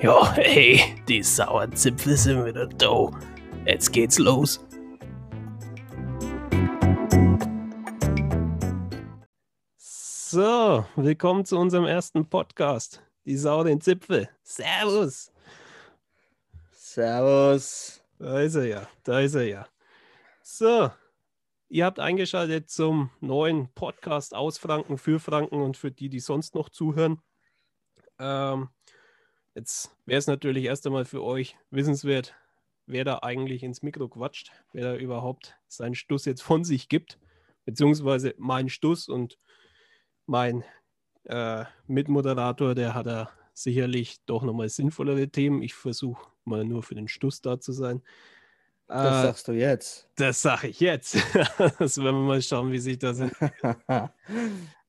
Ja, 0.00 0.32
hey, 0.34 0.80
die 1.08 1.24
sauren 1.24 1.74
Zipfel 1.74 2.16
sind 2.16 2.46
wieder 2.46 2.68
da. 2.68 3.10
Jetzt 3.66 3.92
geht's 3.92 4.16
los. 4.20 4.64
So, 9.76 10.84
willkommen 10.94 11.44
zu 11.44 11.58
unserem 11.58 11.84
ersten 11.84 12.24
Podcast. 12.24 13.02
Die 13.24 13.36
sauren 13.36 13.80
Zipfel. 13.80 14.28
Servus. 14.44 15.32
Servus. 16.70 18.00
Da 18.20 18.40
ist 18.40 18.54
er 18.54 18.66
ja, 18.66 18.88
da 19.02 19.18
ist 19.18 19.34
er 19.34 19.48
ja. 19.48 19.66
So, 20.44 20.92
ihr 21.68 21.84
habt 21.84 21.98
eingeschaltet 21.98 22.70
zum 22.70 23.10
neuen 23.18 23.68
Podcast 23.74 24.32
aus 24.32 24.58
Franken, 24.58 24.96
für 24.96 25.18
Franken 25.18 25.60
und 25.60 25.76
für 25.76 25.90
die, 25.90 26.08
die 26.08 26.20
sonst 26.20 26.54
noch 26.54 26.68
zuhören. 26.68 27.20
Ähm, 28.20 28.68
jetzt 29.58 29.90
wäre 30.06 30.18
es 30.18 30.28
natürlich 30.28 30.64
erst 30.64 30.86
einmal 30.86 31.04
für 31.04 31.22
euch 31.22 31.56
wissenswert, 31.70 32.36
wer 32.86 33.04
da 33.04 33.18
eigentlich 33.22 33.64
ins 33.64 33.82
Mikro 33.82 34.08
quatscht, 34.08 34.52
wer 34.72 34.84
da 34.84 34.96
überhaupt 34.96 35.56
seinen 35.66 35.96
Stuss 35.96 36.24
jetzt 36.26 36.42
von 36.42 36.64
sich 36.64 36.88
gibt, 36.88 37.18
beziehungsweise 37.64 38.34
mein 38.38 38.68
Stuss 38.68 39.08
und 39.08 39.36
mein 40.26 40.64
äh, 41.24 41.64
Mitmoderator, 41.88 42.76
der 42.76 42.94
hat 42.94 43.06
da 43.06 43.30
sicherlich 43.52 44.24
doch 44.26 44.44
nochmal 44.44 44.68
sinnvollere 44.68 45.28
Themen. 45.28 45.62
Ich 45.62 45.74
versuche 45.74 46.24
mal 46.44 46.64
nur 46.64 46.84
für 46.84 46.94
den 46.94 47.08
Stuss 47.08 47.40
da 47.40 47.58
zu 47.58 47.72
sein. 47.72 48.02
Das 48.86 49.18
Äh, 49.18 49.22
sagst 49.26 49.48
du 49.48 49.52
jetzt. 49.52 50.08
das 50.14 50.40
sage 50.40 50.68
ich 50.68 50.78
jetzt. 50.78 51.16
das 51.78 51.98
werden 51.98 52.16
wir 52.16 52.26
mal 52.26 52.42
schauen, 52.42 52.70
wie 52.70 52.78
sich 52.78 52.98
das. 52.98 53.20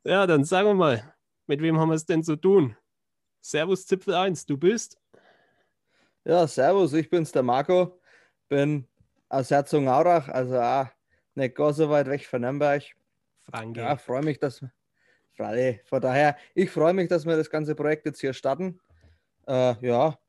Ja, 0.05 0.25
dann 0.25 0.45
sagen 0.45 0.69
wir 0.69 0.73
mal, 0.75 1.13
mit 1.45 1.61
wem 1.61 1.77
haben 1.77 1.89
wir 1.89 1.95
es 1.95 2.05
denn 2.05 2.23
zu 2.23 2.37
tun? 2.37 2.77
Servus 3.41 3.85
Zipfel 3.87 4.13
1, 4.15 4.45
du 4.45 4.57
bist? 4.57 4.97
ja, 6.25 6.45
servus, 6.47 6.93
ich 6.93 7.09
bin's, 7.09 7.31
der 7.31 7.43
Marco. 7.43 7.99
Bin 8.49 8.85
aus 9.29 9.49
Herzogenaurach, 9.51 10.27
also 10.29 10.59
auch 10.59 10.87
nicht 11.35 11.55
gar 11.55 11.73
so 11.73 11.89
weit 11.89 12.07
weg 12.07 12.25
von 12.25 12.41
Nürnberg. 12.41 12.83
Franke. 13.39 13.79
Ja, 13.79 13.95
freue 13.97 14.23
mich, 14.23 14.39
dass 14.39 14.61
wir. 14.61 14.71
Freilich, 15.35 15.81
von 15.85 16.01
daher, 16.01 16.35
ich 16.53 16.69
freue 16.69 16.93
mich, 16.93 17.07
dass 17.07 17.25
wir 17.25 17.37
das 17.37 17.49
ganze 17.49 17.73
Projekt 17.73 18.05
jetzt 18.05 18.19
hier 18.19 18.33
starten. 18.33 18.79
Äh, 19.47 19.75
ja, 19.87 20.19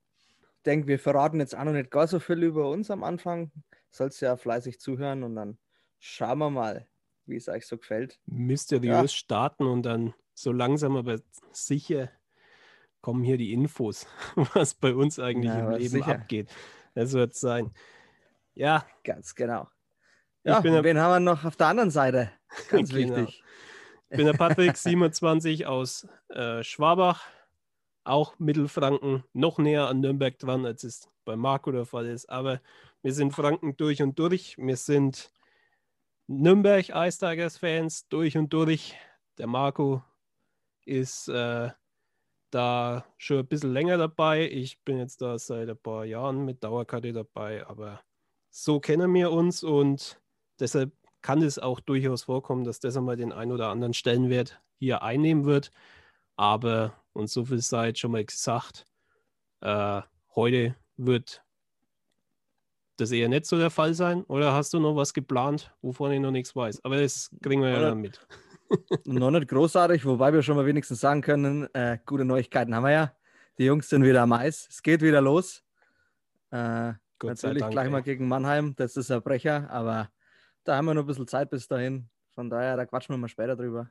ich 0.57 0.63
denke, 0.65 0.87
wir 0.87 0.99
verraten 1.01 1.41
jetzt 1.41 1.57
auch 1.57 1.65
noch 1.65 1.73
nicht 1.73 1.91
gar 1.91 2.07
so 2.07 2.21
viel 2.21 2.43
über 2.45 2.71
uns 2.71 2.91
am 2.91 3.03
Anfang. 3.03 3.51
Sollst 3.91 4.21
ja 4.21 4.37
fleißig 4.37 4.79
zuhören 4.79 5.25
und 5.25 5.35
dann 5.35 5.59
schauen 5.99 6.39
wir 6.39 6.51
mal, 6.51 6.87
wie 7.27 7.37
es 7.37 7.49
euch 7.49 7.67
so 7.67 7.77
gefällt. 7.77 8.21
Mysteriös 8.27 8.93
Ja. 9.03 9.09
starten 9.09 9.67
und 9.67 9.83
dann 9.83 10.15
so 10.33 10.53
langsam 10.53 10.97
aber 10.97 11.19
sicher 11.51 12.09
kommen 13.01 13.23
hier 13.25 13.37
die 13.39 13.53
Infos, 13.53 14.07
was 14.55 14.75
bei 14.75 14.95
uns 14.95 15.19
eigentlich 15.19 15.53
Na, 15.53 15.61
im 15.73 15.79
Leben 15.79 15.89
sicher. 15.89 16.09
abgeht. 16.15 16.51
Das 16.95 17.13
wird 17.13 17.35
sein. 17.35 17.71
Ja, 18.55 18.85
Ganz 19.05 19.35
genau. 19.35 19.69
Ich 20.43 20.51
Ja, 20.51 20.61
bin 20.61 20.71
und 20.73 20.77
der- 20.83 20.85
wen 20.85 20.99
haben 20.99 21.25
wir 21.25 21.33
noch 21.35 21.45
auf 21.45 21.57
der 21.57 21.69
anderen 21.69 21.91
Seite? 21.91 22.31
Ganz 22.71 22.91
Genau. 22.91 23.17
wichtig. 23.17 23.43
ich 24.11 24.17
bin 24.17 24.27
der 24.27 24.33
Patrick, 24.35 24.77
27 24.77 25.67
aus 25.67 26.07
äh, 26.31 26.63
Schwabach, 26.63 27.25
auch 28.05 28.39
Mittelfranken, 28.39 29.25
noch 29.35 29.59
näher 29.59 29.87
an 29.89 30.01
Nürnberg 30.01 30.39
dran, 30.39 30.65
als 30.67 30.85
es 30.85 31.09
bei 31.25 31.37
Marco 31.37 31.71
der 31.71 31.85
Fall 31.87 32.07
ist. 32.07 32.29
Aber 32.29 32.61
wir 33.03 33.13
sind 33.13 33.33
Franken 33.33 33.77
durch 33.77 34.03
und 34.03 34.19
durch. 34.19 34.57
Wir 34.59 34.77
sind 34.77 35.31
Nürnberg 36.27 36.89
Ice 36.89 37.19
Tigers 37.19 37.59
Fans 37.59 38.09
durch 38.09 38.37
und 38.37 38.53
durch. 38.53 38.97
Der 39.39 39.47
Marco 39.47 40.03
ist 40.85 41.29
äh, 41.29 41.71
da 42.51 43.05
schon 43.19 43.39
ein 43.39 43.47
bisschen 43.47 43.73
länger 43.73 43.97
dabei. 43.99 44.49
Ich 44.51 44.83
bin 44.85 44.99
jetzt 44.99 45.23
da 45.23 45.39
seit 45.39 45.69
ein 45.69 45.77
paar 45.79 46.05
Jahren 46.05 46.45
mit 46.45 46.63
Dauerkarte 46.65 47.13
dabei, 47.13 47.67
aber 47.67 48.01
so 48.51 48.81
kennen 48.81 49.13
wir 49.15 49.31
uns 49.31 49.63
und 49.63 50.21
deshalb 50.59 50.93
kann 51.23 51.43
es 51.43 51.59
auch 51.59 51.81
durchaus 51.81 52.25
vorkommen, 52.25 52.65
dass 52.65 52.81
das 52.81 52.97
einmal 52.97 53.17
den 53.17 53.33
ein 53.33 53.53
oder 53.53 53.69
anderen 53.69 53.95
Stellenwert 53.95 54.61
hier 54.79 55.03
einnehmen 55.03 55.45
wird. 55.45 55.71
Aber, 56.37 56.95
und 57.13 57.29
so 57.29 57.45
viel 57.45 57.61
sei 57.61 57.95
schon 57.95 58.13
mal 58.13 58.25
gesagt, 58.25 58.87
äh, 59.61 60.01
heute 60.35 60.75
wird 60.97 61.45
das 62.97 63.13
eher 63.13 63.29
nicht 63.29 63.47
so 63.47 63.59
der 63.59 63.71
Fall 63.71 63.95
sein. 63.95 64.25
Oder 64.25 64.53
hast 64.55 64.73
du 64.73 64.81
noch 64.81 64.97
was 64.97 65.13
geplant, 65.15 65.75
wovon 65.83 66.13
ich 66.13 66.21
noch 66.21 66.31
nichts 66.31 66.57
weiß? 66.57 66.85
Aber 66.85 67.01
das 67.01 67.31
kriegen 67.43 67.63
wir 67.63 67.71
ja 67.71 67.77
Oder- 67.79 67.89
dann 67.91 68.01
mit. 68.01 68.27
Noch 69.05 69.31
nicht 69.31 69.49
großartig, 69.49 70.05
wobei 70.05 70.33
wir 70.33 70.43
schon 70.43 70.57
mal 70.57 70.67
wenigstens 70.67 71.01
sagen 71.01 71.23
können, 71.23 71.69
äh, 71.75 71.99
gute 72.07 72.25
Neuigkeiten 72.25 72.75
haben 72.75 72.85
wir 72.85 72.93
ja. 72.93 73.17
Die 73.59 73.65
Jungs 73.65 73.89
sind 73.89 74.05
wieder 74.05 74.23
am 74.23 74.33
Eis. 74.33 74.67
Es 74.71 74.83
geht 74.83 75.03
wieder 75.03 75.21
los. 75.21 75.63
Äh, 76.51 76.93
natürlich 77.23 77.61
Dank. 77.61 77.73
gleich 77.73 77.87
ey. 77.87 77.91
mal 77.91 78.03
gegen 78.03 78.29
Mannheim. 78.29 78.75
Das 78.77 78.97
ist 78.97 79.11
ein 79.11 79.23
Brecher, 79.23 79.69
aber 79.71 80.11
da 80.65 80.77
haben 80.77 80.87
wir 80.87 80.95
noch 80.95 81.03
ein 81.03 81.07
bisschen 81.07 81.29
Zeit 81.29 81.51
bis 81.51 81.69
dahin. 81.69 82.09
Von 82.35 82.49
daher, 82.49 82.77
da 82.77 82.87
quatschen 82.87 83.15
wir 83.15 83.19
mal 83.19 83.29
später 83.29 83.57
drüber. 83.57 83.91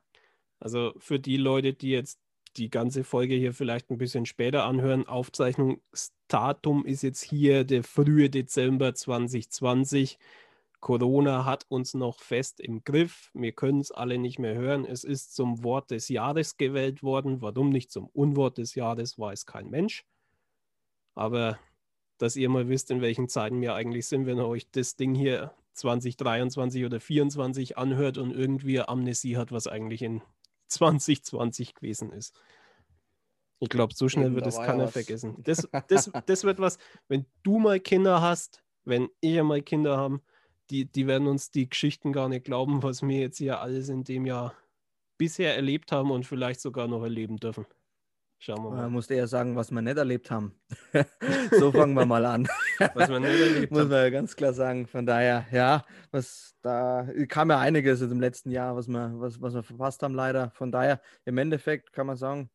Also 0.60 0.94
für 0.98 1.20
die 1.20 1.38
Leute, 1.38 1.74
die 1.74 1.92
jetzt 1.92 2.20
die 2.58 2.70
ganze 2.70 3.04
Folge 3.04 3.36
hier 3.36 3.54
vielleicht 3.54 3.90
ein 3.90 3.98
bisschen 3.98 4.26
später 4.26 4.66
anhören, 4.66 5.08
Aufzeichnungsdatum 5.08 6.86
ist 6.86 7.04
jetzt 7.04 7.22
hier 7.22 7.64
der 7.64 7.84
frühe 7.84 8.30
Dezember 8.30 8.94
2020. 8.94 10.18
Corona 10.80 11.46
hat 11.46 11.66
uns 11.70 11.94
noch 11.94 12.20
fest 12.20 12.60
im 12.60 12.84
Griff. 12.84 13.32
Wir 13.34 13.52
können 13.52 13.82
es 13.82 13.92
alle 13.92 14.18
nicht 14.18 14.40
mehr 14.40 14.56
hören. 14.56 14.86
Es 14.86 15.04
ist 15.04 15.36
zum 15.36 15.64
Wort 15.64 15.92
des 15.92 16.08
Jahres 16.10 16.58
gewählt 16.58 17.04
worden. 17.04 17.42
Warum 17.42 17.70
nicht 17.70 17.92
zum 17.92 18.08
Unwort 18.08 18.58
des 18.58 18.76
Jahres, 18.76 19.20
weiß 19.20 19.46
kein 19.46 19.70
Mensch. 19.70 20.06
Aber 21.16 21.60
dass 22.18 22.36
ihr 22.36 22.50
mal 22.50 22.70
wisst, 22.70 22.92
in 22.92 23.02
welchen 23.02 23.30
Zeiten 23.30 23.62
wir 23.62 23.76
eigentlich 23.76 24.08
sind, 24.08 24.26
wenn 24.26 24.38
ihr 24.38 24.48
euch 24.48 24.70
das 24.72 24.96
Ding 24.96 25.16
hier 25.16 25.54
2023 25.74 26.86
oder 26.86 27.00
2024 27.00 27.78
anhört 27.78 28.18
und 28.18 28.32
irgendwie 28.32 28.82
Amnesie 28.82 29.38
hat, 29.38 29.52
was 29.52 29.68
eigentlich 29.68 30.02
in 30.02 30.22
2020 30.68 31.76
gewesen 31.76 32.12
ist. 32.12 32.38
Ich 33.60 33.70
glaube, 33.70 33.94
so 33.94 34.08
schnell 34.08 34.36
wird 34.36 34.48
es 34.48 34.56
keiner 34.56 34.86
was. 34.86 34.94
vergessen. 34.94 35.36
Das, 35.44 35.68
das, 35.88 36.12
das 36.26 36.44
wird 36.44 36.60
was, 36.60 36.78
wenn 37.08 37.26
du 37.44 37.60
mal 37.60 37.80
Kinder 37.80 38.22
hast, 38.22 38.64
wenn 38.86 39.10
ich 39.20 39.38
einmal 39.40 39.62
Kinder 39.62 39.98
haben, 39.98 40.22
die, 40.70 40.86
die 40.86 41.08
werden 41.08 41.28
uns 41.28 41.52
die 41.52 41.70
Geschichten 41.70 42.14
gar 42.14 42.30
nicht 42.30 42.46
glauben, 42.46 42.84
was 42.84 43.02
wir 43.02 43.20
jetzt 43.20 43.38
hier 43.38 43.62
alles 43.62 43.90
in 43.90 44.04
dem 44.04 44.26
Jahr 44.26 44.54
bisher 45.18 45.56
erlebt 45.56 45.92
haben 45.92 46.12
und 46.12 46.26
vielleicht 46.26 46.62
sogar 46.62 46.88
noch 46.88 47.04
erleben 47.04 47.38
dürfen. 47.38 47.66
Schauen 48.42 48.64
wir 48.64 48.70
Man 48.70 48.80
mal. 48.80 48.90
muss 48.90 49.10
eher 49.10 49.28
sagen, 49.28 49.58
was 49.58 49.70
wir 49.70 49.82
nicht 49.82 49.98
erlebt 49.98 50.32
haben. 50.32 50.58
so 51.60 51.74
fangen 51.74 51.94
wir 51.94 52.06
mal 52.06 52.26
an. 52.26 52.48
Was 52.94 53.10
wir 53.10 53.20
nicht 53.20 53.38
erlebt 53.38 53.72
Muss 53.72 53.90
man 53.90 54.12
ganz 54.14 54.34
klar 54.34 54.54
sagen. 54.54 54.88
Von 54.88 55.06
daher, 55.06 55.46
ja, 55.52 55.84
was 56.12 56.56
da 56.62 57.06
kam 57.28 57.50
ja 57.50 57.60
einiges 57.60 58.00
im 58.02 58.22
letzten 58.22 58.52
Jahr, 58.52 58.78
was 58.78 58.88
wir, 58.88 59.12
was, 59.16 59.42
was 59.42 59.56
wir 59.56 59.64
verpasst 59.64 60.04
haben, 60.04 60.16
leider. 60.16 60.52
Von 60.52 60.72
daher, 60.72 61.02
im 61.26 61.38
Endeffekt 61.38 61.92
kann 61.92 62.08
man 62.08 62.16
sagen, 62.16 62.50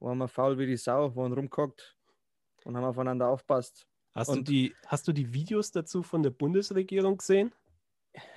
waren 0.00 0.18
wir 0.18 0.28
faul 0.28 0.58
wie 0.58 0.66
die 0.66 0.76
Sau, 0.76 1.16
waren 1.16 1.32
rumguckt 1.32 1.96
und 2.64 2.76
haben 2.76 2.84
aufeinander 2.84 3.28
aufpasst. 3.28 3.86
Hast 4.14 4.28
du, 4.28 4.32
und- 4.34 4.48
die, 4.48 4.74
hast 4.86 5.08
du 5.08 5.12
die 5.12 5.32
Videos 5.32 5.70
dazu 5.70 6.02
von 6.02 6.22
der 6.22 6.30
Bundesregierung 6.30 7.16
gesehen? 7.18 7.52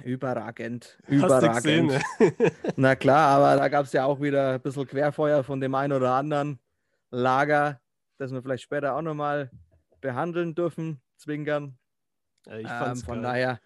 Überragend. 0.03 0.97
Du 1.07 1.21
gesehen, 1.21 1.89
Überragend. 1.89 1.91
ne? 1.91 2.01
Na 2.77 2.95
klar, 2.95 3.37
aber 3.37 3.59
da 3.59 3.67
gab 3.67 3.85
es 3.85 3.91
ja 3.93 4.05
auch 4.05 4.21
wieder 4.21 4.53
ein 4.53 4.61
bisschen 4.61 4.87
Querfeuer 4.87 5.43
von 5.43 5.59
dem 5.59 5.75
einen 5.75 5.91
oder 5.93 6.13
anderen 6.13 6.59
Lager, 7.11 7.81
das 8.17 8.31
wir 8.31 8.41
vielleicht 8.41 8.63
später 8.63 8.95
auch 8.95 9.01
nochmal 9.01 9.51
behandeln 9.99 10.55
dürfen, 10.55 11.01
zwinkern. 11.17 11.77
Ja, 12.45 12.57
ich 12.57 12.63
Ähm, 12.69 12.77
fand's 12.77 13.03
von 13.03 13.15
geil. 13.15 13.23
daher, 13.23 13.59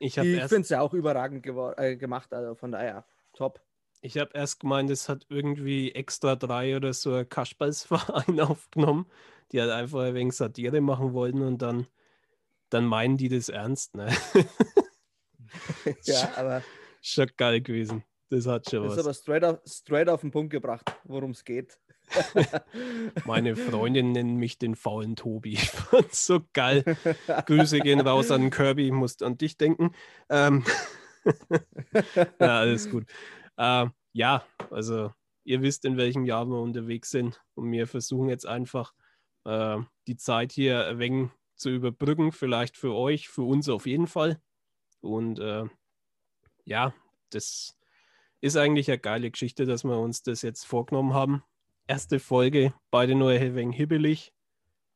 Ich 0.00 0.16
ich 0.18 0.42
finde 0.44 0.60
es 0.62 0.68
ja 0.68 0.80
auch 0.80 0.94
überragend 0.94 1.46
äh, 1.76 1.96
gemacht, 1.96 2.32
also 2.34 2.54
von 2.56 2.72
daher 2.72 3.04
top. 3.32 3.60
Ich 4.00 4.18
hab 4.18 4.34
erst 4.34 4.60
gemeint, 4.60 4.90
es 4.90 5.08
hat 5.08 5.26
irgendwie 5.28 5.92
extra 5.92 6.36
drei 6.36 6.76
oder 6.76 6.92
so 6.92 7.14
ein 7.14 7.28
Kasperlsverein 7.28 8.40
aufgenommen, 8.40 9.06
die 9.52 9.60
halt 9.60 9.70
einfach 9.70 10.00
ein 10.00 10.14
wenig 10.14 10.34
Satire 10.34 10.80
machen 10.80 11.12
wollten 11.12 11.42
und 11.42 11.62
dann, 11.62 11.86
dann 12.70 12.84
meinen 12.84 13.16
die 13.16 13.28
das 13.28 13.48
ernst. 13.48 13.94
Ne? 13.94 14.08
ja, 16.04 16.32
aber 16.36 16.62
Schon 17.08 17.30
geil 17.36 17.60
gewesen. 17.60 18.02
Das 18.30 18.46
hat 18.46 18.68
schon 18.68 18.82
das 18.82 18.94
ist 18.94 18.98
was. 18.98 19.06
aber 19.06 19.14
straight 19.14 19.44
auf, 19.44 19.60
straight 19.64 20.08
auf 20.08 20.22
den 20.22 20.32
Punkt 20.32 20.50
gebracht, 20.50 20.92
worum 21.04 21.30
es 21.30 21.44
geht. 21.44 21.78
Meine 23.24 23.54
Freundin 23.54 24.10
nennt 24.10 24.36
mich 24.38 24.58
den 24.58 24.74
faulen 24.74 25.14
Tobi. 25.14 25.52
Ich 25.52 25.70
fand's 25.70 26.26
so 26.26 26.40
geil. 26.52 26.82
Grüße 27.46 27.78
gehen 27.78 28.00
raus 28.00 28.32
an 28.32 28.50
Kirby, 28.50 28.86
ich 28.86 28.92
muss 28.92 29.22
an 29.22 29.38
dich 29.38 29.56
denken. 29.56 29.92
Ähm, 30.28 30.64
ja, 32.40 32.58
alles 32.58 32.90
gut. 32.90 33.06
Ähm, 33.58 33.92
ja, 34.12 34.44
also 34.70 35.12
ihr 35.44 35.62
wisst, 35.62 35.84
in 35.84 35.96
welchem 35.96 36.24
Jahr 36.24 36.46
wir 36.46 36.60
unterwegs 36.60 37.10
sind 37.10 37.40
und 37.54 37.70
wir 37.70 37.86
versuchen 37.86 38.28
jetzt 38.28 38.46
einfach 38.46 38.92
äh, 39.44 39.78
die 40.06 40.16
Zeit 40.16 40.52
hier 40.52 40.86
ein 40.86 40.98
wenig 40.98 41.30
zu 41.54 41.70
überbrücken, 41.70 42.32
vielleicht 42.32 42.76
für 42.76 42.94
euch, 42.94 43.28
für 43.28 43.42
uns 43.42 43.68
auf 43.68 43.86
jeden 43.86 44.06
Fall. 44.06 44.40
Und 45.00 45.38
äh, 45.38 45.64
ja, 46.64 46.92
das 47.30 47.78
ist 48.40 48.56
eigentlich 48.56 48.88
eine 48.88 48.98
geile 48.98 49.30
Geschichte, 49.30 49.64
dass 49.64 49.84
wir 49.84 49.98
uns 49.98 50.22
das 50.22 50.42
jetzt 50.42 50.64
vorgenommen 50.64 51.14
haben. 51.14 51.42
Erste 51.86 52.18
Folge, 52.18 52.74
beide 52.90 53.14
nur 53.14 53.30
ein 53.30 53.54
wenig 53.54 53.76
hibbelig. 53.76 54.32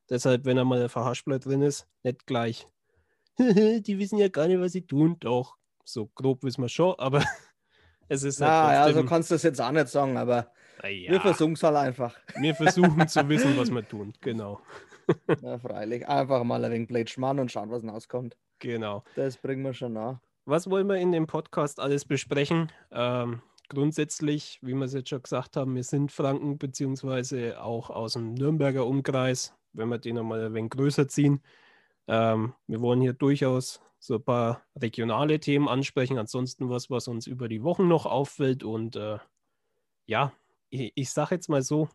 Deshalb, 0.08 0.44
wenn 0.44 0.58
er 0.58 0.64
mal 0.64 0.82
ein 0.82 0.88
Verhaspler 0.88 1.38
drin 1.38 1.62
ist, 1.62 1.88
nicht 2.02 2.26
gleich. 2.26 2.68
die 3.38 3.98
wissen 3.98 4.18
ja 4.18 4.28
gar 4.28 4.48
nicht, 4.48 4.60
was 4.60 4.72
sie 4.72 4.86
tun. 4.86 5.16
Doch, 5.20 5.56
so 5.84 6.08
grob 6.08 6.42
wissen 6.42 6.62
wir 6.62 6.68
schon, 6.68 6.98
aber 6.98 7.24
es 8.10 8.24
ist 8.24 8.40
halt 8.40 8.50
Na, 8.50 8.88
ja, 8.88 8.92
so 8.92 9.04
kannst 9.04 9.30
du 9.30 9.36
das 9.36 9.44
jetzt 9.44 9.60
auch 9.60 9.70
nicht 9.70 9.88
sagen, 9.88 10.16
aber 10.16 10.48
ja, 10.82 11.12
wir 11.12 11.20
versuchen 11.20 11.52
es 11.52 11.62
halt 11.62 11.76
einfach. 11.76 12.18
Wir 12.36 12.54
versuchen 12.54 13.06
zu 13.08 13.28
wissen, 13.28 13.56
was 13.56 13.70
wir 13.70 13.86
tun, 13.86 14.12
genau. 14.20 14.60
Ja, 15.42 15.58
freilich. 15.58 16.06
Einfach 16.06 16.44
mal 16.44 16.64
ein 16.64 16.70
wenig 16.70 16.88
Blade 16.88 17.08
schmarrn 17.08 17.40
und 17.40 17.50
schauen, 17.50 17.68
was 17.70 17.82
rauskommt. 17.82 18.36
Genau. 18.60 19.02
Das 19.16 19.38
bringen 19.38 19.64
wir 19.64 19.74
schon 19.74 19.94
nach. 19.94 20.20
Was 20.44 20.70
wollen 20.70 20.86
wir 20.86 20.96
in 20.96 21.10
dem 21.10 21.26
Podcast 21.26 21.80
alles 21.80 22.04
besprechen? 22.04 22.70
Ähm, 22.92 23.42
grundsätzlich, 23.68 24.60
wie 24.62 24.74
wir 24.74 24.84
es 24.84 24.92
jetzt 24.92 25.08
schon 25.08 25.22
gesagt 25.22 25.56
haben, 25.56 25.74
wir 25.74 25.82
sind 25.82 26.12
Franken, 26.12 26.58
beziehungsweise 26.58 27.60
auch 27.60 27.90
aus 27.90 28.12
dem 28.12 28.34
Nürnberger 28.34 28.86
Umkreis, 28.86 29.52
wenn 29.72 29.88
wir 29.88 29.98
den 29.98 30.14
nochmal 30.14 30.44
ein 30.44 30.54
wenig 30.54 30.70
größer 30.70 31.08
ziehen. 31.08 31.42
Ähm, 32.08 32.54
wir 32.66 32.80
wollen 32.80 33.00
hier 33.00 33.12
durchaus 33.12 33.80
so 33.98 34.14
ein 34.16 34.24
paar 34.24 34.64
regionale 34.80 35.40
Themen 35.40 35.68
ansprechen, 35.68 36.18
ansonsten 36.18 36.70
was, 36.70 36.90
was 36.90 37.06
uns 37.08 37.26
über 37.26 37.48
die 37.48 37.62
Wochen 37.62 37.86
noch 37.86 38.06
auffällt. 38.06 38.64
Und 38.64 38.96
äh, 38.96 39.18
ja, 40.06 40.32
ich, 40.70 40.92
ich 40.94 41.10
sage 41.10 41.34
jetzt 41.34 41.48
mal 41.48 41.62
so, 41.62 41.88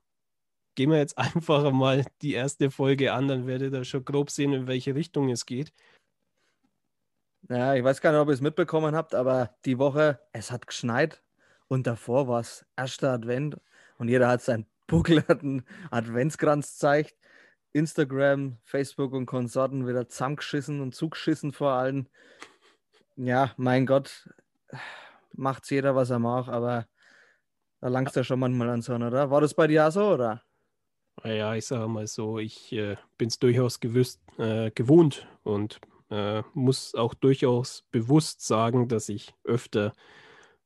gehen 0.75 0.91
wir 0.91 0.97
jetzt 0.97 1.17
einfach 1.17 1.71
mal 1.71 2.05
die 2.21 2.33
erste 2.33 2.69
Folge 2.69 3.13
an, 3.13 3.27
dann 3.27 3.47
werdet 3.47 3.73
ihr 3.73 3.83
schon 3.83 4.05
grob 4.05 4.29
sehen, 4.29 4.53
in 4.53 4.67
welche 4.67 4.95
Richtung 4.95 5.29
es 5.29 5.45
geht. 5.45 5.73
Ja, 7.49 7.75
ich 7.75 7.83
weiß 7.83 8.01
gar 8.01 8.11
nicht, 8.11 8.21
ob 8.21 8.29
ihr 8.29 8.33
es 8.33 8.41
mitbekommen 8.41 8.95
habt, 8.95 9.13
aber 9.13 9.55
die 9.65 9.77
Woche, 9.77 10.19
es 10.31 10.51
hat 10.51 10.65
geschneit 10.65 11.23
und 11.67 11.85
davor 11.85 12.27
war 12.27 12.39
es 12.39 12.65
erster 12.75 13.11
Advent 13.11 13.57
und 13.97 14.09
jeder 14.09 14.27
hat 14.27 14.41
seinen 14.41 14.65
buckelten 14.87 15.63
Adventskranz 15.91 16.73
gezeigt. 16.73 17.15
Instagram, 17.75 18.57
Facebook 18.63 19.11
und 19.11 19.25
Konsorten 19.25 19.85
wieder 19.85 20.07
zusammengeschissen 20.07 20.79
und 20.79 20.95
zugeschissen 20.95 21.51
vor 21.51 21.71
allem. 21.71 22.07
Ja, 23.17 23.51
mein 23.57 23.85
Gott, 23.85 24.29
macht 25.33 25.69
jeder, 25.69 25.93
was 25.93 26.09
er 26.09 26.19
mag, 26.19 26.47
aber 26.47 26.87
da 27.81 27.89
langst 27.89 28.15
ja 28.15 28.23
schon 28.23 28.39
manchmal 28.39 28.69
an 28.69 28.81
so, 28.81 28.93
oder? 28.93 29.29
War 29.29 29.41
das 29.41 29.53
bei 29.53 29.67
dir 29.67 29.87
auch 29.87 29.91
so, 29.91 30.13
oder? 30.13 30.41
Ja, 31.23 31.53
ich 31.55 31.65
sage 31.65 31.87
mal 31.87 32.07
so, 32.07 32.39
ich 32.39 32.71
äh, 32.71 32.95
bin 33.17 33.27
es 33.27 33.39
durchaus 33.39 33.79
gewusst, 33.79 34.21
äh, 34.37 34.71
gewohnt 34.71 35.27
und 35.43 35.79
äh, 36.09 36.43
muss 36.53 36.95
auch 36.95 37.13
durchaus 37.13 37.83
bewusst 37.91 38.45
sagen, 38.45 38.87
dass 38.87 39.09
ich 39.09 39.33
öfter 39.43 39.93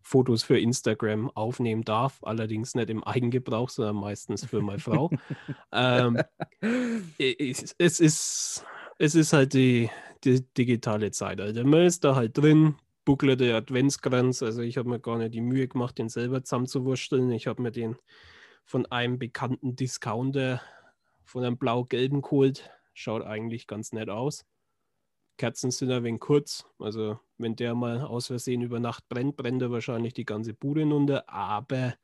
Fotos 0.02 0.44
für 0.44 0.60
Instagram 0.60 1.30
aufnehmen 1.32 1.84
darf, 1.84 2.20
allerdings 2.24 2.76
nicht 2.76 2.90
im 2.90 3.04
Eigengebrauch, 3.04 3.70
sondern 3.70 3.98
meistens 3.98 4.46
für 4.46 4.62
meine 4.62 4.80
Frau. 4.80 5.10
ähm, 5.72 6.22
es, 7.18 7.76
es, 7.78 8.00
ist, 8.00 8.66
es 8.98 9.16
ist 9.16 9.34
halt 9.34 9.54
die, 9.54 9.90
die 10.24 10.42
digitale 10.58 11.12
Zeitalter. 11.12 11.64
Man 11.64 11.86
ist 11.86 12.04
da 12.04 12.16
halt 12.16 12.38
drin, 12.38 12.76
buckelte 13.06 13.56
Adventskranz. 13.56 14.44
Also 14.44 14.62
ich 14.62 14.78
habe 14.78 14.90
mir 14.90 15.00
gar 15.00 15.18
nicht 15.18 15.34
die 15.34 15.42
Mühe 15.42 15.68
gemacht, 15.68 15.98
den 15.98 16.10
selber 16.10 16.44
zusammenzuwursteln. 16.44 17.32
Ich 17.32 17.48
habe 17.48 17.62
mir 17.62 17.72
den 17.72 17.96
von 18.66 18.86
einem 18.86 19.18
bekannten 19.18 19.76
Discounter 19.76 20.62
von 21.24 21.44
einem 21.44 21.58
blau-gelben 21.58 22.22
geholt. 22.22 22.70
Schaut 22.94 23.24
eigentlich 23.24 23.68
ganz 23.68 23.94
nett 23.94 24.10
aus. 24.10 24.46
Kerzen 25.38 25.72
sind 25.72 25.92
ein 25.92 26.04
wenig 26.04 26.20
kurz. 26.20 26.66
Also, 26.80 27.20
wenn 27.40 27.56
der 27.56 27.74
mal 27.74 28.02
aus 28.02 28.28
Versehen 28.28 28.62
über 28.62 28.80
Nacht 28.80 29.08
brennt, 29.10 29.38
brennt 29.38 29.62
er 29.62 29.72
wahrscheinlich 29.72 30.14
die 30.14 30.26
ganze 30.26 30.54
Bude 30.54 30.82
hinunter. 30.82 31.30
Aber 31.30 31.96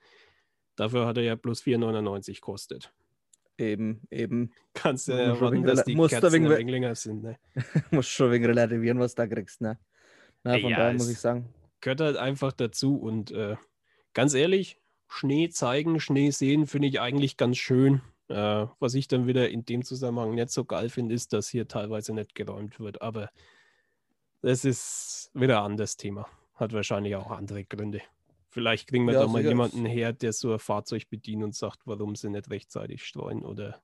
dafür 0.76 1.06
hat 1.06 1.18
er 1.18 1.24
ja 1.24 1.36
plus 1.36 1.62
4,99 1.62 2.42
kostet. 2.42 2.92
Eben, 3.58 4.02
eben. 4.10 4.52
Kannst 4.74 5.08
du 5.08 5.14
ja 5.14 5.20
erwarten, 5.20 5.64
dass 5.64 5.84
die 5.86 5.96
Kerzen 5.96 6.46
ein 6.46 6.50
wenig 6.50 6.72
länger 6.72 6.96
sind. 6.96 7.24
Ne? 7.24 7.38
musst 7.92 8.10
schon 8.10 8.32
wegen 8.32 8.46
relativieren, 8.46 9.00
was 9.00 9.16
du 9.16 9.22
da 9.22 9.28
kriegst. 9.28 9.62
Ne? 9.62 9.78
Na, 10.44 10.60
von 10.60 10.70
ja, 10.70 10.78
daher 10.78 10.94
muss 10.94 11.10
ich 11.10 11.20
sagen. 11.20 11.54
Gehört 11.82 12.02
halt 12.02 12.18
einfach 12.18 12.52
dazu. 12.52 12.98
Und 12.98 13.32
äh, 13.32 13.56
ganz 14.14 14.34
ehrlich, 14.34 14.80
Schnee 15.08 15.50
zeigen, 15.50 16.00
Schnee 16.00 16.32
sehen, 16.32 16.68
finde 16.68 16.88
ich 16.88 17.00
eigentlich 17.00 17.38
ganz 17.38 17.58
schön. 17.58 18.02
Äh, 18.28 18.66
was 18.80 18.96
ich 18.96 19.08
dann 19.08 19.28
wieder 19.28 19.50
in 19.50 19.66
dem 19.66 19.84
Zusammenhang 19.84 20.36
nicht 20.36 20.50
so 20.50 20.66
geil 20.66 20.90
finde, 20.90 21.16
ist, 21.16 21.32
dass 21.32 21.48
hier 21.48 21.68
teilweise 21.68 22.14
nicht 22.14 22.36
geräumt 22.36 22.80
wird. 22.80 23.02
Aber 23.02 23.30
das 24.46 24.64
ist 24.64 25.32
wieder 25.34 25.58
ein 25.58 25.72
anderes 25.72 25.98
Thema. 25.98 26.28
Hat 26.54 26.72
wahrscheinlich 26.72 27.16
auch 27.16 27.32
andere 27.32 27.66
Gründe. 27.66 28.02
Vielleicht 28.48 28.88
kriegen 28.88 29.06
wir 29.06 29.16
ja, 29.16 29.22
da 29.22 29.28
mal 29.28 29.42
jemanden 29.42 29.86
her, 29.86 30.14
der 30.14 30.34
so 30.34 30.54
ein 30.54 30.60
Fahrzeug 30.60 31.10
bedient 31.10 31.44
und 31.44 31.56
sagt, 31.56 31.80
warum 31.86 32.16
sie 32.16 32.30
nicht 32.30 32.52
rechtzeitig 32.52 33.04
streuen 33.04 33.44
oder 33.44 33.82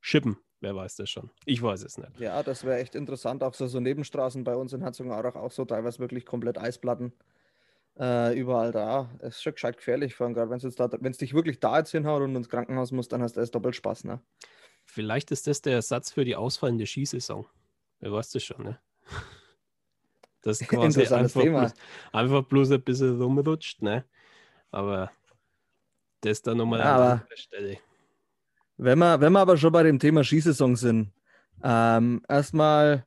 schippen. 0.00 0.36
Wer 0.60 0.76
weiß 0.76 0.96
das 0.96 1.08
schon? 1.08 1.30
Ich 1.46 1.62
weiß 1.62 1.82
es 1.82 1.96
nicht. 1.96 2.20
Ja, 2.20 2.42
das 2.42 2.62
wäre 2.62 2.78
echt 2.78 2.94
interessant. 2.94 3.42
Auch 3.42 3.54
so, 3.54 3.66
so 3.66 3.80
Nebenstraßen 3.80 4.44
bei 4.44 4.54
uns 4.54 4.74
in 4.74 4.82
Herzogenaurach 4.82 5.34
auch 5.34 5.50
so 5.50 5.64
teilweise 5.64 5.98
wirklich 5.98 6.26
komplett 6.26 6.58
Eisplatten 6.58 7.14
äh, 7.98 8.38
überall 8.38 8.70
da. 8.70 9.08
Es 9.20 9.36
ist 9.36 9.42
schon 9.42 9.54
gescheit 9.54 9.78
gefährlich, 9.78 10.14
vor 10.14 10.26
allem 10.26 10.34
gerade 10.34 10.50
wenn 10.50 11.10
es 11.10 11.18
dich 11.18 11.32
wirklich 11.32 11.58
da 11.58 11.78
jetzt 11.78 11.92
hinhaut 11.92 12.20
und 12.20 12.36
ins 12.36 12.50
Krankenhaus 12.50 12.92
musst, 12.92 13.12
dann 13.12 13.22
hast 13.22 13.36
du 13.36 13.40
erst 13.40 13.54
doppelt 13.54 13.76
Spaß, 13.76 14.04
ne? 14.04 14.20
Vielleicht 14.84 15.30
ist 15.30 15.46
das 15.46 15.62
der 15.62 15.72
Ersatz 15.72 16.12
für 16.12 16.26
die 16.26 16.36
ausfallende 16.36 16.86
Skisaison. 16.86 17.46
Wer 18.00 18.12
weiß 18.12 18.30
das 18.30 18.44
schon, 18.44 18.62
ne? 18.62 18.78
Das 20.42 20.60
ist 20.60 20.68
quasi 20.68 21.06
einfach 21.06 21.42
bloß, 21.42 21.74
einfach 22.12 22.42
bloß 22.44 22.72
ein 22.72 22.82
bisschen 22.82 23.20
rumrutscht, 23.20 23.82
ne? 23.82 24.04
Aber 24.70 25.10
das 26.20 26.42
dann 26.42 26.56
nochmal 26.58 26.80
ja, 26.80 27.12
an 27.12 27.22
der 27.30 27.36
Stelle. 27.36 27.78
Wenn 28.76 28.98
wir, 28.98 29.20
wenn 29.20 29.32
wir 29.32 29.40
aber 29.40 29.56
schon 29.56 29.72
bei 29.72 29.82
dem 29.82 29.98
Thema 29.98 30.24
Skisaison 30.24 30.76
sind, 30.76 31.12
ähm, 31.62 32.22
erstmal 32.28 33.06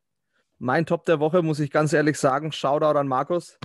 mein 0.58 0.86
Top 0.86 1.06
der 1.06 1.20
Woche, 1.20 1.42
muss 1.42 1.60
ich 1.60 1.72
ganz 1.72 1.94
ehrlich 1.94 2.18
sagen, 2.18 2.52
Shoutout 2.52 2.98
an 2.98 3.08
Markus. 3.08 3.58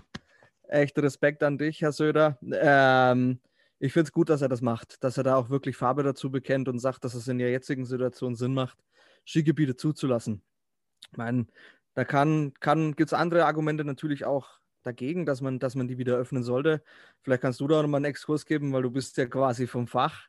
Echt 0.68 0.96
Respekt 0.98 1.42
an 1.42 1.58
dich, 1.58 1.80
Herr 1.80 1.92
Söder. 1.92 2.38
Ähm, 2.42 3.40
ich 3.78 3.92
finde 3.92 4.04
es 4.04 4.12
gut, 4.12 4.28
dass 4.28 4.42
er 4.42 4.48
das 4.48 4.60
macht, 4.60 5.02
dass 5.02 5.16
er 5.16 5.24
da 5.24 5.36
auch 5.36 5.50
wirklich 5.50 5.76
Farbe 5.76 6.02
dazu 6.02 6.30
bekennt 6.30 6.68
und 6.68 6.78
sagt, 6.78 7.04
dass 7.04 7.14
es 7.14 7.28
in 7.28 7.38
der 7.38 7.50
jetzigen 7.50 7.86
Situation 7.86 8.36
Sinn 8.36 8.54
macht, 8.54 8.78
Skigebiete 9.26 9.74
zuzulassen. 9.74 10.42
Ich 11.10 11.16
meine, 11.16 11.46
da 11.94 12.04
kann, 12.04 12.52
kann, 12.60 12.94
gibt 12.94 13.10
es 13.10 13.14
andere 13.14 13.44
Argumente 13.46 13.84
natürlich 13.84 14.24
auch 14.24 14.60
dagegen, 14.82 15.26
dass 15.26 15.40
man, 15.40 15.58
dass 15.58 15.74
man 15.74 15.88
die 15.88 15.98
wieder 15.98 16.16
öffnen 16.16 16.42
sollte. 16.42 16.82
Vielleicht 17.22 17.42
kannst 17.42 17.60
du 17.60 17.68
da 17.68 17.82
nochmal 17.82 17.98
einen 17.98 18.06
Exkurs 18.06 18.46
geben, 18.46 18.72
weil 18.72 18.82
du 18.82 18.90
bist 18.90 19.16
ja 19.16 19.26
quasi 19.26 19.66
vom 19.66 19.86
Fach, 19.86 20.28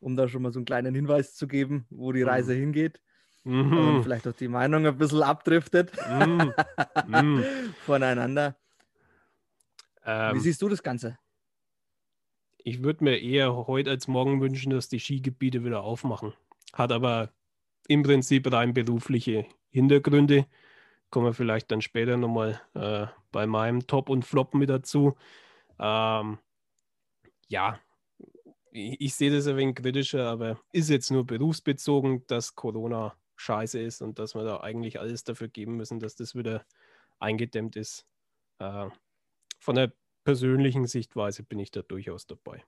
um 0.00 0.16
da 0.16 0.28
schon 0.28 0.42
mal 0.42 0.52
so 0.52 0.58
einen 0.58 0.66
kleinen 0.66 0.94
Hinweis 0.94 1.34
zu 1.34 1.46
geben, 1.46 1.86
wo 1.90 2.12
die 2.12 2.22
Reise 2.22 2.54
mhm. 2.54 2.60
hingeht. 2.60 3.00
Mhm. 3.44 3.78
Und 3.78 4.02
vielleicht 4.02 4.26
auch 4.26 4.32
die 4.32 4.48
Meinung 4.48 4.86
ein 4.86 4.98
bisschen 4.98 5.22
abdriftet 5.22 5.92
mhm. 6.08 6.52
mhm. 7.06 7.44
voneinander. 7.86 8.56
Ähm, 10.04 10.36
Wie 10.36 10.40
siehst 10.40 10.60
du 10.62 10.68
das 10.68 10.82
Ganze? 10.82 11.18
Ich 12.58 12.82
würde 12.82 13.04
mir 13.04 13.18
eher 13.20 13.54
heute 13.66 13.90
als 13.90 14.08
morgen 14.08 14.40
wünschen, 14.40 14.70
dass 14.70 14.88
die 14.88 14.98
Skigebiete 14.98 15.64
wieder 15.64 15.82
aufmachen. 15.82 16.34
Hat 16.72 16.92
aber 16.92 17.32
im 17.86 18.02
Prinzip 18.02 18.52
rein 18.52 18.74
berufliche 18.74 19.46
Hintergründe. 19.70 20.46
Kommen 21.10 21.26
wir 21.26 21.34
vielleicht 21.34 21.70
dann 21.70 21.80
später 21.80 22.16
nochmal 22.16 22.60
äh, 22.74 23.06
bei 23.32 23.46
meinem 23.46 23.86
Top 23.86 24.10
und 24.10 24.24
Flop 24.24 24.54
mit 24.54 24.68
dazu. 24.68 25.16
Ähm, 25.78 26.38
ja, 27.48 27.80
ich, 28.72 29.00
ich 29.00 29.14
sehe 29.14 29.30
das 29.30 29.46
ein 29.46 29.56
wenig 29.56 29.76
kritischer, 29.76 30.28
aber 30.28 30.60
ist 30.72 30.90
jetzt 30.90 31.10
nur 31.10 31.26
berufsbezogen, 31.26 32.26
dass 32.26 32.54
Corona 32.54 33.16
scheiße 33.36 33.80
ist 33.80 34.02
und 34.02 34.18
dass 34.18 34.34
wir 34.34 34.44
da 34.44 34.60
eigentlich 34.60 35.00
alles 35.00 35.24
dafür 35.24 35.48
geben 35.48 35.76
müssen, 35.76 36.00
dass 36.00 36.16
das 36.16 36.34
wieder 36.34 36.64
eingedämmt 37.18 37.76
ist. 37.76 38.06
Äh, 38.58 38.88
von 39.60 39.76
der 39.76 39.92
persönlichen 40.24 40.86
Sichtweise 40.86 41.42
bin 41.42 41.58
ich 41.58 41.70
da 41.70 41.82
durchaus 41.82 42.26
dabei. 42.26 42.64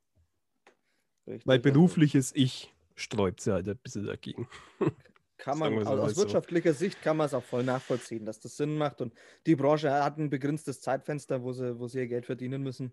Richtig, 1.26 1.46
Weil 1.46 1.58
berufliches 1.58 2.34
Ich 2.34 2.72
sträubt 2.94 3.40
sie 3.40 3.52
halt 3.52 3.68
ein 3.68 3.78
bisschen 3.78 4.06
dagegen. 4.06 4.48
Kann 5.40 5.58
man, 5.58 5.78
also 5.78 6.02
aus 6.02 6.14
so. 6.14 6.22
wirtschaftlicher 6.22 6.74
Sicht 6.74 7.00
kann 7.00 7.16
man 7.16 7.24
es 7.26 7.34
auch 7.34 7.42
voll 7.42 7.64
nachvollziehen, 7.64 8.26
dass 8.26 8.40
das 8.40 8.58
Sinn 8.58 8.76
macht. 8.76 9.00
Und 9.00 9.14
die 9.46 9.56
Branche 9.56 9.90
hat 9.90 10.18
ein 10.18 10.28
begrenztes 10.28 10.82
Zeitfenster, 10.82 11.42
wo 11.42 11.52
sie, 11.52 11.78
wo 11.78 11.88
sie 11.88 12.00
ihr 12.00 12.08
Geld 12.08 12.26
verdienen 12.26 12.62
müssen. 12.62 12.92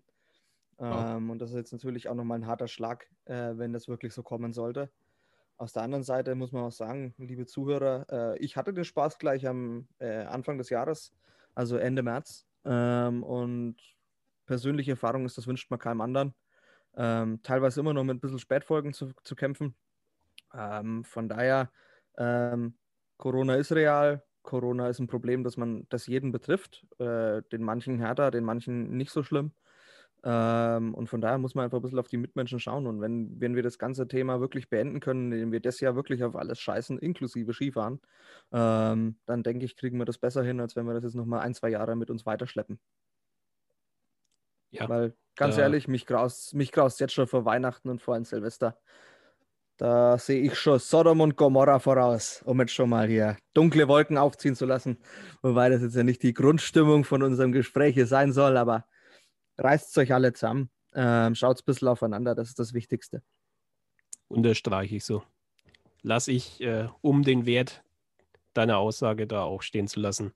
Ja. 0.80 1.16
Ähm, 1.16 1.28
und 1.28 1.40
das 1.40 1.50
ist 1.50 1.56
jetzt 1.56 1.72
natürlich 1.72 2.08
auch 2.08 2.14
nochmal 2.14 2.38
ein 2.38 2.46
harter 2.46 2.68
Schlag, 2.68 3.06
äh, 3.26 3.52
wenn 3.56 3.74
das 3.74 3.86
wirklich 3.86 4.14
so 4.14 4.22
kommen 4.22 4.54
sollte. 4.54 4.90
Aus 5.58 5.74
der 5.74 5.82
anderen 5.82 6.04
Seite 6.04 6.34
muss 6.34 6.52
man 6.52 6.64
auch 6.64 6.72
sagen, 6.72 7.14
liebe 7.18 7.44
Zuhörer, 7.44 8.06
äh, 8.10 8.38
ich 8.38 8.56
hatte 8.56 8.72
den 8.72 8.84
Spaß 8.84 9.18
gleich 9.18 9.46
am 9.46 9.86
äh, 9.98 10.22
Anfang 10.22 10.56
des 10.56 10.70
Jahres, 10.70 11.12
also 11.54 11.76
Ende 11.76 12.02
März. 12.02 12.46
Ähm, 12.64 13.22
und 13.22 13.76
persönliche 14.46 14.92
Erfahrung 14.92 15.26
ist, 15.26 15.36
das 15.36 15.46
wünscht 15.46 15.70
man 15.70 15.78
keinem 15.78 16.00
anderen. 16.00 16.34
Ähm, 16.96 17.40
teilweise 17.42 17.80
immer 17.80 17.92
noch 17.92 18.04
mit 18.04 18.16
ein 18.16 18.20
bisschen 18.20 18.38
Spätfolgen 18.38 18.94
zu, 18.94 19.12
zu 19.22 19.36
kämpfen. 19.36 19.74
Ähm, 20.54 21.04
von 21.04 21.28
daher, 21.28 21.70
ähm, 22.18 22.76
Corona 23.16 23.54
ist 23.54 23.72
real. 23.72 24.22
Corona 24.42 24.88
ist 24.88 24.98
ein 24.98 25.08
Problem, 25.08 25.44
das 25.44 25.56
man, 25.56 25.86
das 25.88 26.06
jeden 26.06 26.32
betrifft. 26.32 26.86
Äh, 26.98 27.42
den 27.52 27.62
manchen 27.62 27.98
härter, 27.98 28.30
den 28.30 28.44
manchen 28.44 28.96
nicht 28.96 29.10
so 29.10 29.22
schlimm. 29.22 29.52
Ähm, 30.24 30.94
und 30.94 31.08
von 31.08 31.20
daher 31.20 31.38
muss 31.38 31.54
man 31.54 31.64
einfach 31.64 31.78
ein 31.78 31.82
bisschen 31.82 31.98
auf 31.98 32.08
die 32.08 32.16
Mitmenschen 32.16 32.58
schauen. 32.58 32.86
Und 32.86 33.00
wenn, 33.00 33.40
wenn 33.40 33.54
wir 33.54 33.62
das 33.62 33.78
ganze 33.78 34.08
Thema 34.08 34.40
wirklich 34.40 34.68
beenden 34.68 35.00
können, 35.00 35.32
indem 35.32 35.52
wir 35.52 35.60
das 35.60 35.80
Jahr 35.80 35.94
wirklich 35.94 36.24
auf 36.24 36.34
alles 36.34 36.58
scheißen, 36.58 36.98
inklusive 36.98 37.52
Skifahren, 37.52 38.00
ähm, 38.52 39.16
dann 39.26 39.42
denke 39.42 39.64
ich, 39.64 39.76
kriegen 39.76 39.98
wir 39.98 40.06
das 40.06 40.18
besser 40.18 40.42
hin, 40.42 40.60
als 40.60 40.74
wenn 40.74 40.86
wir 40.86 40.94
das 40.94 41.04
jetzt 41.04 41.14
nochmal 41.14 41.40
ein, 41.40 41.54
zwei 41.54 41.70
Jahre 41.70 41.94
mit 41.94 42.10
uns 42.10 42.26
weiterschleppen. 42.26 42.80
Ja. 44.70 44.88
Weil, 44.88 45.14
ganz 45.36 45.56
äh, 45.56 45.60
ehrlich, 45.62 45.88
mich 45.88 46.04
graust, 46.04 46.54
mich 46.54 46.72
graust 46.72 47.00
jetzt 47.00 47.14
schon 47.14 47.26
vor 47.26 47.44
Weihnachten 47.44 47.88
und 47.88 48.02
vor 48.02 48.16
ein 48.16 48.24
Silvester. 48.24 48.76
Da 49.78 50.18
sehe 50.18 50.42
ich 50.42 50.58
schon 50.58 50.80
Sodom 50.80 51.20
und 51.20 51.36
Gomorra 51.36 51.78
voraus, 51.78 52.42
um 52.44 52.58
jetzt 52.60 52.72
schon 52.72 52.90
mal 52.90 53.06
hier 53.06 53.36
dunkle 53.54 53.86
Wolken 53.86 54.18
aufziehen 54.18 54.56
zu 54.56 54.66
lassen. 54.66 54.98
Wobei 55.40 55.68
das 55.68 55.82
jetzt 55.82 55.94
ja 55.94 56.02
nicht 56.02 56.24
die 56.24 56.34
Grundstimmung 56.34 57.04
von 57.04 57.22
unserem 57.22 57.52
Gespräch 57.52 57.94
hier 57.94 58.08
sein 58.08 58.32
soll, 58.32 58.56
aber 58.56 58.86
reißt 59.56 59.96
euch 59.98 60.12
alle 60.12 60.32
zusammen. 60.32 60.68
Ähm, 60.94 61.36
Schaut 61.36 61.60
ein 61.60 61.64
bisschen 61.64 61.86
aufeinander, 61.86 62.34
das 62.34 62.48
ist 62.48 62.58
das 62.58 62.74
Wichtigste. 62.74 63.22
Unterstreiche 64.26 64.96
ich 64.96 65.04
so. 65.04 65.22
Lass 66.02 66.26
ich, 66.26 66.60
äh, 66.60 66.88
um 67.00 67.22
den 67.22 67.46
Wert 67.46 67.84
deiner 68.54 68.78
Aussage 68.78 69.28
da 69.28 69.42
auch 69.42 69.62
stehen 69.62 69.86
zu 69.86 70.00
lassen, 70.00 70.32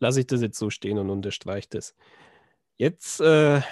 lasse 0.00 0.20
ich 0.20 0.26
das 0.26 0.42
jetzt 0.42 0.58
so 0.58 0.68
stehen 0.68 0.98
und 0.98 1.08
unterstreiche 1.08 1.68
das. 1.70 1.94
Jetzt 2.76 3.22
äh, 3.22 3.62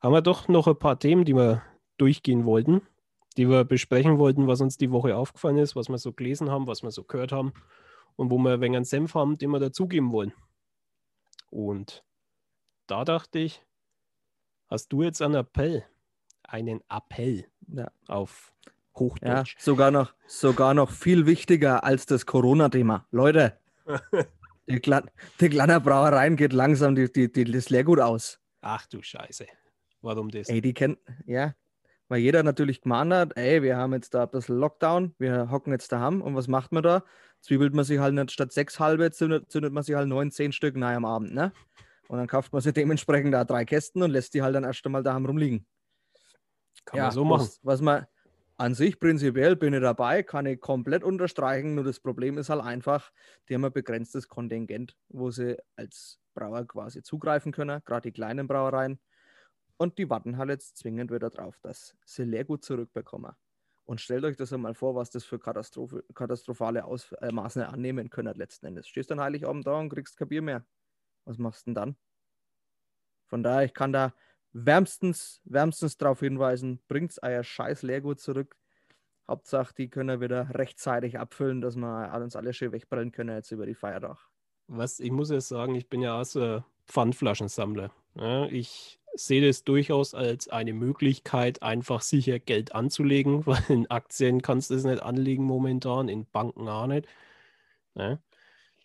haben 0.00 0.12
wir 0.12 0.22
doch 0.22 0.48
noch 0.48 0.66
ein 0.68 0.78
paar 0.78 0.98
Themen, 0.98 1.26
die 1.26 1.36
wir 1.36 1.62
durchgehen 1.98 2.46
wollten 2.46 2.80
die 3.36 3.48
wir 3.48 3.64
besprechen 3.64 4.18
wollten, 4.18 4.46
was 4.46 4.60
uns 4.60 4.76
die 4.76 4.90
Woche 4.90 5.16
aufgefallen 5.16 5.58
ist, 5.58 5.76
was 5.76 5.88
wir 5.88 5.98
so 5.98 6.12
gelesen 6.12 6.50
haben, 6.50 6.66
was 6.66 6.82
wir 6.82 6.90
so 6.90 7.04
gehört 7.04 7.32
haben 7.32 7.52
und 8.16 8.30
wo 8.30 8.38
wir 8.38 8.54
ein 8.54 8.60
wenig 8.60 8.76
einen 8.76 8.84
Senf 8.84 9.14
haben, 9.14 9.38
den 9.38 9.50
wir 9.50 9.60
dazugeben 9.60 10.12
wollen. 10.12 10.32
Und 11.50 12.04
da 12.86 13.04
dachte 13.04 13.38
ich, 13.38 13.62
hast 14.68 14.88
du 14.92 15.02
jetzt 15.02 15.22
einen 15.22 15.36
Appell, 15.36 15.84
einen 16.42 16.82
Appell 16.88 17.46
ja. 17.68 17.90
auf 18.08 18.52
Hochdeutsch? 18.96 19.54
Ja, 19.54 19.60
sogar 19.62 19.90
noch, 19.90 20.14
sogar 20.26 20.74
noch 20.74 20.90
viel 20.90 21.26
wichtiger 21.26 21.84
als 21.84 22.06
das 22.06 22.26
Corona-Thema. 22.26 23.06
Leute, 23.10 23.58
die, 24.68 24.80
Kle 24.80 25.02
die 25.40 25.48
kleine 25.48 25.80
Brauereien 25.80 26.36
geht 26.36 26.52
langsam 26.52 26.94
die, 26.94 27.10
die, 27.12 27.32
die, 27.32 27.44
das 27.44 27.70
Leergut 27.70 28.00
aus. 28.00 28.40
Ach 28.60 28.86
du 28.86 29.02
Scheiße. 29.02 29.46
Warum 30.00 30.30
das? 30.30 30.48
Ey, 30.48 30.60
die 30.60 30.74
kennen, 30.74 30.98
ja, 31.26 31.54
weil 32.14 32.20
jeder 32.20 32.44
natürlich 32.44 32.80
gemahnt 32.80 33.12
hat, 33.12 33.36
ey, 33.36 33.60
wir 33.64 33.76
haben 33.76 33.92
jetzt 33.92 34.14
da 34.14 34.22
ein 34.22 34.30
bisschen 34.30 34.56
Lockdown, 34.56 35.16
wir 35.18 35.50
hocken 35.50 35.72
jetzt 35.72 35.90
daheim 35.90 36.22
und 36.22 36.36
was 36.36 36.46
macht 36.46 36.70
man 36.70 36.84
da? 36.84 37.02
Zwiebelt 37.40 37.74
man 37.74 37.84
sich 37.84 37.98
halt 37.98 38.14
nicht 38.14 38.30
statt 38.30 38.52
sechs 38.52 38.78
halbe, 38.78 39.10
zündet, 39.10 39.50
zündet 39.50 39.72
man 39.72 39.82
sich 39.82 39.96
halt 39.96 40.06
neun, 40.06 40.30
zehn 40.30 40.52
Stück 40.52 40.76
nahe 40.76 40.94
am 40.94 41.04
Abend, 41.04 41.34
ne? 41.34 41.52
Und 42.06 42.18
dann 42.18 42.28
kauft 42.28 42.52
man 42.52 42.62
sich 42.62 42.72
dementsprechend 42.74 43.34
da 43.34 43.42
drei 43.42 43.64
Kästen 43.64 44.00
und 44.00 44.12
lässt 44.12 44.32
die 44.32 44.42
halt 44.42 44.54
dann 44.54 44.62
erst 44.62 44.86
einmal 44.86 45.02
daheim 45.02 45.26
rumliegen. 45.26 45.66
Kann 46.84 46.98
ja, 46.98 47.04
man 47.06 47.12
so 47.12 47.24
machen. 47.24 47.40
Was, 47.40 47.58
was 47.64 47.80
man 47.80 48.06
an 48.58 48.74
sich 48.76 49.00
prinzipiell 49.00 49.56
bin 49.56 49.74
ich 49.74 49.80
dabei, 49.80 50.22
kann 50.22 50.46
ich 50.46 50.60
komplett 50.60 51.02
unterstreichen. 51.02 51.74
Nur 51.74 51.82
das 51.82 51.98
Problem 51.98 52.38
ist 52.38 52.48
halt 52.48 52.62
einfach, 52.62 53.10
die 53.48 53.56
haben 53.56 53.64
ein 53.64 53.72
begrenztes 53.72 54.28
Kontingent, 54.28 54.96
wo 55.08 55.32
sie 55.32 55.56
als 55.74 56.20
Brauer 56.32 56.64
quasi 56.64 57.02
zugreifen 57.02 57.50
können, 57.50 57.82
gerade 57.84 58.08
die 58.08 58.12
kleinen 58.12 58.46
Brauereien. 58.46 59.00
Und 59.76 59.98
die 59.98 60.08
warten 60.08 60.36
halt 60.36 60.50
jetzt 60.50 60.78
zwingend 60.78 61.10
wieder 61.10 61.30
drauf, 61.30 61.58
dass 61.60 61.96
sie 62.04 62.24
Leergut 62.24 62.64
zurückbekommen. 62.64 63.32
Und 63.86 64.00
stellt 64.00 64.24
euch 64.24 64.36
das 64.36 64.52
einmal 64.52 64.74
vor, 64.74 64.94
was 64.94 65.10
das 65.10 65.24
für 65.24 65.38
katastrophale 65.38 66.84
Ausmaßen 66.84 67.62
äh, 67.62 67.66
annehmen 67.66 68.08
können 68.08 68.34
letzten 68.34 68.66
Endes. 68.66 68.88
Stehst 68.88 69.10
dann 69.10 69.20
Heiligabend 69.20 69.66
da 69.66 69.78
und 69.78 69.90
kriegst 69.90 70.16
kein 70.16 70.28
Bier 70.28 70.42
mehr. 70.42 70.64
Was 71.26 71.38
machst 71.38 71.66
du 71.66 71.70
denn 71.70 71.74
dann? 71.74 71.96
Von 73.26 73.42
daher, 73.42 73.64
ich 73.64 73.74
kann 73.74 73.92
da 73.92 74.14
wärmstens, 74.52 75.42
wärmstens 75.44 75.98
darauf 75.98 76.20
hinweisen, 76.20 76.80
bringt 76.88 77.18
euer 77.22 77.42
scheiß 77.42 77.82
Leergut 77.82 78.20
zurück. 78.20 78.56
Hauptsache, 79.28 79.74
die 79.74 79.88
können 79.88 80.20
wir 80.20 80.30
rechtzeitig 80.50 81.18
abfüllen, 81.18 81.60
dass 81.60 81.76
wir 81.76 82.12
uns 82.14 82.36
alle 82.36 82.52
schön 82.52 82.72
wegbrennen 82.72 83.12
können 83.12 83.34
jetzt 83.34 83.50
über 83.50 83.66
die 83.66 83.74
Feiertag. 83.74 84.28
Was, 84.66 85.00
ich 85.00 85.10
muss 85.10 85.30
ja 85.30 85.40
sagen, 85.40 85.74
ich 85.74 85.88
bin 85.88 86.00
ja 86.00 86.20
auch 86.20 86.24
so 86.24 86.62
Pfandflaschensammler. 86.86 87.90
Ja, 88.14 88.46
ich 88.46 89.00
sehe 89.14 89.46
das 89.46 89.64
durchaus 89.64 90.14
als 90.14 90.48
eine 90.48 90.72
Möglichkeit, 90.72 91.62
einfach 91.62 92.02
sicher 92.02 92.38
Geld 92.38 92.74
anzulegen, 92.74 93.46
weil 93.46 93.62
in 93.68 93.90
Aktien 93.90 94.42
kannst 94.42 94.70
du 94.70 94.74
es 94.74 94.84
nicht 94.84 95.02
anlegen 95.02 95.44
momentan, 95.44 96.08
in 96.08 96.26
Banken 96.26 96.68
auch 96.68 96.86
nicht. 96.86 97.06
Ja, 97.96 98.18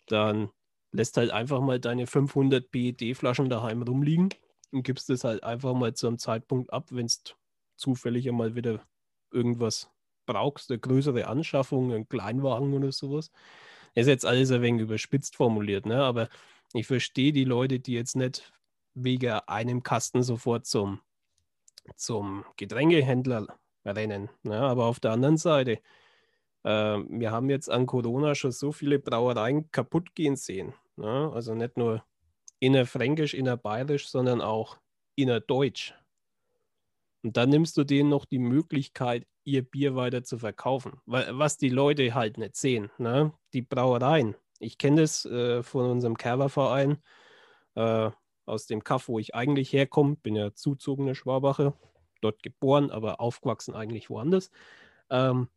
dann 0.06 0.50
lässt 0.92 1.16
halt 1.16 1.30
einfach 1.30 1.60
mal 1.60 1.80
deine 1.80 2.06
500 2.06 2.70
BED-Flaschen 2.70 3.48
daheim 3.50 3.82
rumliegen 3.82 4.30
und 4.72 4.82
gibst 4.84 5.10
es 5.10 5.24
halt 5.24 5.44
einfach 5.44 5.74
mal 5.74 5.94
zu 5.94 6.06
einem 6.08 6.18
Zeitpunkt 6.18 6.72
ab, 6.72 6.88
wenn 6.90 7.06
es 7.06 7.22
zufällig 7.76 8.28
einmal 8.28 8.54
wieder 8.54 8.80
irgendwas 9.32 9.90
brauchst, 10.26 10.70
eine 10.70 10.80
größere 10.80 11.26
Anschaffung, 11.26 11.92
einen 11.92 12.08
Kleinwagen 12.08 12.74
oder 12.74 12.92
sowas. 12.92 13.32
ist 13.94 14.06
jetzt 14.08 14.26
alles 14.26 14.50
ein 14.52 14.62
wenig 14.62 14.82
überspitzt 14.82 15.36
formuliert, 15.36 15.86
ne? 15.86 16.02
aber 16.02 16.28
ich 16.72 16.86
verstehe 16.86 17.32
die 17.32 17.44
Leute, 17.44 17.80
die 17.80 17.94
jetzt 17.94 18.16
nicht 18.16 18.52
wegen 18.94 19.32
einem 19.46 19.82
Kasten 19.82 20.22
sofort 20.22 20.66
zum, 20.66 21.00
zum 21.96 22.44
Getränkehändler 22.56 23.46
rennen. 23.84 24.28
Ne? 24.42 24.58
Aber 24.60 24.86
auf 24.86 25.00
der 25.00 25.12
anderen 25.12 25.36
Seite, 25.36 25.80
äh, 26.64 26.68
wir 27.08 27.30
haben 27.30 27.50
jetzt 27.50 27.70
an 27.70 27.86
Corona 27.86 28.34
schon 28.34 28.52
so 28.52 28.72
viele 28.72 28.98
Brauereien 28.98 29.70
kaputt 29.70 30.14
gehen 30.14 30.36
sehen. 30.36 30.74
Ne? 30.96 31.30
Also 31.34 31.54
nicht 31.54 31.76
nur 31.76 32.04
innerfränkisch, 32.58 33.34
innerbayerisch, 33.34 34.08
sondern 34.08 34.40
auch 34.40 34.78
innerdeutsch. 35.16 35.94
Und 37.22 37.36
dann 37.36 37.50
nimmst 37.50 37.76
du 37.76 37.84
denen 37.84 38.08
noch 38.08 38.24
die 38.24 38.38
Möglichkeit, 38.38 39.26
ihr 39.44 39.62
Bier 39.62 39.96
weiter 39.96 40.22
zu 40.22 40.38
verkaufen. 40.38 41.00
Was 41.06 41.58
die 41.58 41.68
Leute 41.68 42.14
halt 42.14 42.38
nicht 42.38 42.56
sehen, 42.56 42.90
ne? 42.98 43.32
die 43.52 43.62
Brauereien. 43.62 44.36
Ich 44.58 44.78
kenne 44.78 45.02
das 45.02 45.24
äh, 45.24 45.62
von 45.62 45.90
unserem 45.90 46.16
Kerberverein. 46.16 46.98
Äh, 47.74 48.10
aus 48.46 48.66
dem 48.66 48.84
Kaff, 48.84 49.08
wo 49.08 49.18
ich 49.18 49.34
eigentlich 49.34 49.72
herkomme. 49.72 50.16
Bin 50.16 50.36
ja 50.36 50.54
zuzogene 50.54 51.14
Schwabache, 51.14 51.74
dort 52.20 52.42
geboren, 52.42 52.90
aber 52.90 53.20
aufgewachsen 53.20 53.74
eigentlich 53.74 54.10
woanders. 54.10 54.50
Ähm, 55.10 55.48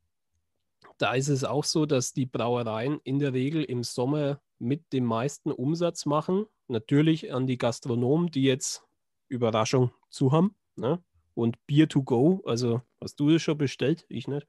da 0.98 1.14
ist 1.14 1.30
es 1.30 1.44
auch 1.44 1.64
so, 1.64 1.86
dass 1.86 2.14
die 2.14 2.26
Brauereien 2.26 3.00
in 3.04 3.20
der 3.20 3.34
Regel 3.34 3.64
im 3.64 3.84
Sommer 3.84 4.42
mit 4.60 4.94
dem 4.94 5.06
meisten 5.06 5.52
Umsatz 5.52 6.06
machen. 6.06 6.46
Natürlich 6.68 7.34
an 7.34 7.48
die 7.48 7.58
Gastronomen, 7.58 8.32
die 8.32 8.44
jetzt 8.44 8.84
Überraschung 9.28 9.92
zu 10.10 10.32
haben. 10.32 10.56
Ne? 10.76 11.04
Und 11.34 11.66
Beer 11.66 11.90
to 11.90 12.04
go, 12.04 12.42
also 12.46 12.82
hast 13.02 13.20
du 13.20 13.32
das 13.32 13.42
schon 13.42 13.58
bestellt? 13.58 14.06
Ich 14.08 14.28
nicht. 14.28 14.48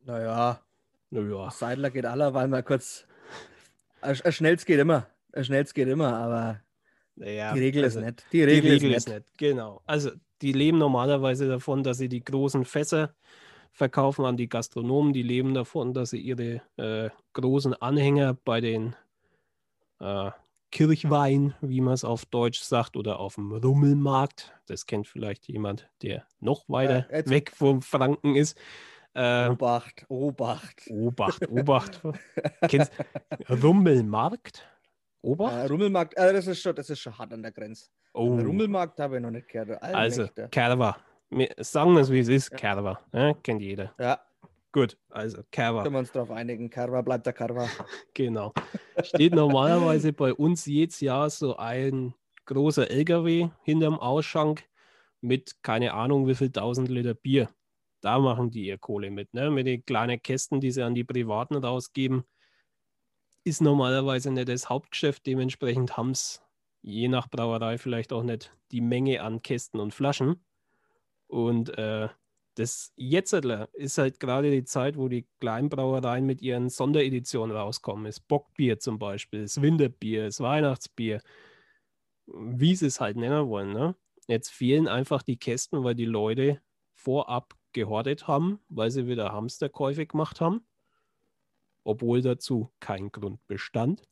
Naja, 0.00 0.60
naja. 1.10 1.50
Seidler 1.50 1.90
geht 1.90 2.06
aller, 2.06 2.34
weil 2.34 2.48
man 2.48 2.64
kurz. 2.64 3.06
Schnellst 4.30 4.66
geht 4.66 4.80
immer. 4.80 5.06
Schnell 5.40 5.64
geht 5.64 5.88
immer, 5.88 6.14
aber 6.14 6.60
naja, 7.16 7.52
die 7.52 7.60
Regel 7.60 7.84
also 7.84 8.00
ist 8.00 8.06
nicht. 8.06 8.26
Die 8.32 8.42
Regel, 8.42 8.62
die 8.62 8.68
Regel 8.68 8.90
ist, 8.92 9.08
ist 9.08 9.14
nicht. 9.14 9.38
Genau. 9.38 9.82
Also 9.86 10.10
die 10.42 10.52
leben 10.52 10.78
normalerweise 10.78 11.48
davon, 11.48 11.82
dass 11.82 11.98
sie 11.98 12.08
die 12.08 12.24
großen 12.24 12.64
Fässer 12.64 13.14
verkaufen 13.72 14.24
an 14.24 14.36
die 14.36 14.48
Gastronomen. 14.48 15.12
Die 15.12 15.22
leben 15.22 15.54
davon, 15.54 15.94
dass 15.94 16.10
sie 16.10 16.20
ihre 16.20 16.62
äh, 16.76 17.10
großen 17.32 17.74
Anhänger 17.74 18.34
bei 18.44 18.60
den 18.60 18.94
äh, 20.00 20.30
Kirchwein, 20.70 21.54
wie 21.60 21.80
man 21.80 21.94
es 21.94 22.04
auf 22.04 22.26
Deutsch 22.26 22.60
sagt, 22.60 22.96
oder 22.96 23.18
auf 23.18 23.36
dem 23.36 23.52
Rummelmarkt. 23.52 24.54
Das 24.66 24.86
kennt 24.86 25.06
vielleicht 25.06 25.48
jemand, 25.48 25.88
der 26.02 26.24
noch 26.40 26.68
weiter 26.68 27.10
äh, 27.10 27.28
weg 27.28 27.52
vom 27.54 27.82
Franken 27.82 28.36
ist. 28.36 28.58
Äh, 29.14 29.48
Obacht, 29.48 30.04
Obacht. 30.08 30.82
Obacht, 30.90 31.48
Obacht. 31.48 32.02
Kennst 32.68 32.92
Rummelmarkt? 33.62 34.64
Obacht? 35.28 35.52
Äh, 35.52 35.66
Rummelmarkt, 35.66 36.16
äh, 36.16 36.32
das, 36.32 36.46
ist 36.46 36.62
schon, 36.62 36.74
das 36.74 36.88
ist 36.88 37.00
schon 37.00 37.16
hart 37.16 37.32
an 37.34 37.42
der 37.42 37.52
Grenze. 37.52 37.90
Oh. 38.14 38.34
Rummelmarkt 38.34 38.98
habe 38.98 39.16
ich 39.16 39.22
noch 39.22 39.30
nicht 39.30 39.48
gehört. 39.48 39.82
Also, 39.82 40.26
Kerber. 40.50 40.96
Sagen 41.58 41.92
wir 41.92 42.00
es, 42.00 42.10
wie 42.10 42.20
es 42.20 42.28
ist, 42.28 42.50
ja. 42.52 42.56
Kerber. 42.56 43.00
Ja, 43.12 43.34
kennt 43.34 43.60
jeder. 43.60 43.92
Ja. 43.98 44.20
Gut, 44.72 44.96
also 45.10 45.42
Kerber. 45.50 45.82
Können 45.82 45.94
wir 45.94 45.98
uns 46.00 46.12
darauf 46.12 46.30
einigen, 46.30 46.70
Kerber 46.70 47.02
bleibt 47.02 47.26
der 47.26 47.34
Kerber. 47.34 47.68
genau. 48.14 48.54
Steht 49.02 49.34
normalerweise 49.34 50.12
bei 50.12 50.32
uns 50.32 50.64
jedes 50.64 51.00
Jahr 51.00 51.28
so 51.28 51.56
ein 51.56 52.14
großer 52.46 52.90
LKW 52.90 53.50
hinterm 53.62 53.98
Ausschank 53.98 54.64
mit 55.20 55.62
keine 55.62 55.92
Ahnung 55.92 56.26
wie 56.26 56.34
viel 56.34 56.50
tausend 56.50 56.88
Liter 56.88 57.14
Bier. 57.14 57.50
Da 58.00 58.18
machen 58.18 58.50
die 58.50 58.66
ihr 58.66 58.78
Kohle 58.78 59.10
mit, 59.10 59.34
ne? 59.34 59.50
Mit 59.50 59.66
den 59.66 59.84
kleinen 59.84 60.22
Kästen, 60.22 60.60
die 60.60 60.70
sie 60.70 60.82
an 60.82 60.94
die 60.94 61.04
Privaten 61.04 61.56
rausgeben 61.56 62.24
ist 63.44 63.60
normalerweise 63.60 64.30
nicht 64.30 64.48
das 64.48 64.68
Hauptgeschäft. 64.68 65.26
Dementsprechend 65.26 65.96
haben 65.96 66.10
es 66.10 66.42
je 66.82 67.08
nach 67.08 67.28
Brauerei 67.28 67.78
vielleicht 67.78 68.12
auch 68.12 68.22
nicht 68.22 68.54
die 68.70 68.80
Menge 68.80 69.22
an 69.22 69.42
Kästen 69.42 69.80
und 69.80 69.94
Flaschen. 69.94 70.44
Und 71.26 71.76
äh, 71.78 72.08
das 72.54 72.92
jetzt 72.96 73.32
ist 73.32 73.98
halt 73.98 74.20
gerade 74.20 74.50
die 74.50 74.64
Zeit, 74.64 74.96
wo 74.96 75.08
die 75.08 75.28
Kleinbrauereien 75.40 76.26
mit 76.26 76.42
ihren 76.42 76.68
Sondereditionen 76.70 77.56
rauskommen. 77.56 78.04
Das 78.04 78.20
Bockbier 78.20 78.78
zum 78.78 78.98
Beispiel, 78.98 79.42
das 79.42 79.62
Winterbier, 79.62 80.24
das 80.24 80.40
Weihnachtsbier. 80.40 81.20
wie 82.26 82.74
sie 82.76 82.86
es 82.86 83.00
halt 83.00 83.16
nennen 83.16 83.48
wollen. 83.48 83.72
Ne? 83.72 83.96
Jetzt 84.26 84.50
fehlen 84.50 84.88
einfach 84.88 85.22
die 85.22 85.38
Kästen, 85.38 85.84
weil 85.84 85.94
die 85.94 86.04
Leute 86.04 86.60
vorab 86.94 87.54
gehortet 87.72 88.26
haben, 88.28 88.60
weil 88.68 88.90
sie 88.90 89.06
wieder 89.06 89.32
Hamsterkäufe 89.32 90.06
gemacht 90.06 90.40
haben, 90.40 90.66
obwohl 91.88 92.20
dazu 92.20 92.70
kein 92.80 93.10
Grund 93.10 93.44
bestand. 93.46 94.02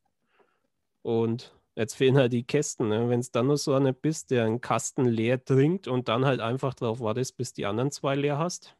Und 1.02 1.54
jetzt 1.74 1.94
fehlen 1.94 2.16
halt 2.16 2.32
die 2.32 2.42
Kästen. 2.42 2.88
Ne? 2.88 3.10
Wenn 3.10 3.20
es 3.20 3.30
dann 3.30 3.48
nur 3.48 3.58
so 3.58 3.74
einer 3.74 3.92
bist, 3.92 4.30
der 4.30 4.46
einen 4.46 4.62
Kasten 4.62 5.04
leer 5.04 5.44
trinkt 5.44 5.86
und 5.86 6.08
dann 6.08 6.24
halt 6.24 6.40
einfach 6.40 6.72
darauf 6.72 7.00
wartest, 7.00 7.36
bis 7.36 7.52
die 7.52 7.66
anderen 7.66 7.90
zwei 7.90 8.14
leer 8.14 8.38
hast. 8.38 8.74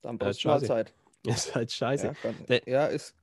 Dann 0.00 0.16
brauchst 0.16 0.42
du 0.42 0.58
Zeit. 0.60 0.94
Ist 1.26 1.54
halt 1.54 1.70
scheiße. 1.70 2.14
Ja, 2.22 2.32
der, 2.48 2.62
ja, 2.66 2.86
ist. 2.86 3.14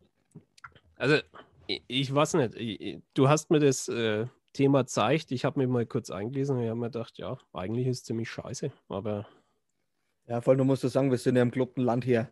Also, 0.97 1.17
ich, 1.65 1.81
ich 1.87 2.13
weiß 2.13 2.35
nicht. 2.35 3.01
du 3.15 3.29
hast 3.29 3.49
mir 3.49 3.59
das 3.59 3.87
äh, 3.87 4.27
Thema 4.53 4.85
zeigt. 4.85 5.31
Ich 5.31 5.45
habe 5.45 5.59
mir 5.59 5.67
mal 5.67 5.85
kurz 5.87 6.11
eingelesen 6.11 6.57
und 6.57 6.63
ich 6.63 6.69
habe 6.69 6.79
mir 6.79 6.91
gedacht, 6.91 7.17
ja, 7.17 7.39
eigentlich 7.53 7.87
ist 7.87 7.99
es 7.99 8.03
ziemlich 8.03 8.29
scheiße. 8.29 8.71
Aber. 8.89 9.25
Ja, 10.27 10.41
voll, 10.41 10.57
du 10.57 10.63
musst 10.63 10.83
sagen, 10.83 11.09
wir 11.09 11.17
sind 11.17 11.37
ja 11.37 11.41
im 11.41 11.51
gelobten 11.51 11.83
Land 11.83 12.03
hier. 12.03 12.29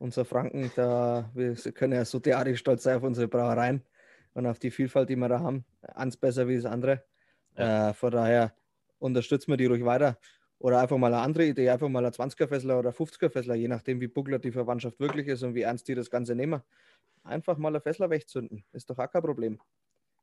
Unser 0.00 0.24
Franken, 0.24 0.72
da, 0.76 1.30
wir 1.34 1.54
können 1.74 1.92
ja 1.92 2.06
so 2.06 2.18
derartig 2.18 2.58
stolz 2.58 2.84
sein 2.84 2.96
auf 2.96 3.02
unsere 3.02 3.28
Brauereien 3.28 3.82
und 4.32 4.46
auf 4.46 4.58
die 4.58 4.70
Vielfalt, 4.70 5.10
die 5.10 5.16
wir 5.16 5.28
da 5.28 5.40
haben. 5.40 5.66
Eins 5.82 6.16
besser 6.16 6.48
wie 6.48 6.56
das 6.56 6.64
andere. 6.64 7.04
Ja. 7.58 7.90
Äh, 7.90 7.92
von 7.92 8.10
daher 8.10 8.54
unterstützen 8.98 9.50
wir 9.52 9.58
die 9.58 9.66
ruhig 9.66 9.84
weiter. 9.84 10.16
Oder 10.58 10.80
einfach 10.80 10.96
mal 10.96 11.12
eine 11.12 11.22
andere 11.22 11.44
Idee, 11.44 11.68
einfach 11.68 11.90
mal 11.90 12.02
ein 12.02 12.12
20er-Fessler 12.12 12.78
oder 12.78 12.92
50er-Fessler, 12.92 13.54
je 13.56 13.68
nachdem, 13.68 14.00
wie 14.00 14.08
buckler 14.08 14.38
die 14.38 14.52
Verwandtschaft 14.52 14.98
wirklich 15.00 15.26
ist 15.26 15.42
und 15.42 15.54
wie 15.54 15.62
ernst 15.62 15.86
die 15.86 15.94
das 15.94 16.10
Ganze 16.10 16.34
nehmen. 16.34 16.62
Einfach 17.22 17.58
mal 17.58 17.76
ein 17.76 17.82
Fessler 17.82 18.08
wegzünden. 18.08 18.64
Ist 18.72 18.88
doch 18.88 18.98
auch 18.98 19.10
kein 19.10 19.20
Problem. 19.20 19.60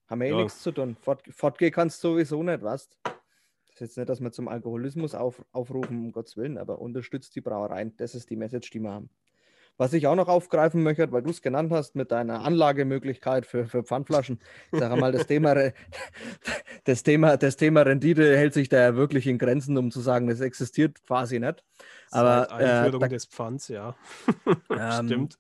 Haben 0.08 0.22
wir 0.22 0.28
eh 0.28 0.32
ja. 0.32 0.38
nichts 0.38 0.64
zu 0.64 0.72
tun. 0.72 0.98
Fort, 1.02 1.22
fortgehen 1.30 1.72
kannst 1.72 2.04
du 2.04 2.10
sowieso 2.10 2.42
nicht, 2.42 2.64
was? 2.64 2.90
Das 3.04 3.76
ist 3.76 3.80
jetzt 3.80 3.98
nicht, 3.98 4.10
dass 4.10 4.22
wir 4.22 4.32
zum 4.32 4.48
Alkoholismus 4.48 5.14
auf, 5.14 5.46
aufrufen, 5.52 6.00
um 6.00 6.12
Gottes 6.12 6.36
Willen, 6.36 6.58
aber 6.58 6.80
unterstützt 6.80 7.36
die 7.36 7.42
Brauereien. 7.42 7.96
Das 7.98 8.16
ist 8.16 8.28
die 8.32 8.36
Message, 8.36 8.72
die 8.72 8.80
wir 8.80 8.92
haben. 8.92 9.12
Was 9.78 9.94
ich 9.94 10.08
auch 10.08 10.16
noch 10.16 10.28
aufgreifen 10.28 10.82
möchte, 10.82 11.12
weil 11.12 11.22
du 11.22 11.30
es 11.30 11.44
genannt 11.44 11.72
hast 11.72 11.96
mit 11.96 12.12
deiner 12.12 12.44
Anlagemöglichkeit 12.44 13.46
für, 13.46 13.68
für 13.68 13.84
Pfandflaschen, 13.84 14.40
ich 14.72 14.80
sage 14.80 14.96
mal, 15.00 15.12
das 15.12 15.28
Thema, 15.28 15.56
das, 16.84 17.04
Thema, 17.04 17.38
das 17.38 17.58
Thema 17.58 17.84
Rendite 17.84 18.36
hält 18.36 18.56
sich 18.56 18.70
da 18.70 18.80
ja 18.80 18.96
wirklich 18.96 19.28
in 19.28 19.38
Grenzen, 19.38 19.78
um 19.78 19.92
zu 19.92 20.02
sagen, 20.02 20.28
das 20.28 20.42
existiert 20.42 21.04
quasi 21.06 21.40
nicht. 21.40 21.64
Aber, 22.10 22.48
Seit 22.50 22.52
Einführung 22.52 23.02
äh, 23.02 23.06
da, 23.06 23.08
des 23.08 23.26
Pfands, 23.26 23.68
ja. 23.68 23.96
Ähm, 24.70 25.06
Stimmt. 25.06 25.38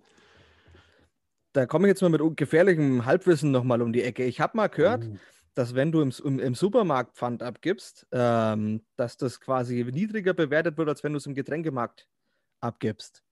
Da 1.53 1.65
komme 1.65 1.87
ich 1.87 1.89
jetzt 1.89 2.01
mal 2.01 2.09
mit 2.09 2.37
gefährlichem 2.37 3.05
Halbwissen 3.05 3.51
nochmal 3.51 3.81
um 3.81 3.91
die 3.91 4.03
Ecke. 4.03 4.23
Ich 4.25 4.39
habe 4.39 4.55
mal 4.55 4.67
gehört, 4.67 5.05
uh. 5.05 5.17
dass 5.55 5.73
wenn 5.73 5.91
du 5.91 6.01
im, 6.01 6.13
im, 6.23 6.39
im 6.39 6.53
Supermarkt 6.53 7.17
Pfand 7.17 7.41
abgibst, 7.41 8.05
ähm, 8.11 8.85
dass 8.95 9.17
das 9.17 9.39
quasi 9.39 9.83
niedriger 9.83 10.35
bewertet 10.35 10.77
wird, 10.77 10.89
als 10.89 11.03
wenn 11.03 11.13
du 11.13 11.17
es 11.17 11.25
im 11.25 11.33
Getränkemarkt 11.33 12.07
abgibst. 12.61 13.23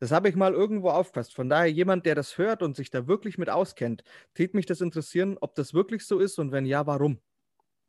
Das 0.00 0.10
habe 0.10 0.28
ich 0.28 0.36
mal 0.36 0.52
irgendwo 0.52 0.90
aufgepasst. 0.90 1.34
Von 1.34 1.48
daher, 1.48 1.70
jemand, 1.70 2.04
der 2.06 2.14
das 2.14 2.36
hört 2.36 2.62
und 2.62 2.76
sich 2.76 2.90
da 2.90 3.06
wirklich 3.06 3.38
mit 3.38 3.48
auskennt, 3.48 4.02
tät 4.34 4.54
mich 4.54 4.66
das 4.66 4.80
interessieren, 4.80 5.38
ob 5.40 5.54
das 5.54 5.72
wirklich 5.72 6.06
so 6.06 6.18
ist 6.18 6.38
und 6.38 6.52
wenn 6.52 6.66
ja, 6.66 6.86
warum. 6.86 7.20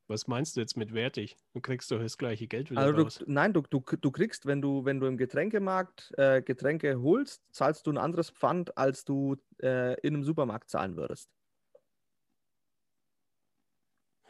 Was 0.08 0.28
meinst 0.28 0.56
du 0.56 0.60
jetzt 0.60 0.78
mit 0.78 0.94
wertig? 0.94 1.36
Du 1.54 1.62
kriegst 1.62 1.90
doch 1.90 2.00
das 2.00 2.18
gleiche 2.18 2.48
Geld 2.48 2.70
wieder 2.70 2.80
also 2.80 3.02
raus. 3.02 3.18
Du, 3.20 3.26
nein, 3.28 3.54
du, 3.54 3.62
du, 3.62 3.80
du 3.80 4.12
kriegst, 4.12 4.46
wenn 4.46 4.62
du, 4.62 4.86
wenn 4.86 5.00
du 5.00 5.08
im 5.08 5.18
Getränkemarkt 5.18 6.14
äh, 6.18 6.44
Getränke 6.44 7.02
holst, 7.02 7.42
zahlst 7.52 7.88
du 7.88 7.92
ein 7.92 7.98
anderes 7.98 8.30
Pfand, 8.30 8.78
als 8.78 9.04
du 9.04 9.38
äh, 9.64 10.00
in 10.02 10.14
einem 10.14 10.24
Supermarkt 10.24 10.70
zahlen 10.70 10.96
würdest. 10.96 11.32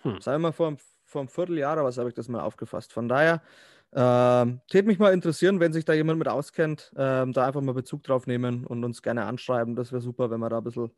Hm. 0.03 0.21
Sagen 0.21 0.35
wir 0.35 0.49
mal 0.49 0.51
vor, 0.53 0.77
vor 1.03 1.21
einem 1.21 1.27
Vierteljahr, 1.27 1.83
was 1.83 1.97
habe 1.97 2.07
ich 2.07 2.15
das 2.15 2.29
mal 2.29 2.41
aufgefasst. 2.41 2.93
Von 2.93 3.09
daher, 3.09 3.41
ähm, 3.97 4.59
Tät 4.69 4.85
mich 4.85 4.99
mal 4.99 5.13
interessieren, 5.13 5.61
wenn 5.61 5.71
sich 5.71 5.85
da 5.85 5.93
jemand 5.93 6.19
mit 6.19 6.27
auskennt, 6.27 6.91
ähm, 6.97 7.31
da 7.31 7.47
einfach 7.47 7.61
mal 7.61 7.73
Bezug 7.73 8.03
drauf 8.03 8.27
nehmen 8.27 8.65
und 8.65 8.83
uns 8.83 9.01
gerne 9.01 9.23
anschreiben. 9.23 9.77
Das 9.77 9.93
wäre 9.93 10.01
super, 10.01 10.29
wenn 10.29 10.41
wir 10.41 10.49
da 10.49 10.57
ein 10.57 10.65
bisschen 10.65 10.91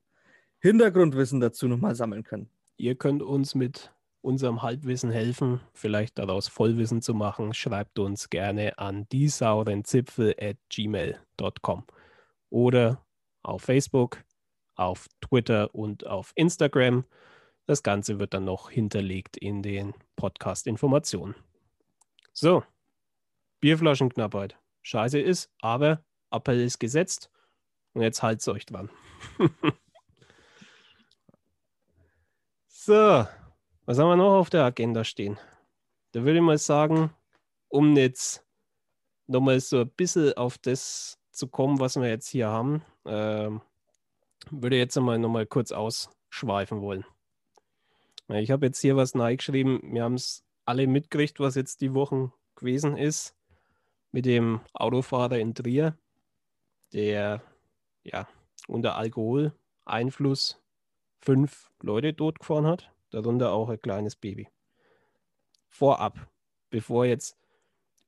Hintergrundwissen 0.59 1.39
dazu 1.39 1.67
nochmal 1.67 1.93
sammeln 1.93 2.23
können. 2.23 2.49
Ihr 2.75 2.95
könnt 2.95 3.21
uns 3.21 3.53
mit 3.53 3.93
unserem 4.21 4.63
Halbwissen 4.63 5.11
helfen, 5.11 5.61
vielleicht 5.73 6.17
daraus 6.17 6.47
Vollwissen 6.47 7.03
zu 7.03 7.13
machen. 7.13 7.53
Schreibt 7.53 7.99
uns 7.99 8.31
gerne 8.31 8.79
an 8.79 9.07
diesaurenzipfel.gmail.com 9.09 11.83
oder 12.49 13.05
auf 13.43 13.61
Facebook, 13.61 14.23
auf 14.75 15.05
Twitter 15.21 15.75
und 15.75 16.07
auf 16.07 16.31
Instagram. 16.33 17.05
Das 17.67 17.83
Ganze 17.83 18.19
wird 18.19 18.33
dann 18.33 18.45
noch 18.45 18.71
hinterlegt 18.71 19.37
in 19.37 19.61
den 19.61 19.93
Podcast-Informationen. 20.15 21.35
So, 22.33 22.63
Bierflaschenknappheit. 23.59 24.57
Scheiße 24.83 25.19
ist, 25.19 25.51
aber 25.61 26.03
Appell 26.31 26.61
ist 26.61 26.79
gesetzt 26.79 27.29
und 27.93 28.01
jetzt 28.01 28.23
halt's 28.23 28.47
euch 28.47 28.65
dran. 28.65 28.89
so, 32.67 33.25
was 33.85 33.99
haben 33.99 34.09
wir 34.09 34.15
noch 34.15 34.37
auf 34.37 34.49
der 34.49 34.63
Agenda 34.63 35.03
stehen? 35.03 35.37
Da 36.11 36.23
würde 36.23 36.37
ich 36.39 36.43
mal 36.43 36.57
sagen, 36.57 37.11
um 37.67 37.95
jetzt 37.97 38.45
nochmal 39.27 39.59
so 39.59 39.81
ein 39.81 39.89
bisschen 39.89 40.33
auf 40.37 40.57
das 40.57 41.19
zu 41.31 41.47
kommen, 41.47 41.79
was 41.79 41.97
wir 41.97 42.07
jetzt 42.07 42.29
hier 42.29 42.47
haben, 42.47 42.83
äh, 43.05 43.49
würde 44.51 44.75
ich 44.75 44.79
jetzt 44.79 44.97
einmal 44.97 45.19
nochmal 45.19 45.45
kurz 45.45 45.71
ausschweifen 45.71 46.81
wollen. 46.81 47.05
Ich 48.29 48.51
habe 48.51 48.65
jetzt 48.65 48.81
hier 48.81 48.95
was 48.95 49.13
geschrieben. 49.13 49.79
Wir 49.83 50.03
haben 50.03 50.15
es 50.15 50.43
alle 50.65 50.85
mitgekriegt, 50.87 51.39
was 51.39 51.55
jetzt 51.55 51.81
die 51.81 51.93
Wochen 51.93 52.33
gewesen 52.55 52.97
ist 52.97 53.36
mit 54.11 54.25
dem 54.25 54.61
Autofahrer 54.73 55.39
in 55.39 55.53
Trier, 55.53 55.97
der 56.93 57.41
ja 58.03 58.27
unter 58.67 58.95
Alkoholeinfluss 58.95 60.61
fünf 61.19 61.69
Leute 61.81 62.15
totgefahren 62.15 62.67
hat, 62.67 62.91
darunter 63.09 63.51
auch 63.51 63.69
ein 63.69 63.81
kleines 63.81 64.15
Baby. 64.15 64.47
Vorab, 65.67 66.29
bevor 66.69 67.05
jetzt 67.05 67.37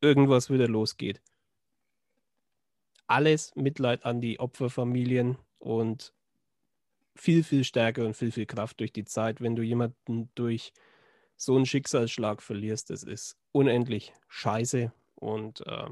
irgendwas 0.01 0.49
wieder 0.49 0.67
losgeht. 0.67 1.21
Alles 3.07 3.55
Mitleid 3.55 4.05
an 4.05 4.21
die 4.21 4.39
Opferfamilien 4.39 5.37
und 5.57 6.13
viel, 7.15 7.43
viel 7.43 7.63
Stärke 7.63 8.05
und 8.05 8.15
viel, 8.15 8.31
viel 8.31 8.45
Kraft 8.45 8.79
durch 8.79 8.93
die 8.93 9.05
Zeit, 9.05 9.41
wenn 9.41 9.55
du 9.55 9.63
jemanden 9.63 10.29
durch 10.35 10.73
so 11.35 11.55
einen 11.55 11.65
Schicksalsschlag 11.65 12.41
verlierst. 12.41 12.89
Das 12.89 13.03
ist 13.03 13.37
unendlich 13.51 14.13
scheiße 14.27 14.91
und 15.19 15.65
äh, 15.67 15.89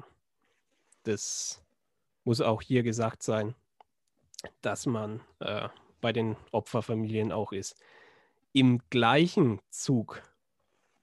das 1.03 1.63
muss 2.23 2.41
auch 2.41 2.61
hier 2.61 2.83
gesagt 2.83 3.23
sein, 3.23 3.55
dass 4.61 4.85
man 4.85 5.21
äh, 5.39 5.69
bei 6.01 6.13
den 6.13 6.35
Opferfamilien 6.51 7.31
auch 7.31 7.51
ist. 7.51 7.75
Im 8.53 8.81
gleichen 8.89 9.61
Zug 9.69 10.21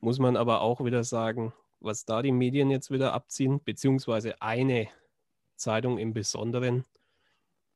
muss 0.01 0.19
man 0.19 0.37
aber 0.37 0.61
auch 0.61 0.85
wieder 0.85 1.05
sagen, 1.05 1.53
was 1.81 2.05
da 2.05 2.23
die 2.23 2.33
Medien 2.33 2.71
jetzt 2.71 2.91
wieder 2.91 3.13
abziehen, 3.13 3.63
beziehungsweise 3.63 4.41
eine 4.41 4.89
Zeitung 5.57 5.99
im 5.99 6.15
Besonderen, 6.15 6.85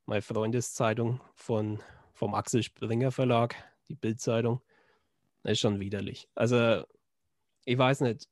meine 0.06 0.22
Freundeszeitung 0.22 1.20
von, 1.34 1.82
vom 2.12 2.34
Axel 2.34 2.62
Springer 2.62 3.12
Verlag, 3.12 3.54
die 3.88 3.94
Bildzeitung, 3.94 4.62
ist 5.44 5.61
schon 5.61 5.80
widerlich. 5.80 6.28
Also, 6.34 6.84
ich 7.64 7.78
weiß 7.78 8.00
nicht, 8.02 8.28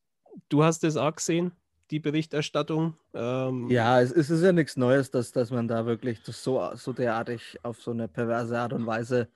du 0.48 0.64
hast 0.64 0.84
es 0.84 0.96
auch 0.96 1.14
gesehen, 1.14 1.52
die 1.90 2.00
Berichterstattung. 2.00 2.96
Ähm, 3.14 3.68
ja, 3.70 4.00
es, 4.00 4.10
es, 4.10 4.30
ist 4.30 4.42
ja 4.42 4.52
nichts 4.52 4.76
Neues, 4.76 5.10
dass, 5.10 5.32
dass 5.32 5.50
man 5.50 5.68
da 5.68 5.86
wirklich 5.86 6.20
so, 6.24 6.70
so 6.74 6.92
derartig 6.92 7.58
auf 7.62 7.80
so 7.80 7.92
eine 7.92 8.08
perverse 8.08 8.58
Art 8.58 8.72
und 8.72 8.86
Weise 8.86 9.28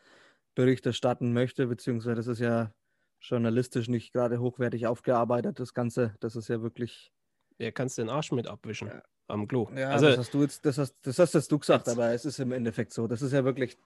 Bericht 0.55 0.85
erstatten 0.87 1.33
möchte, 1.33 1.67
beziehungsweise 1.67 2.17
das 2.17 2.27
ist 2.27 2.41
ja 2.41 2.73
journalistisch 3.21 3.89
nicht 3.89 4.13
gerade 4.13 4.41
hochwertig 4.41 4.87
aufgearbeitet, 4.87 5.61
das 5.61 5.75
Ganze. 5.75 6.15
Das 6.21 6.37
ist 6.37 6.49
ja 6.49 6.63
wirklich. 6.63 7.13
Ja, 7.59 7.71
kannst 7.71 7.99
den 7.99 8.09
Arsch 8.09 8.33
mit 8.33 8.47
abwischen 8.47 8.89
ja. 8.89 9.03
am 9.29 9.47
Klo. 9.47 9.69
Ja, 9.77 9.91
also, 9.91 10.07
das 10.07 10.19
hast 10.19 10.35
du 10.35 10.43
jetzt, 10.43 10.65
das 10.65 10.79
hast, 10.79 10.97
das 11.03 11.19
hast 11.19 11.35
jetzt 11.35 11.53
du 11.53 11.59
gesagt, 11.59 11.87
jetzt, 11.87 11.97
aber 11.97 12.13
es 12.13 12.25
ist 12.25 12.39
im 12.41 12.53
Endeffekt 12.53 12.93
so. 12.93 13.07
Das 13.07 13.23
ist 13.23 13.33
ja 13.33 13.45
wirklich 13.45 13.77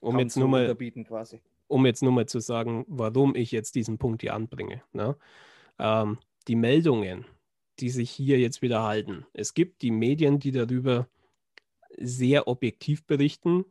um 0.00 0.18
jetzt 0.18 0.36
nur 0.36 0.48
mal, 0.48 0.74
quasi. 1.04 1.42
Um 1.66 1.84
jetzt 1.86 2.02
nur 2.02 2.12
mal 2.12 2.26
zu 2.26 2.40
sagen, 2.40 2.84
warum 2.88 3.34
ich 3.34 3.50
jetzt 3.50 3.74
diesen 3.74 3.98
Punkt 3.98 4.22
hier 4.22 4.34
anbringe. 4.34 4.82
Ne? 4.92 5.16
Ähm, 5.78 6.18
die 6.48 6.56
Meldungen, 6.56 7.26
die 7.80 7.90
sich 7.90 8.10
hier 8.10 8.38
jetzt 8.38 8.62
wieder 8.62 8.82
halten. 8.82 9.26
Es 9.32 9.54
gibt 9.54 9.82
die 9.82 9.90
Medien, 9.90 10.38
die 10.38 10.52
darüber 10.52 11.08
sehr 11.98 12.48
objektiv 12.48 13.04
berichten, 13.04 13.64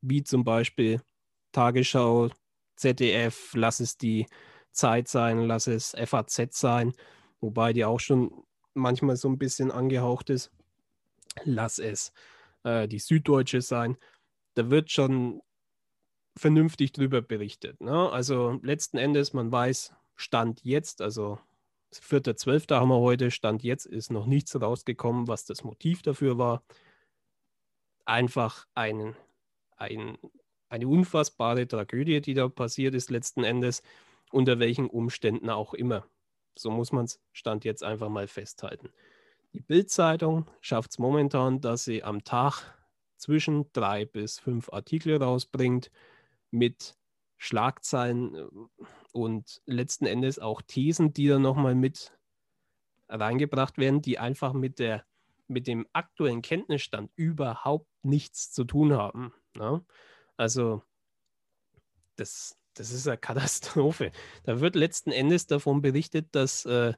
wie 0.00 0.22
zum 0.22 0.44
Beispiel 0.44 1.00
Tagesschau, 1.52 2.30
ZDF, 2.76 3.52
lass 3.54 3.80
es 3.80 3.98
die 3.98 4.26
Zeit 4.72 5.08
sein, 5.08 5.40
lass 5.40 5.66
es 5.66 5.94
FAZ 6.04 6.58
sein, 6.58 6.92
wobei 7.40 7.72
die 7.72 7.84
auch 7.84 8.00
schon 8.00 8.44
manchmal 8.74 9.16
so 9.16 9.28
ein 9.28 9.38
bisschen 9.38 9.70
angehaucht 9.70 10.30
ist. 10.30 10.50
Lass 11.44 11.78
es 11.78 12.12
äh, 12.64 12.88
die 12.88 12.98
Süddeutsche 12.98 13.60
sein. 13.60 13.96
Da 14.54 14.70
wird 14.70 14.90
schon 14.90 15.42
vernünftig 16.36 16.92
drüber 16.92 17.22
berichtet. 17.22 17.80
Ne? 17.80 18.10
Also 18.10 18.58
letzten 18.62 18.96
Endes, 18.98 19.32
man 19.32 19.50
weiß, 19.50 19.92
Stand 20.16 20.64
jetzt, 20.64 21.02
also 21.02 21.38
4.12. 21.98 22.74
haben 22.74 22.88
wir 22.88 23.00
heute, 23.00 23.30
Stand 23.30 23.62
jetzt 23.62 23.86
ist 23.86 24.10
noch 24.10 24.26
nichts 24.26 24.60
rausgekommen, 24.60 25.28
was 25.28 25.44
das 25.44 25.64
Motiv 25.64 26.02
dafür 26.02 26.38
war. 26.38 26.62
Einfach 28.04 28.66
ein, 28.74 29.16
ein, 29.76 30.16
eine 30.68 30.88
unfassbare 30.88 31.66
Tragödie, 31.66 32.20
die 32.20 32.34
da 32.34 32.48
passiert 32.48 32.94
ist 32.94 33.10
letzten 33.10 33.44
Endes, 33.44 33.82
unter 34.30 34.58
welchen 34.58 34.88
Umständen 34.88 35.50
auch 35.50 35.74
immer. 35.74 36.06
So 36.56 36.70
muss 36.70 36.92
man 36.92 37.06
es 37.06 37.20
Stand 37.32 37.64
jetzt 37.64 37.82
einfach 37.82 38.08
mal 38.08 38.26
festhalten. 38.28 38.90
Die 39.52 39.60
Bild-Zeitung 39.60 40.48
schafft 40.60 40.92
es 40.92 40.98
momentan, 40.98 41.60
dass 41.60 41.84
sie 41.84 42.04
am 42.04 42.22
Tag 42.22 42.62
zwischen 43.16 43.66
drei 43.72 44.04
bis 44.04 44.38
fünf 44.38 44.72
Artikel 44.72 45.20
rausbringt 45.20 45.90
mit 46.50 46.94
Schlagzeilen 47.42 48.34
äh, 48.34 48.46
und 49.12 49.62
letzten 49.64 50.04
Endes 50.04 50.38
auch 50.38 50.60
Thesen, 50.60 51.14
die 51.14 51.26
dann 51.26 51.40
nochmal 51.40 51.74
mit 51.74 52.12
reingebracht 53.08 53.78
werden, 53.78 54.02
die 54.02 54.18
einfach 54.18 54.52
mit, 54.52 54.78
der, 54.78 55.04
mit 55.48 55.66
dem 55.66 55.86
aktuellen 55.94 56.42
Kenntnisstand 56.42 57.10
überhaupt 57.16 57.88
nichts 58.02 58.52
zu 58.52 58.64
tun 58.64 58.92
haben. 58.92 59.32
Ne? 59.56 59.82
Also 60.36 60.82
das, 62.16 62.58
das 62.74 62.92
ist 62.92 63.08
eine 63.08 63.16
Katastrophe. 63.18 64.12
Da 64.44 64.60
wird 64.60 64.76
letzten 64.76 65.10
Endes 65.10 65.46
davon 65.46 65.80
berichtet, 65.80 66.28
dass 66.32 66.66
äh, 66.66 66.92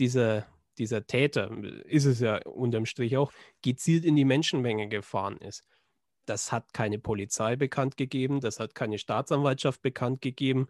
dieser, 0.00 0.48
dieser 0.78 1.06
Täter, 1.06 1.48
ist 1.84 2.06
es 2.06 2.18
ja 2.18 2.38
unterm 2.42 2.86
Strich 2.86 3.16
auch, 3.16 3.32
gezielt 3.62 4.04
in 4.04 4.16
die 4.16 4.24
Menschenmenge 4.24 4.88
gefahren 4.88 5.38
ist. 5.38 5.64
Das 6.26 6.52
hat 6.52 6.72
keine 6.72 6.98
Polizei 6.98 7.56
bekannt 7.56 7.96
gegeben, 7.96 8.40
das 8.40 8.60
hat 8.60 8.74
keine 8.74 8.98
Staatsanwaltschaft 8.98 9.80
bekannt 9.82 10.20
gegeben. 10.20 10.68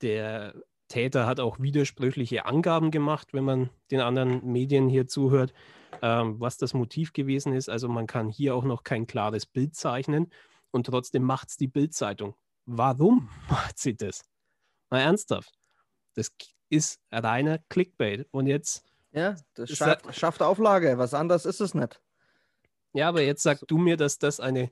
Der 0.00 0.54
Täter 0.88 1.26
hat 1.26 1.40
auch 1.40 1.58
widersprüchliche 1.58 2.44
Angaben 2.44 2.90
gemacht, 2.90 3.28
wenn 3.32 3.44
man 3.44 3.70
den 3.90 4.00
anderen 4.00 4.44
Medien 4.44 4.88
hier 4.88 5.06
zuhört, 5.06 5.52
ähm, 6.02 6.40
was 6.40 6.58
das 6.58 6.74
Motiv 6.74 7.12
gewesen 7.12 7.52
ist. 7.52 7.68
Also 7.68 7.88
man 7.88 8.06
kann 8.06 8.28
hier 8.28 8.54
auch 8.54 8.64
noch 8.64 8.82
kein 8.82 9.06
klares 9.06 9.46
Bild 9.46 9.74
zeichnen 9.74 10.32
und 10.70 10.86
trotzdem 10.86 11.22
macht 11.22 11.50
es 11.50 11.56
die 11.56 11.68
Bildzeitung. 11.68 12.34
Warum 12.66 13.28
macht 13.48 13.78
sie 13.78 13.96
das? 13.96 14.24
Mal 14.90 15.00
ernsthaft. 15.00 15.52
Das 16.14 16.30
ist 16.68 17.00
reiner 17.10 17.58
Clickbait. 17.68 18.26
Und 18.30 18.46
jetzt. 18.46 18.84
Ja, 19.12 19.36
das 19.54 19.70
schafft, 19.70 20.14
schafft 20.14 20.42
Auflage. 20.42 20.98
Was 20.98 21.14
anderes 21.14 21.44
ist 21.44 21.60
es 21.60 21.74
nicht. 21.74 22.00
Ja, 22.94 23.08
aber 23.08 23.22
jetzt 23.22 23.42
sagst 23.42 23.64
du 23.68 23.78
mir, 23.78 23.96
dass 23.96 24.18
das 24.18 24.40
eine, 24.40 24.70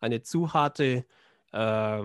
eine 0.00 0.22
zu 0.22 0.52
harte 0.52 1.04
äh, 1.52 2.02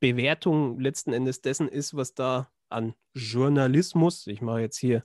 Bewertung 0.00 0.78
letzten 0.80 1.12
Endes 1.12 1.40
dessen 1.40 1.68
ist, 1.68 1.96
was 1.96 2.14
da 2.14 2.50
an 2.68 2.94
Journalismus, 3.14 4.26
ich 4.26 4.42
mache 4.42 4.60
jetzt 4.60 4.76
hier 4.78 5.04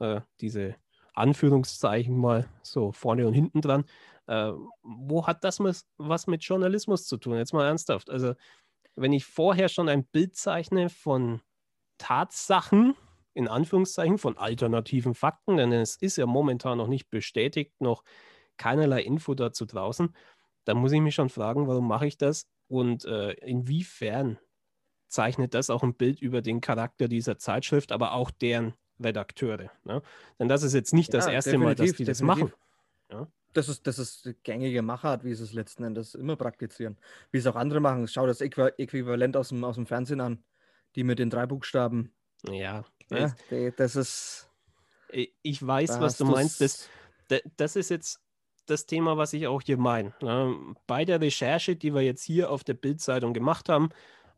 äh, 0.00 0.20
diese 0.40 0.76
Anführungszeichen 1.14 2.16
mal 2.16 2.48
so 2.62 2.92
vorne 2.92 3.26
und 3.26 3.34
hinten 3.34 3.60
dran, 3.60 3.84
äh, 4.26 4.52
wo 4.82 5.26
hat 5.26 5.44
das 5.44 5.60
was 5.96 6.26
mit 6.26 6.42
Journalismus 6.44 7.06
zu 7.06 7.16
tun? 7.16 7.36
Jetzt 7.36 7.52
mal 7.52 7.66
ernsthaft. 7.66 8.10
Also, 8.10 8.34
wenn 8.96 9.12
ich 9.12 9.24
vorher 9.24 9.68
schon 9.68 9.88
ein 9.88 10.04
Bild 10.06 10.36
zeichne 10.36 10.88
von 10.88 11.40
Tatsachen, 11.98 12.96
in 13.34 13.48
Anführungszeichen, 13.48 14.18
von 14.18 14.36
alternativen 14.38 15.14
Fakten, 15.14 15.56
denn 15.58 15.72
es 15.72 15.96
ist 15.96 16.16
ja 16.16 16.26
momentan 16.26 16.78
noch 16.78 16.88
nicht 16.88 17.10
bestätigt, 17.10 17.74
noch 17.80 18.02
keinerlei 18.56 19.02
Info 19.02 19.34
dazu 19.34 19.66
draußen, 19.66 20.14
dann 20.64 20.78
muss 20.78 20.92
ich 20.92 21.00
mich 21.00 21.14
schon 21.14 21.28
fragen, 21.28 21.66
warum 21.68 21.86
mache 21.86 22.06
ich 22.06 22.18
das 22.18 22.48
und 22.68 23.04
äh, 23.04 23.32
inwiefern 23.32 24.38
zeichnet 25.08 25.54
das 25.54 25.70
auch 25.70 25.82
ein 25.82 25.94
Bild 25.94 26.20
über 26.20 26.42
den 26.42 26.60
Charakter 26.60 27.08
dieser 27.08 27.38
Zeitschrift, 27.38 27.92
aber 27.92 28.12
auch 28.12 28.30
deren 28.30 28.74
Redakteure. 29.00 29.70
Ne? 29.84 30.02
Denn 30.38 30.48
das 30.48 30.62
ist 30.62 30.74
jetzt 30.74 30.92
nicht 30.92 31.12
ja, 31.12 31.20
das 31.20 31.28
erste 31.28 31.58
Mal, 31.58 31.74
dass 31.74 31.92
die 31.92 32.04
definitiv. 32.04 32.06
das 32.06 32.22
machen. 32.22 32.52
Ja? 33.10 33.28
Das 33.52 33.68
ist, 33.68 33.86
das 33.86 33.98
ist 33.98 34.34
gängige 34.42 34.82
Machart, 34.82 35.24
wie 35.24 35.34
sie 35.34 35.44
es 35.44 35.52
letzten 35.52 35.84
Endes 35.84 36.14
immer 36.14 36.36
praktizieren. 36.36 36.98
Wie 37.30 37.38
es 37.38 37.46
auch 37.46 37.56
andere 37.56 37.80
machen. 37.80 38.06
Schau 38.08 38.26
das 38.26 38.40
Äquivalent 38.40 39.36
aus 39.36 39.48
dem, 39.48 39.64
aus 39.64 39.76
dem 39.76 39.86
Fernsehen 39.86 40.20
an, 40.20 40.42
die 40.94 41.04
mit 41.04 41.18
den 41.18 41.30
drei 41.30 41.46
Buchstaben. 41.46 42.12
Ja. 42.50 42.84
ja 43.10 43.34
das 43.76 43.96
ist. 43.96 44.50
Ich 45.42 45.64
weiß, 45.64 46.00
was 46.00 46.18
du 46.18 46.26
meinst. 46.26 46.60
Das, 46.60 46.90
das 47.56 47.76
ist 47.76 47.90
jetzt 47.90 48.20
das 48.66 48.86
Thema, 48.86 49.16
was 49.16 49.32
ich 49.32 49.46
auch 49.46 49.62
hier 49.62 49.78
meine. 49.78 50.14
Ne? 50.20 50.74
Bei 50.86 51.04
der 51.04 51.20
Recherche, 51.20 51.76
die 51.76 51.94
wir 51.94 52.02
jetzt 52.02 52.22
hier 52.22 52.50
auf 52.50 52.64
der 52.64 52.74
Bildzeitung 52.74 53.32
gemacht 53.32 53.68
haben, 53.68 53.90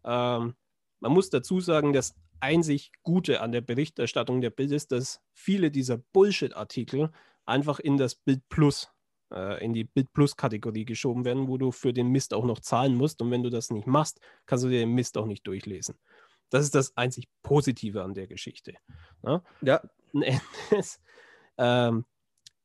ähm, 0.04 0.54
man 1.00 1.12
muss 1.12 1.30
dazu 1.30 1.60
sagen, 1.60 1.92
das 1.92 2.14
einzig 2.40 2.92
Gute 3.02 3.40
an 3.40 3.52
der 3.52 3.60
Berichterstattung 3.60 4.40
der 4.40 4.50
Bild 4.50 4.70
ist, 4.70 4.92
dass 4.92 5.20
viele 5.32 5.70
dieser 5.70 5.98
Bullshit-Artikel 5.98 7.10
einfach 7.44 7.78
in 7.78 7.96
das 7.96 8.14
Bild 8.14 8.48
Plus, 8.48 8.92
äh, 9.32 9.64
in 9.64 9.72
die 9.72 9.84
Bild 9.84 10.12
Plus-Kategorie 10.12 10.84
geschoben 10.84 11.24
werden, 11.24 11.48
wo 11.48 11.58
du 11.58 11.72
für 11.72 11.92
den 11.92 12.08
Mist 12.08 12.34
auch 12.34 12.44
noch 12.44 12.60
zahlen 12.60 12.94
musst. 12.94 13.22
Und 13.22 13.30
wenn 13.30 13.42
du 13.42 13.50
das 13.50 13.70
nicht 13.70 13.86
machst, 13.86 14.20
kannst 14.46 14.64
du 14.64 14.68
dir 14.68 14.80
den 14.80 14.94
Mist 14.94 15.16
auch 15.18 15.26
nicht 15.26 15.46
durchlesen. 15.46 15.96
Das 16.50 16.64
ist 16.64 16.74
das 16.74 16.96
einzig 16.96 17.28
Positive 17.42 18.02
an 18.02 18.14
der 18.14 18.26
Geschichte. 18.26 18.74
Ne? 19.22 19.42
Ja. 19.62 19.82
Endes, 20.12 21.00
ähm, 21.58 22.04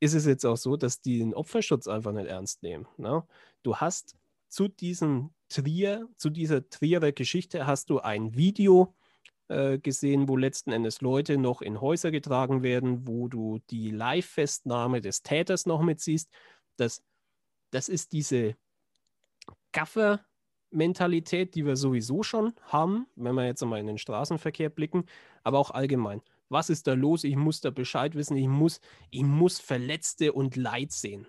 ist 0.04 0.14
es 0.14 0.26
jetzt 0.26 0.46
auch 0.46 0.58
so, 0.58 0.76
dass 0.76 1.00
die 1.00 1.20
den 1.20 1.34
Opferschutz 1.34 1.88
einfach 1.88 2.12
nicht 2.12 2.28
ernst 2.28 2.62
nehmen. 2.62 2.86
Ne? 2.98 3.24
Du 3.64 3.78
hast 3.78 4.18
zu 4.50 4.68
diesem 4.68 5.30
Trier, 5.48 6.10
zu 6.18 6.30
dieser 6.30 6.70
Trierer 6.70 7.14
Geschichte 7.14 7.66
hast 7.66 7.90
du 7.90 8.00
ein 8.00 8.36
Video 8.36 8.94
äh, 9.48 9.80
gesehen, 9.80 10.28
wo 10.28 10.36
letzten 10.36 10.74
Endes 10.74 11.00
Leute 11.00 11.38
noch 11.38 11.62
in 11.62 11.80
Häuser 11.80 12.12
getragen 12.12 12.64
werden, 12.64 13.08
wo 13.08 13.30
du 13.30 13.60
die 13.70 13.92
Live-Festnahme 13.92 15.00
des 15.00 15.24
Täters 15.24 15.66
noch 15.66 15.82
mitsiehst. 15.82 16.30
Das, 16.76 17.02
das 17.72 17.88
ist 17.88 18.12
diese 18.12 18.58
Gaffer-Mentalität, 19.72 21.56
die 21.56 21.66
wir 21.66 21.78
sowieso 21.78 22.24
schon 22.24 22.54
haben, 22.64 23.08
wenn 23.16 23.36
wir 23.36 23.46
jetzt 23.46 23.64
einmal 23.64 23.80
in 23.80 23.88
den 23.88 23.98
Straßenverkehr 23.98 24.70
blicken, 24.70 25.06
aber 25.44 25.60
auch 25.60 25.72
allgemein 25.72 26.22
was 26.50 26.70
ist 26.70 26.88
da 26.88 26.94
los? 26.94 27.24
Ich 27.24 27.36
muss 27.36 27.62
da 27.62 27.70
Bescheid 27.70 28.16
wissen, 28.16 28.38
ich 28.38 28.48
muss, 28.48 28.80
ich 29.10 29.24
muss 29.24 29.60
Verletzte 29.60 30.34
und 30.34 30.56
Leid 30.56 30.92
sehen. 30.92 31.26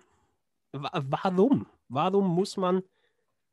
warum? 0.71 1.67
Warum 1.87 2.27
muss 2.27 2.57
man 2.57 2.83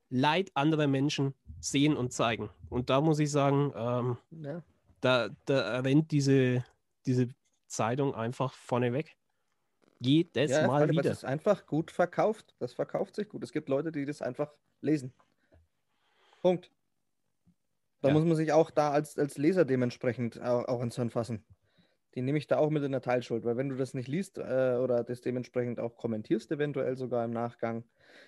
Leid 0.08 0.50
anderer 0.54 0.86
Menschen 0.86 1.34
sehen 1.60 1.96
und 1.96 2.12
zeigen? 2.12 2.50
Und 2.68 2.90
da 2.90 3.00
muss 3.00 3.18
ich 3.18 3.30
sagen, 3.30 3.72
ähm, 3.74 4.18
ja. 4.42 4.62
da, 5.00 5.30
da 5.46 5.80
rennt 5.80 6.10
diese, 6.10 6.64
diese 7.06 7.28
Zeitung 7.66 8.14
einfach 8.14 8.52
vorne 8.52 8.92
weg. 8.92 9.16
Jedes 10.00 10.50
ja, 10.50 10.66
Mal 10.66 10.90
wieder. 10.90 11.02
Das 11.02 11.18
ist 11.18 11.24
einfach 11.24 11.66
gut 11.66 11.90
verkauft. 11.90 12.54
Das 12.58 12.72
verkauft 12.72 13.14
sich 13.14 13.28
gut. 13.28 13.42
Es 13.44 13.52
gibt 13.52 13.68
Leute, 13.68 13.92
die 13.92 14.04
das 14.04 14.20
einfach 14.20 14.52
lesen. 14.80 15.12
Punkt. 16.40 16.70
Da 18.02 18.08
ja. 18.08 18.14
muss 18.14 18.24
man 18.24 18.36
sich 18.36 18.52
auch 18.52 18.70
da 18.70 18.90
als, 18.90 19.18
als 19.18 19.38
Leser 19.38 19.64
dementsprechend 19.64 20.42
auch, 20.42 20.66
auch 20.68 20.82
ins 20.82 20.96
Hirn 20.96 21.10
fassen 21.10 21.44
die 22.14 22.22
nehme 22.22 22.38
ich 22.38 22.46
da 22.46 22.58
auch 22.58 22.70
mit 22.70 22.82
in 22.82 22.92
der 22.92 23.00
Teilschuld, 23.00 23.44
weil 23.44 23.56
wenn 23.56 23.68
du 23.68 23.76
das 23.76 23.94
nicht 23.94 24.08
liest 24.08 24.38
äh, 24.38 24.76
oder 24.80 25.02
das 25.04 25.20
dementsprechend 25.20 25.80
auch 25.80 25.96
kommentierst, 25.96 26.50
eventuell 26.52 26.96
sogar 26.96 27.24
im 27.24 27.30
Nachgang, 27.30 27.84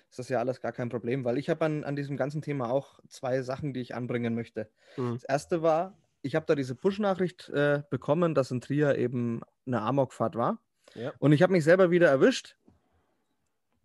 ist 0.09 0.17
das 0.17 0.29
ja 0.29 0.39
alles 0.39 0.61
gar 0.61 0.71
kein 0.71 0.89
Problem, 0.89 1.23
weil 1.23 1.37
ich 1.37 1.49
habe 1.49 1.65
an, 1.65 1.83
an 1.83 1.95
diesem 1.95 2.17
ganzen 2.17 2.41
Thema 2.41 2.71
auch 2.71 2.99
zwei 3.07 3.41
Sachen, 3.43 3.73
die 3.73 3.81
ich 3.81 3.93
anbringen 3.93 4.33
möchte. 4.33 4.69
Mhm. 4.97 5.13
Das 5.13 5.23
erste 5.23 5.61
war, 5.61 5.97
ich 6.23 6.35
habe 6.35 6.45
da 6.47 6.55
diese 6.55 6.73
Push-Nachricht 6.73 7.49
äh, 7.49 7.83
bekommen, 7.89 8.33
dass 8.33 8.49
in 8.49 8.61
Trier 8.61 8.97
eben 8.97 9.41
eine 9.67 9.81
Amokfahrt 9.81 10.35
war. 10.35 10.59
Ja. 10.95 11.13
Und 11.19 11.33
ich 11.33 11.43
habe 11.43 11.53
mich 11.53 11.63
selber 11.63 11.91
wieder 11.91 12.09
erwischt, 12.09 12.57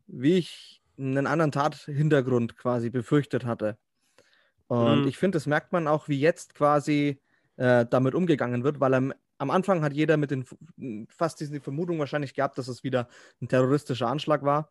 wie 0.07 0.39
ich 0.39 0.83
einen 0.99 1.27
anderen 1.27 1.53
Tathintergrund 1.53 2.57
quasi 2.57 2.89
befürchtet 2.89 3.45
hatte. 3.45 3.77
Und 4.71 5.03
mhm. 5.03 5.09
ich 5.09 5.19
finde, 5.19 5.37
das 5.37 5.47
merkt 5.47 5.73
man 5.73 5.89
auch, 5.89 6.09
wie 6.09 6.21
jetzt 6.21 6.55
quasi 6.55 7.21
äh, 7.57 7.87
damit 7.87 8.15
umgegangen 8.15 8.63
wird, 8.63 8.79
weil 8.79 8.95
am 8.95 9.13
am 9.41 9.51
Anfang 9.51 9.83
hat 9.83 9.95
jeder 9.95 10.19
mit 10.19 10.31
den 10.31 10.45
fast 11.09 11.41
diese 11.41 11.61
Vermutung 11.63 11.99
wahrscheinlich 11.99 12.35
gehabt, 12.35 12.59
dass 12.59 12.69
es 12.69 12.85
wieder 12.85 13.09
ein 13.41 13.49
terroristischer 13.49 14.07
Anschlag 14.07 14.43
war, 14.43 14.71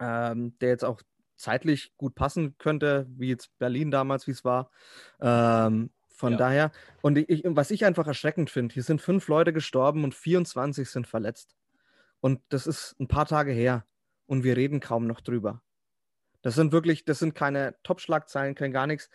ähm, 0.00 0.58
der 0.58 0.70
jetzt 0.70 0.84
auch 0.84 1.02
zeitlich 1.36 1.96
gut 1.96 2.16
passen 2.16 2.58
könnte, 2.58 3.06
wie 3.16 3.28
jetzt 3.28 3.56
Berlin 3.60 3.92
damals, 3.92 4.26
wie 4.26 4.32
es 4.32 4.44
war. 4.44 4.72
Ähm, 5.20 5.90
von 6.08 6.32
ja. 6.32 6.38
daher, 6.38 6.72
und 7.00 7.16
ich, 7.16 7.44
was 7.46 7.70
ich 7.70 7.84
einfach 7.84 8.08
erschreckend 8.08 8.50
finde, 8.50 8.74
hier 8.74 8.82
sind 8.82 9.00
fünf 9.00 9.28
Leute 9.28 9.52
gestorben 9.52 10.02
und 10.02 10.16
24 10.16 10.90
sind 10.90 11.06
verletzt. 11.06 11.54
Und 12.18 12.40
das 12.48 12.66
ist 12.66 12.96
ein 12.98 13.06
paar 13.06 13.26
Tage 13.26 13.52
her 13.52 13.84
und 14.26 14.42
wir 14.42 14.56
reden 14.56 14.80
kaum 14.80 15.06
noch 15.06 15.20
drüber. 15.20 15.62
Das 16.42 16.54
sind 16.54 16.72
wirklich, 16.72 17.04
das 17.04 17.18
sind 17.20 17.34
keine 17.34 17.76
Top-Schlagzeilen, 17.84 18.54
kein 18.54 18.72
gar 18.72 18.86
nichts. 18.86 19.10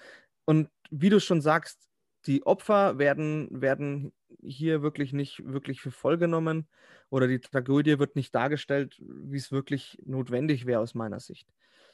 Und 0.46 0.70
wie 0.92 1.10
du 1.10 1.20
schon 1.20 1.42
sagst, 1.42 1.90
die 2.26 2.46
Opfer 2.46 2.98
werden, 2.98 3.50
werden 3.52 4.14
hier 4.42 4.82
wirklich 4.82 5.14
nicht 5.14 5.42
wirklich 5.46 5.82
für 5.82 5.92
voll 5.92 6.18
genommen 6.18 6.68
oder 7.10 7.28
die 7.28 7.40
Tragödie 7.40 8.00
wird 8.00 8.16
nicht 8.16 8.34
dargestellt, 8.36 8.96
wie 9.00 9.38
es 9.38 9.52
wirklich 9.52 9.98
notwendig 10.06 10.66
wäre 10.66 10.82
aus 10.82 10.96
meiner 10.96 11.20
Sicht. 11.20 11.48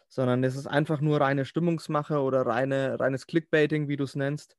sondern 0.10 0.44
es 0.44 0.56
ist 0.56 0.68
einfach 0.68 1.02
nur 1.02 1.22
reine 1.22 1.46
Stimmungsmache 1.46 2.22
oder 2.22 2.46
reine, 2.46 3.00
reines 3.00 3.28
Clickbaiting, 3.28 3.88
wie 3.88 3.98
du 3.98 4.04
es 4.06 4.16
nennst. 4.16 4.58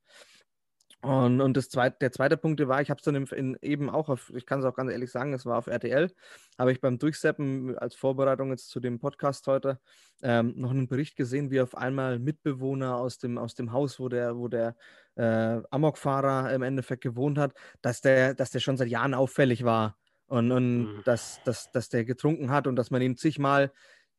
Und, 1.05 1.39
und 1.39 1.55
das 1.55 1.69
zweite, 1.69 1.97
der 2.01 2.11
zweite 2.11 2.35
Punkt 2.35 2.67
war, 2.67 2.81
ich 2.81 2.89
habe 2.89 2.97
es 2.97 3.03
dann 3.03 3.13
in, 3.13 3.27
in, 3.27 3.57
eben 3.61 3.91
auch 3.91 4.09
auf, 4.09 4.31
ich 4.35 4.47
kann 4.47 4.57
es 4.59 4.65
auch 4.65 4.73
ganz 4.73 4.91
ehrlich 4.91 5.11
sagen, 5.11 5.33
es 5.33 5.45
war 5.45 5.59
auf 5.59 5.67
RTL, 5.67 6.11
habe 6.57 6.71
ich 6.71 6.81
beim 6.81 6.97
Durchseppen 6.97 7.77
als 7.77 7.93
Vorbereitung 7.93 8.49
jetzt 8.49 8.69
zu 8.69 8.79
dem 8.79 8.97
Podcast 8.97 9.45
heute 9.45 9.79
ähm, 10.23 10.55
noch 10.57 10.71
einen 10.71 10.87
Bericht 10.87 11.15
gesehen, 11.15 11.51
wie 11.51 11.61
auf 11.61 11.77
einmal 11.77 12.17
Mitbewohner 12.17 12.95
aus 12.95 13.19
dem, 13.19 13.37
aus 13.37 13.53
dem 13.53 13.71
Haus, 13.71 13.99
wo 13.99 14.09
der, 14.09 14.35
wo 14.35 14.47
der 14.47 14.75
äh, 15.13 15.61
Amokfahrer 15.69 16.51
im 16.51 16.63
Endeffekt 16.63 17.03
gewohnt 17.03 17.37
hat, 17.37 17.53
dass 17.83 18.01
der, 18.01 18.33
dass 18.33 18.49
der 18.49 18.59
schon 18.59 18.77
seit 18.77 18.87
Jahren 18.87 19.13
auffällig 19.13 19.63
war 19.63 19.99
und, 20.25 20.51
und 20.51 20.85
mhm. 20.85 21.01
dass, 21.05 21.39
dass, 21.43 21.69
dass 21.71 21.87
der 21.89 22.03
getrunken 22.03 22.49
hat 22.49 22.65
und 22.65 22.75
dass 22.77 22.89
man 22.89 23.03
ihn 23.03 23.15
zigmal, 23.15 23.71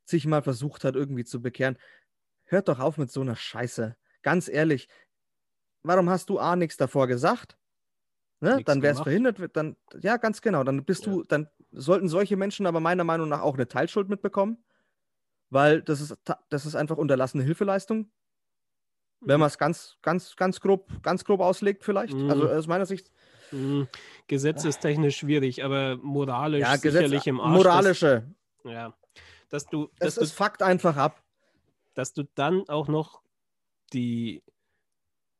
zigmal 0.05 0.42
versucht 0.42 0.85
hat, 0.85 0.94
irgendwie 0.94 1.25
zu 1.25 1.42
bekehren. 1.42 1.79
Hört 2.44 2.68
doch 2.68 2.79
auf 2.79 2.96
mit 2.96 3.11
so 3.11 3.22
einer 3.22 3.35
Scheiße. 3.35 3.96
Ganz 4.22 4.49
ehrlich, 4.49 4.88
warum 5.87 6.11
hast 6.11 6.29
du 6.29 6.38
A 6.38 6.57
nichts 6.57 6.77
davor 6.77 7.07
gesagt? 7.07 7.57
Ne? 8.40 8.62
Dann 8.64 8.83
wäre 8.83 8.94
es 8.94 9.01
verhindert, 9.01 9.38
dann, 9.57 9.77
ja, 10.01 10.18
ganz 10.18 10.42
genau. 10.42 10.62
Dann 10.62 10.85
bist 10.85 11.07
ja. 11.07 11.12
du, 11.12 11.22
dann 11.25 11.49
sollten 11.70 12.09
solche 12.09 12.37
Menschen 12.37 12.66
aber 12.66 12.81
meiner 12.81 13.05
Meinung 13.05 13.29
nach 13.29 13.40
auch 13.40 13.55
eine 13.55 13.66
Teilschuld 13.66 14.09
mitbekommen, 14.09 14.62
weil 15.49 15.81
das 15.83 16.01
ist, 16.01 16.16
das 16.51 16.66
ist 16.66 16.75
einfach 16.75 16.99
unterlassene 16.99 17.44
Hilfeleistung. 17.44 18.11
Wenn 19.20 19.37
mhm. 19.37 19.40
man 19.40 19.46
es 19.46 19.57
ganz, 19.57 19.96
ganz, 20.03 20.37
ganz 20.37 20.61
grob, 20.61 20.90
ganz 21.03 21.25
grob 21.25 21.40
auslegt, 21.40 21.83
vielleicht. 21.83 22.12
Also, 22.12 22.25
mhm. 22.25 22.31
Also 22.31 22.49
aus 22.51 22.66
meiner 22.66 22.87
Sicht. 22.87 23.11
Mhm. 23.53 23.88
Gesetzestechnisch 24.27 25.16
schwierig, 25.16 25.64
aber 25.64 25.96
moralisch 25.96 26.61
ja, 26.61 26.77
Gesetz, 26.77 26.92
sicherlich 26.94 27.27
im 27.27 27.40
Arsch. 27.40 27.57
Moralische. 27.57 28.35
Das, 28.62 28.72
ja. 28.72 28.94
Dass 29.49 29.66
du, 29.66 29.88
dass 29.99 30.16
es 30.16 30.31
du, 30.31 30.37
fuckt 30.37 30.62
einfach 30.62 30.96
ab. 30.96 31.22
Dass 31.94 32.12
du 32.12 32.25
dann 32.35 32.68
auch 32.68 32.88
noch 32.88 33.22
die 33.92 34.42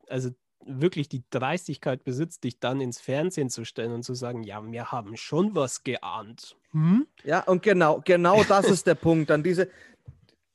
also 0.09 0.31
wirklich 0.65 1.09
die 1.09 1.25
Dreistigkeit 1.31 2.05
besitzt, 2.05 2.45
dich 2.45 2.59
dann 2.59 2.81
ins 2.81 3.01
Fernsehen 3.01 3.51
zu 3.51 3.65
stellen 3.65 3.93
und 3.93 4.03
zu 4.03 4.15
sagen, 4.15 4.43
ja, 4.43 4.65
wir 4.65 4.91
haben 4.91 5.17
schon 5.17 5.55
was 5.55 5.85
geahnt. 5.85 6.57
Hm? 6.73 7.07
Ja, 7.25 7.45
und 7.45 7.63
genau, 7.63 8.03
genau 8.05 8.43
das 8.45 8.69
ist 8.69 8.87
der 8.87 8.95
Punkt. 8.97 9.31
Dann 9.31 9.43
diese, 9.43 9.71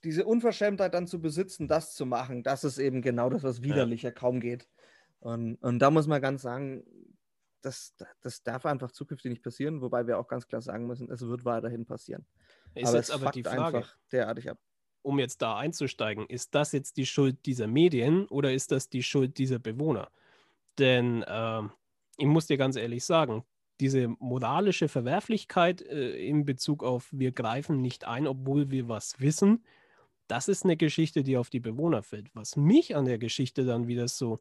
diese 0.03 0.25
Unverschämtheit 0.25 0.93
dann 0.93 1.07
zu 1.07 1.21
besitzen, 1.21 1.67
das 1.67 1.93
zu 1.93 2.05
machen, 2.05 2.43
das 2.43 2.63
ist 2.63 2.77
eben 2.77 3.01
genau 3.01 3.29
das, 3.29 3.43
was 3.43 3.61
widerlicher 3.61 4.09
ja. 4.09 4.13
kaum 4.13 4.39
geht. 4.39 4.67
Und, 5.19 5.55
und 5.61 5.79
da 5.79 5.91
muss 5.91 6.07
man 6.07 6.21
ganz 6.21 6.41
sagen, 6.41 6.83
das, 7.61 7.95
das 8.21 8.41
darf 8.41 8.65
einfach 8.65 8.91
zukünftig 8.91 9.29
nicht 9.29 9.43
passieren, 9.43 9.81
wobei 9.81 10.07
wir 10.07 10.17
auch 10.17 10.27
ganz 10.27 10.47
klar 10.47 10.61
sagen 10.61 10.87
müssen, 10.87 11.11
es 11.11 11.21
wird 11.21 11.45
weiterhin 11.45 11.85
passieren. 11.85 12.25
Ist 12.73 12.87
aber 12.87 12.97
jetzt 12.97 13.11
aber 13.11 13.31
die 13.31 13.43
Frage, 13.43 13.77
einfach 13.77 13.95
derartig 14.11 14.49
ab 14.49 14.57
um 15.03 15.19
jetzt 15.19 15.41
da 15.41 15.57
einzusteigen, 15.57 16.25
ist 16.27 16.53
das 16.55 16.71
jetzt 16.71 16.97
die 16.97 17.05
Schuld 17.05 17.45
dieser 17.45 17.67
Medien 17.67 18.27
oder 18.27 18.53
ist 18.53 18.71
das 18.71 18.89
die 18.89 19.03
Schuld 19.03 19.37
dieser 19.37 19.59
Bewohner? 19.59 20.09
Denn 20.77 21.23
äh, 21.23 21.61
ich 22.17 22.25
muss 22.25 22.47
dir 22.47 22.57
ganz 22.57 22.75
ehrlich 22.75 23.03
sagen, 23.03 23.43
diese 23.79 24.09
moralische 24.19 24.87
Verwerflichkeit 24.87 25.81
äh, 25.81 26.15
in 26.25 26.45
Bezug 26.45 26.83
auf 26.83 27.09
wir 27.11 27.31
greifen 27.31 27.81
nicht 27.81 28.05
ein, 28.05 28.27
obwohl 28.27 28.69
wir 28.69 28.87
was 28.87 29.19
wissen, 29.19 29.63
das 30.27 30.47
ist 30.47 30.63
eine 30.63 30.77
Geschichte, 30.77 31.23
die 31.23 31.35
auf 31.35 31.49
die 31.49 31.59
Bewohner 31.59 32.03
fällt. 32.03 32.33
Was 32.33 32.55
mich 32.55 32.95
an 32.95 33.05
der 33.05 33.17
Geschichte 33.17 33.65
dann 33.65 33.87
wieder 33.87 34.07
so, 34.07 34.39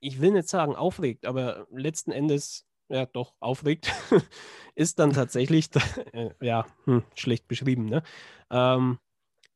ich 0.00 0.20
will 0.20 0.32
nicht 0.32 0.48
sagen 0.48 0.74
aufregt, 0.74 1.26
aber 1.26 1.68
letzten 1.70 2.10
Endes 2.10 2.66
ja 2.88 3.06
doch 3.06 3.34
aufregt, 3.40 3.92
ist 4.74 4.98
dann 4.98 5.12
tatsächlich, 5.12 5.68
äh, 6.12 6.30
ja, 6.40 6.66
hm, 6.84 7.02
schlecht 7.14 7.48
beschrieben, 7.48 7.86
ne? 7.86 8.02
Ähm, 8.50 8.98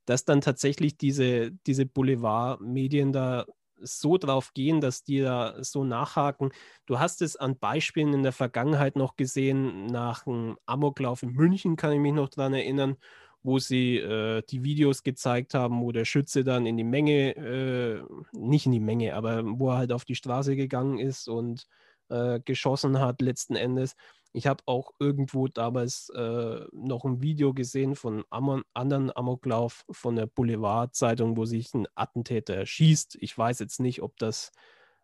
dass 0.06 0.24
dann 0.24 0.40
tatsächlich 0.40 0.96
diese, 0.96 1.50
diese 1.66 1.84
Boulevardmedien 1.84 3.12
da 3.12 3.44
so 3.80 4.16
drauf 4.18 4.52
gehen, 4.54 4.80
dass 4.80 5.04
die 5.04 5.20
da 5.20 5.62
so 5.62 5.84
nachhaken. 5.84 6.50
Du 6.86 6.98
hast 6.98 7.22
es 7.22 7.36
an 7.36 7.58
Beispielen 7.58 8.14
in 8.14 8.22
der 8.22 8.32
Vergangenheit 8.32 8.96
noch 8.96 9.16
gesehen, 9.16 9.86
nach 9.86 10.26
einem 10.26 10.56
Amoklauf 10.66 11.22
in 11.22 11.32
München 11.32 11.76
kann 11.76 11.92
ich 11.92 11.98
mich 12.00 12.12
noch 12.12 12.28
daran 12.28 12.54
erinnern, 12.54 12.96
wo 13.42 13.58
sie 13.58 13.96
äh, 13.98 14.42
die 14.48 14.64
Videos 14.64 15.02
gezeigt 15.02 15.54
haben, 15.54 15.80
wo 15.82 15.92
der 15.92 16.04
Schütze 16.04 16.42
dann 16.42 16.66
in 16.66 16.76
die 16.76 16.84
Menge, 16.84 17.36
äh, 17.36 18.02
nicht 18.32 18.66
in 18.66 18.72
die 18.72 18.80
Menge, 18.80 19.14
aber 19.14 19.42
wo 19.44 19.70
er 19.70 19.78
halt 19.78 19.92
auf 19.92 20.04
die 20.04 20.16
Straße 20.16 20.56
gegangen 20.56 20.98
ist 20.98 21.28
und 21.28 21.66
äh, 22.08 22.40
geschossen 22.40 22.98
hat 23.00 23.20
letzten 23.20 23.56
Endes. 23.56 23.96
Ich 24.32 24.46
habe 24.46 24.62
auch 24.66 24.92
irgendwo 24.98 25.48
damals 25.48 26.10
äh, 26.10 26.60
noch 26.72 27.04
ein 27.04 27.22
Video 27.22 27.54
gesehen 27.54 27.96
von 27.96 28.22
einem 28.30 28.64
anderen 28.74 29.14
Amoklauf 29.16 29.84
von 29.90 30.16
der 30.16 30.26
Boulevard-Zeitung, 30.26 31.36
wo 31.36 31.46
sich 31.46 31.72
ein 31.72 31.86
Attentäter 31.94 32.54
erschießt. 32.54 33.16
Ich 33.20 33.36
weiß 33.36 33.60
jetzt 33.60 33.80
nicht, 33.80 34.02
ob 34.02 34.18
das 34.18 34.52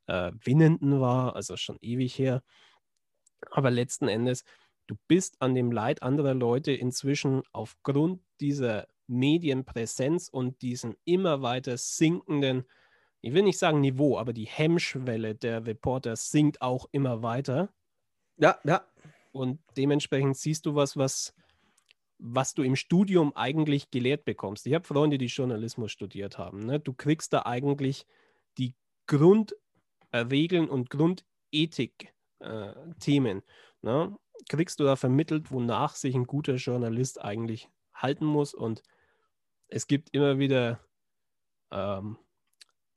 äh, 0.07 0.33
Winnenden 0.45 1.01
war, 1.01 1.35
also 1.35 1.57
schon 1.57 1.79
ewig 1.81 2.19
her. 2.19 2.43
Aber 3.51 3.71
letzten 3.71 4.09
Endes, 4.09 4.45
du 4.87 4.97
bist 5.09 5.37
an 5.41 5.55
dem 5.55 5.73
Leid 5.73 6.03
anderer 6.03 6.35
Leute 6.35 6.73
inzwischen 6.73 7.43
aufgrund 7.53 8.21
dieser 8.41 8.87
Medienpräsenz 9.07 10.29
und 10.29 10.61
diesen 10.62 10.95
immer 11.05 11.43
weiter 11.43 11.77
sinkenden 11.77 12.65
ich 13.23 13.33
will 13.33 13.43
nicht 13.43 13.59
sagen 13.59 13.81
Niveau, 13.81 14.19
aber 14.19 14.33
die 14.33 14.47
Hemmschwelle 14.47 15.37
der 15.37 15.65
Reporter 15.65 16.17
sinkt 16.17 16.61
auch 16.61 16.89
immer 16.91 17.23
weiter. 17.23 17.73
Ja, 18.37 18.59
ja. 18.65 18.85
Und 19.31 19.61
dementsprechend 19.77 20.37
siehst 20.37 20.67
du 20.67 20.75
was, 20.75 20.97
was, 20.97 21.33
was 22.19 22.55
du 22.55 22.65
im 22.65 22.75
Studium 22.75 23.33
eigentlich 23.37 23.93
gelehrt 23.93 24.25
bekommst. 24.25 24.67
Ich 24.67 24.75
habe 24.75 24.85
Freunde, 24.85 25.19
die 25.19 25.27
Journalismus 25.27 25.93
studiert 25.93 26.37
haben. 26.37 26.67
Ne? 26.67 26.81
Du 26.81 26.93
kriegst 26.93 27.33
da 27.33 27.47
eigentlich 27.47 28.09
die 28.59 28.75
Grundregeln 29.07 30.69
und 30.69 30.91
Grundethik-Themen. 30.91 33.39
Äh, 33.39 33.43
ne? 33.83 34.19
Kriegst 34.49 34.81
du 34.81 34.85
da 34.85 34.97
vermittelt, 34.97 35.53
wonach 35.53 35.95
sich 35.95 36.17
ein 36.17 36.27
guter 36.27 36.57
Journalist 36.57 37.23
eigentlich 37.23 37.69
halten 37.95 38.27
muss. 38.27 38.53
Und 38.53 38.83
es 39.69 39.87
gibt 39.87 40.13
immer 40.13 40.41
wieder 40.41 40.81
ähm, 41.71 42.19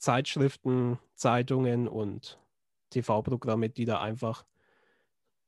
Zeitschriften, 0.05 0.99
Zeitungen 1.15 1.87
und 1.87 2.39
TV-Programme, 2.91 3.69
die 3.69 3.85
da 3.85 4.01
einfach 4.01 4.45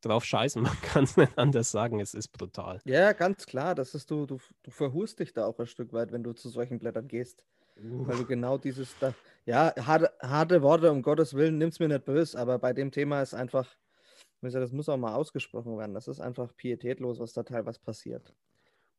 drauf 0.01 0.25
scheißen. 0.25 0.61
Man 0.63 0.81
kann 0.81 1.03
es 1.03 1.15
nicht 1.15 1.37
anders 1.37 1.69
sagen, 1.69 1.99
es 1.99 2.15
ist 2.15 2.29
brutal. 2.29 2.81
Ja, 2.85 3.13
ganz 3.13 3.45
klar. 3.45 3.75
Das 3.75 3.93
ist 3.93 4.09
du, 4.09 4.25
du, 4.25 4.39
du 4.63 4.71
verhurst 4.71 5.19
dich 5.19 5.31
da 5.31 5.45
auch 5.45 5.59
ein 5.59 5.67
Stück 5.67 5.93
weit, 5.93 6.11
wenn 6.11 6.23
du 6.23 6.33
zu 6.33 6.49
solchen 6.49 6.79
Blättern 6.79 7.07
gehst. 7.07 7.45
Uh. 7.79 8.07
Weil 8.07 8.17
du 8.17 8.25
genau 8.25 8.57
dieses 8.57 8.97
da, 8.99 9.13
ja, 9.45 9.75
harte, 9.77 10.11
harte 10.19 10.63
Worte, 10.63 10.91
um 10.91 11.03
Gottes 11.03 11.35
Willen, 11.35 11.59
nimm's 11.59 11.79
mir 11.79 11.89
nicht 11.89 12.05
böse, 12.05 12.39
aber 12.39 12.57
bei 12.57 12.73
dem 12.73 12.89
Thema 12.89 13.21
ist 13.21 13.35
einfach, 13.35 13.69
das 14.41 14.71
muss 14.71 14.89
auch 14.89 14.97
mal 14.97 15.13
ausgesprochen 15.13 15.77
werden. 15.77 15.93
Das 15.93 16.07
ist 16.07 16.19
einfach 16.19 16.55
pietätlos, 16.55 17.19
was 17.19 17.31
da 17.33 17.43
teilweise 17.43 17.79
passiert. 17.79 18.33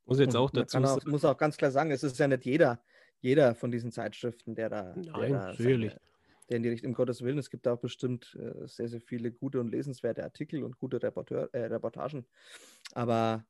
Muss 0.04 0.20
jetzt 0.20 0.36
auch 0.36 0.50
dazu 0.50 0.78
auch, 0.78 1.04
muss 1.06 1.24
auch 1.24 1.36
ganz 1.36 1.56
klar 1.56 1.72
sagen, 1.72 1.90
es 1.90 2.04
ist 2.04 2.16
ja 2.16 2.28
nicht 2.28 2.44
jeder, 2.44 2.80
jeder 3.20 3.54
von 3.54 3.70
diesen 3.70 3.92
Zeitschriften, 3.92 4.54
der 4.54 4.68
da, 4.68 4.94
Nein, 4.94 5.04
der, 5.04 5.28
da 5.30 5.54
seine, 5.54 6.00
der 6.48 6.56
in 6.56 6.62
die 6.62 6.68
Richtung, 6.70 6.90
um 6.90 6.94
Gottes 6.94 7.22
Willen, 7.22 7.38
es 7.38 7.50
gibt 7.50 7.68
auch 7.68 7.78
bestimmt 7.78 8.36
äh, 8.40 8.66
sehr, 8.66 8.88
sehr 8.88 9.00
viele 9.00 9.32
gute 9.32 9.60
und 9.60 9.68
lesenswerte 9.68 10.24
Artikel 10.24 10.64
und 10.64 10.78
gute 10.78 11.02
Reporteur, 11.02 11.50
äh, 11.52 11.66
Reportagen. 11.66 12.26
Aber 12.92 13.44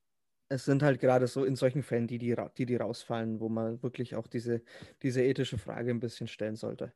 es 0.49 0.65
sind 0.65 0.83
halt 0.83 0.99
gerade 0.99 1.27
so 1.27 1.45
in 1.45 1.55
solchen 1.55 1.83
Fällen, 1.83 2.07
die 2.07 2.17
die, 2.17 2.35
die, 2.57 2.65
die 2.65 2.75
rausfallen, 2.75 3.39
wo 3.39 3.49
man 3.49 3.81
wirklich 3.83 4.15
auch 4.15 4.27
diese, 4.27 4.61
diese 5.03 5.23
ethische 5.23 5.57
Frage 5.57 5.91
ein 5.91 5.99
bisschen 5.99 6.27
stellen 6.27 6.55
sollte. 6.55 6.91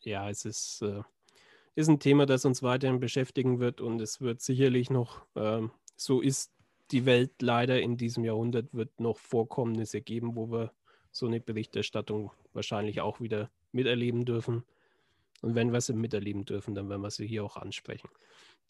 Ja, 0.00 0.30
es 0.30 0.44
ist, 0.44 0.82
äh, 0.82 1.02
ist 1.74 1.88
ein 1.88 2.00
Thema, 2.00 2.26
das 2.26 2.44
uns 2.44 2.62
weiterhin 2.62 3.00
beschäftigen 3.00 3.58
wird 3.58 3.80
und 3.80 4.00
es 4.00 4.20
wird 4.20 4.42
sicherlich 4.42 4.90
noch, 4.90 5.26
äh, 5.34 5.66
so 5.96 6.20
ist 6.20 6.52
die 6.90 7.04
Welt 7.04 7.42
leider 7.42 7.80
in 7.80 7.96
diesem 7.96 8.24
Jahrhundert, 8.24 8.72
wird 8.72 9.00
noch 9.00 9.18
Vorkommnisse 9.18 10.00
geben, 10.00 10.36
wo 10.36 10.50
wir 10.50 10.72
so 11.18 11.26
eine 11.26 11.40
Berichterstattung 11.40 12.30
wahrscheinlich 12.52 13.00
auch 13.00 13.20
wieder 13.20 13.50
miterleben 13.72 14.24
dürfen. 14.24 14.64
Und 15.42 15.54
wenn 15.54 15.72
wir 15.72 15.80
sie 15.80 15.92
miterleben 15.92 16.44
dürfen, 16.44 16.74
dann 16.74 16.88
werden 16.88 17.02
wir 17.02 17.10
sie 17.10 17.26
hier 17.26 17.44
auch 17.44 17.56
ansprechen. 17.56 18.08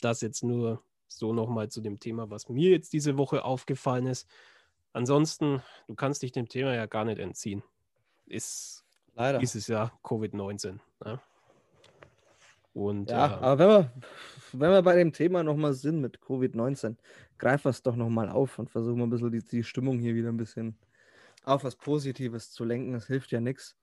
Das 0.01 0.21
jetzt 0.21 0.43
nur 0.43 0.83
so 1.07 1.33
nochmal 1.33 1.69
zu 1.71 1.81
dem 1.81 1.99
Thema, 1.99 2.31
was 2.31 2.49
mir 2.49 2.71
jetzt 2.71 2.93
diese 2.93 3.17
Woche 3.17 3.45
aufgefallen 3.45 4.07
ist. 4.07 4.29
Ansonsten, 4.93 5.63
du 5.87 5.95
kannst 5.95 6.23
dich 6.23 6.33
dem 6.33 6.49
Thema 6.49 6.75
ja 6.75 6.87
gar 6.87 7.05
nicht 7.05 7.19
entziehen. 7.19 7.63
Ist 8.27 8.85
Leider. 9.15 9.39
dieses 9.39 9.67
Jahr 9.67 9.99
Covid-19. 10.03 10.79
Ne? 11.05 11.21
Und, 12.75 13.11
ja, 13.11 13.27
äh, 13.27 13.45
aber 13.45 13.59
wenn 13.59 13.69
wir, 13.69 13.93
wenn 14.53 14.71
wir 14.71 14.83
bei 14.83 14.97
dem 14.97 15.13
Thema 15.13 15.43
nochmal 15.43 15.73
sind 15.73 16.01
mit 16.01 16.21
Covid-19, 16.21 16.97
greifen 17.39 17.65
wir 17.65 17.71
es 17.71 17.83
doch 17.83 17.97
nochmal 17.97 18.29
auf 18.29 18.59
und 18.59 18.71
versuchen 18.71 19.01
ein 19.03 19.11
bisschen 19.11 19.33
die, 19.33 19.45
die 19.45 19.65
Stimmung 19.65 19.99
hier 19.99 20.15
wieder 20.15 20.29
ein 20.29 20.37
bisschen 20.37 20.77
auf 21.49 21.65
was 21.65 21.77
Positives 21.77 22.53
zu 22.53 22.65
lenken. 22.65 22.93
Das 22.93 23.07
hilft 23.07 23.33
ja 23.33 23.41
nichts. 23.41 23.77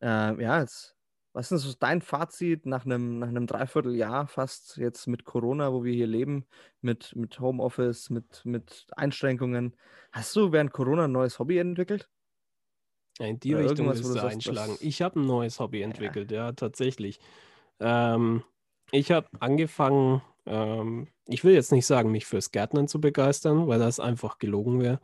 Äh, 0.00 0.42
ja, 0.42 0.60
jetzt, 0.60 0.96
was 1.34 1.50
ist 1.50 1.62
so 1.62 1.74
dein 1.78 2.00
Fazit 2.00 2.64
nach 2.64 2.84
einem, 2.84 3.18
nach 3.18 3.28
einem 3.28 3.46
Dreivierteljahr 3.46 4.28
fast 4.28 4.76
jetzt 4.76 5.06
mit 5.08 5.24
Corona, 5.24 5.72
wo 5.72 5.82
wir 5.82 5.92
hier 5.92 6.06
leben, 6.06 6.46
mit, 6.80 7.14
mit 7.16 7.40
Homeoffice, 7.40 8.10
mit, 8.10 8.42
mit 8.44 8.86
Einschränkungen? 8.96 9.76
Hast 10.12 10.34
du 10.36 10.52
während 10.52 10.72
Corona 10.72 11.04
ein 11.04 11.12
neues 11.12 11.38
Hobby 11.38 11.58
entwickelt? 11.58 12.08
Ja, 13.18 13.26
in 13.26 13.40
die 13.40 13.54
Oder 13.54 13.64
Richtung 13.64 13.88
willst 13.88 14.04
du 14.04 14.08
sagst, 14.08 14.34
einschlagen. 14.34 14.76
Ich 14.80 15.02
habe 15.02 15.20
ein 15.20 15.26
neues 15.26 15.58
Hobby 15.60 15.82
entwickelt, 15.82 16.30
ja, 16.30 16.52
tatsächlich. 16.52 17.18
Ähm, 17.80 18.44
ich 18.92 19.10
habe 19.10 19.28
angefangen, 19.40 20.22
ähm, 20.46 21.08
ich 21.26 21.42
will 21.42 21.54
jetzt 21.54 21.72
nicht 21.72 21.86
sagen, 21.86 22.12
mich 22.12 22.26
fürs 22.26 22.52
Gärtnern 22.52 22.86
zu 22.86 23.00
begeistern, 23.00 23.66
weil 23.66 23.78
das 23.78 23.98
einfach 23.98 24.38
gelogen 24.38 24.80
wäre, 24.80 25.00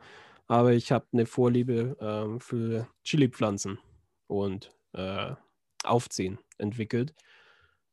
aber 0.51 0.73
ich 0.73 0.91
habe 0.91 1.05
eine 1.13 1.25
Vorliebe 1.25 1.95
ähm, 2.01 2.41
für 2.41 2.85
Chili-Pflanzen 3.05 3.79
und 4.27 4.75
äh, 4.91 5.33
Aufziehen 5.85 6.39
entwickelt. 6.57 7.13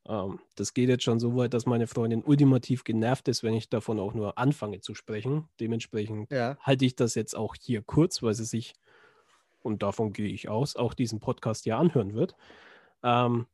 Ähm, 0.08 0.40
das 0.56 0.74
geht 0.74 0.88
jetzt 0.88 1.04
schon 1.04 1.20
so 1.20 1.36
weit, 1.36 1.54
dass 1.54 1.66
meine 1.66 1.86
Freundin 1.86 2.24
ultimativ 2.24 2.82
genervt 2.82 3.28
ist, 3.28 3.44
wenn 3.44 3.54
ich 3.54 3.68
davon 3.70 4.00
auch 4.00 4.12
nur 4.12 4.38
anfange 4.38 4.80
zu 4.80 4.96
sprechen. 4.96 5.48
Dementsprechend 5.60 6.32
Ja. 6.32 6.58
halte 6.60 6.84
ich 6.84 6.96
das 6.96 7.14
jetzt 7.14 7.36
auch 7.36 7.54
hier 7.60 7.80
kurz, 7.80 8.24
weil 8.24 8.34
sie 8.34 8.44
sich, 8.44 8.74
und 9.60 9.84
davon 9.84 10.12
gehe 10.12 10.26
ich 10.28 10.48
aus, 10.48 10.74
auch 10.74 10.94
diesen 10.94 11.20
Podcast 11.20 11.64
ja 11.64 11.78
anhören 11.78 12.14
wird. 12.14 12.34
Ähm, 13.04 13.46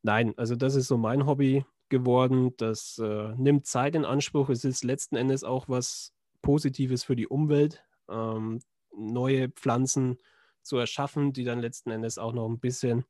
nein, 0.00 0.32
also 0.38 0.56
das 0.56 0.76
ist 0.76 0.88
so 0.88 0.96
mein 0.96 1.26
Hobby 1.26 1.66
geworden. 1.90 2.54
Das 2.56 2.98
äh, 3.04 3.34
nimmt 3.36 3.66
Zeit 3.66 3.94
in 3.94 4.06
Anspruch. 4.06 4.48
Es 4.48 4.64
ist 4.64 4.82
letzten 4.82 5.16
Endes 5.16 5.44
auch 5.44 5.68
was 5.68 6.14
Positives 6.40 7.04
für 7.04 7.16
die 7.16 7.26
Umwelt, 7.28 7.84
ähm, 8.10 8.60
neue 8.96 9.48
Pflanzen 9.50 10.18
zu 10.62 10.76
erschaffen, 10.76 11.32
die 11.32 11.44
dann 11.44 11.60
letzten 11.60 11.90
Endes 11.90 12.18
auch 12.18 12.32
noch 12.32 12.48
ein 12.48 12.60
bisschen 12.60 13.04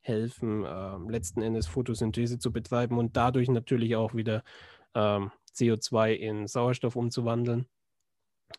helfen, 0.00 0.64
ähm, 0.66 1.08
letzten 1.08 1.42
Endes 1.42 1.66
Photosynthese 1.66 2.38
zu 2.38 2.52
betreiben 2.52 2.98
und 2.98 3.16
dadurch 3.16 3.48
natürlich 3.48 3.96
auch 3.96 4.14
wieder 4.14 4.42
ähm, 4.94 5.30
CO2 5.54 6.12
in 6.14 6.46
Sauerstoff 6.46 6.96
umzuwandeln. 6.96 7.66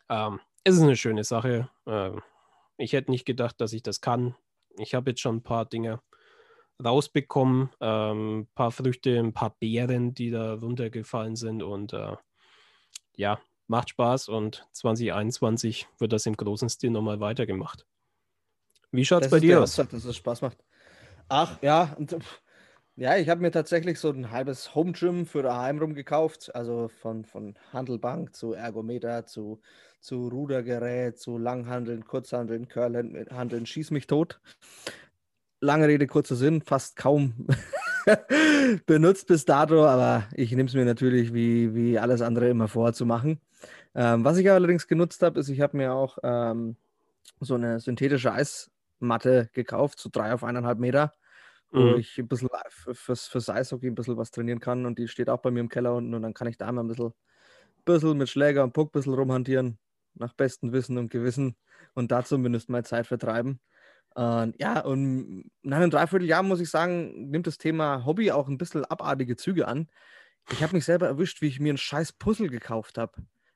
Ähm, 0.10 0.39
es 0.63 0.75
ist 0.75 0.82
eine 0.82 0.95
schöne 0.95 1.23
Sache. 1.23 1.69
Ähm, 1.86 2.21
ich 2.77 2.93
hätte 2.93 3.12
nicht 3.12 3.25
gedacht, 3.25 3.60
dass 3.60 3.73
ich 3.73 3.84
das 3.84 4.01
kann. 4.01 4.36
Ich 4.77 4.95
habe 4.95 5.12
jetzt 5.12 5.21
schon 5.21 5.38
ein 5.38 5.43
paar 5.43 5.65
Dinge 5.65 6.01
rausbekommen, 6.84 7.69
ähm, 7.82 8.39
ein 8.39 8.47
paar 8.56 8.71
Früchte, 8.71 9.19
ein 9.19 9.34
paar 9.34 9.56
Beeren, 9.60 10.13
die 10.13 10.32
da 10.32 10.56
runtergefallen 10.56 11.36
sind 11.36 11.62
und 11.62 11.93
äh, 11.93 12.15
ja, 13.15 13.39
macht 13.67 13.89
Spaß 13.89 14.30
und 14.30 14.67
2021 14.71 15.88
wird 15.99 16.13
das 16.13 16.26
im 16.26 16.36
großen 16.36 16.69
Stil 16.69 16.91
nochmal 16.91 17.19
weitergemacht. 17.19 17.86
Wie 18.91 19.06
schaut 19.06 19.23
es 19.26 19.32
bei 19.32 19.39
dir 19.39 19.62
aus? 19.62 19.76
Dass 19.76 19.91
es 19.91 20.15
Spaß 20.15 20.41
macht. 20.41 20.58
Ach, 21.28 21.58
ja. 21.62 21.95
Und, 21.97 22.15
ja, 22.95 23.17
ich 23.17 23.28
habe 23.28 23.41
mir 23.41 23.49
tatsächlich 23.49 23.99
so 23.99 24.12
ein 24.12 24.30
halbes 24.30 24.76
Home 24.76 24.91
Gym 24.91 25.26
für 25.26 25.41
daheim 25.41 25.80
rum 25.80 25.95
gekauft. 25.95 26.54
Also 26.54 26.89
von, 27.02 27.26
von 27.26 27.56
Handelbank 27.71 28.36
zu 28.36 28.54
Ergometer 28.54 29.26
zu, 29.26 29.62
zu 29.99 30.28
Rudergerät, 30.28 31.17
zu 31.17 31.39
Langhandeln, 31.39 32.06
Kurzhandeln, 32.06 32.67
Curlhandeln, 32.67 33.65
schieß 33.65 33.89
mich 33.89 34.06
tot. 34.06 34.39
Lange 35.60 35.88
Rede, 35.88 36.06
kurzer 36.06 36.36
Sinn, 36.36 36.62
fast 36.62 36.95
kaum 36.95 37.47
benutzt 38.86 39.28
bis 39.28 39.45
dato, 39.45 39.86
aber 39.86 40.28
ich 40.34 40.52
nehme 40.52 40.67
es 40.67 40.76
mir 40.76 40.86
natürlich 40.86 41.34
wie, 41.34 41.73
wie 41.73 41.97
alles 41.97 42.21
andere 42.21 42.49
immer 42.49 42.67
vor 42.67 42.93
zu 42.93 43.06
machen. 43.06 43.39
Ähm, 43.95 44.23
was 44.25 44.38
ich 44.38 44.49
allerdings 44.49 44.88
genutzt 44.88 45.21
habe, 45.23 45.39
ist, 45.39 45.49
ich 45.49 45.62
habe 45.62 45.77
mir 45.77 45.93
auch 45.93 46.17
ähm, 46.23 46.77
so 47.39 47.56
eine 47.56 47.79
synthetische 47.79 48.34
Eismatte 48.34 49.49
gekauft, 49.53 49.99
so 49.99 50.10
drei 50.12 50.34
auf 50.34 50.43
eineinhalb 50.43 50.79
Meter, 50.79 51.13
wo 51.73 51.95
Mhm. 51.95 51.97
ich 51.97 52.17
ein 52.19 52.27
bisschen 52.27 52.49
fürs, 52.69 53.27
fürs 53.27 53.49
Eishockey 53.49 53.88
ein 53.88 53.95
bisschen 53.95 54.17
was 54.17 54.32
trainieren 54.32 54.60
kann 54.60 54.86
und 54.86 54.99
die 54.99 55.08
steht 55.08 55.29
auch 55.29 55.41
bei 55.41 55.51
mir 55.51 55.62
im 55.62 55.69
Keller 55.69 55.95
unten 55.95 56.13
und 56.15 56.21
dann 56.23 56.34
kann 56.36 56.47
ich 56.47 56.58
da 56.58 56.71
mal 56.71 56.84
ein 56.84 56.88
bisschen, 56.89 57.13
bisschen 57.86 58.17
mit 58.17 58.29
Schläger 58.29 58.63
und 58.63 58.73
Puck 58.73 58.89
ein 58.89 58.99
bisschen 58.99 59.13
rumhantieren, 59.13 59.79
nach 60.15 60.34
bestem 60.34 60.71
Wissen 60.73 60.97
und 60.97 61.10
Gewissen 61.12 61.58
und 61.95 62.12
da 62.12 62.23
zumindest 62.23 62.69
mal 62.69 62.86
Zeit 62.86 63.08
vertreiben. 63.08 63.60
Und 64.15 64.56
ja, 64.60 64.82
und 64.82 65.51
nach 65.63 65.77
einem 65.77 65.89
Dreivierteljahr 65.91 66.43
muss 66.43 66.60
ich 66.62 66.69
sagen, 66.69 67.29
nimmt 67.32 67.47
das 67.47 67.58
Thema 67.58 68.06
Hobby 68.06 68.32
auch 68.32 68.47
ein 68.47 68.58
bisschen 68.60 68.86
abartige 68.86 69.36
Züge 69.38 69.67
an. 69.67 69.89
Ich 70.49 70.63
habe 70.63 70.75
mich 70.75 70.86
selber 70.86 71.08
erwischt, 71.08 71.41
wie 71.41 71.47
ich 71.47 71.60
mir 71.60 71.73
ein 71.73 71.77
scheiß 71.77 72.13
Puzzle 72.13 72.49
gekauft 72.49 72.97
habe. 72.99 73.13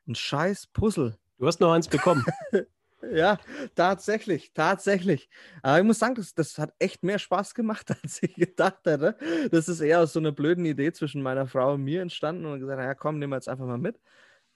Ein 0.08 0.16
scheiß 0.16 0.68
Puzzle. 0.68 1.18
Du 1.38 1.48
hast 1.48 1.60
noch 1.60 1.72
eins 1.72 1.88
bekommen. 1.88 2.26
Ja, 3.14 3.38
tatsächlich, 3.76 4.54
tatsächlich. 4.54 5.30
Aber 5.62 5.78
ich 5.78 5.84
muss 5.84 6.00
sagen, 6.00 6.16
das, 6.16 6.34
das 6.34 6.58
hat 6.58 6.74
echt 6.80 7.04
mehr 7.04 7.20
Spaß 7.20 7.54
gemacht, 7.54 7.92
als 8.04 8.24
ich 8.24 8.34
gedacht 8.36 8.86
hätte. 8.86 9.18
Das 9.52 9.70
ist 9.70 9.82
eher 9.82 10.02
aus 10.02 10.14
so 10.14 10.20
einer 10.20 10.32
blöden 10.32 10.66
Idee 10.66 10.92
zwischen 10.92 11.22
meiner 11.22 11.48
Frau 11.48 11.76
und 11.76 11.84
mir 11.84 12.02
entstanden 12.02 12.46
und 12.46 12.60
gesagt, 12.60 12.80
naja, 12.80 12.96
komm, 12.96 13.20
nehmen 13.20 13.32
wir 13.32 13.38
jetzt 13.38 13.50
einfach 13.50 13.68
mal 13.68 13.78
mit. 13.78 14.00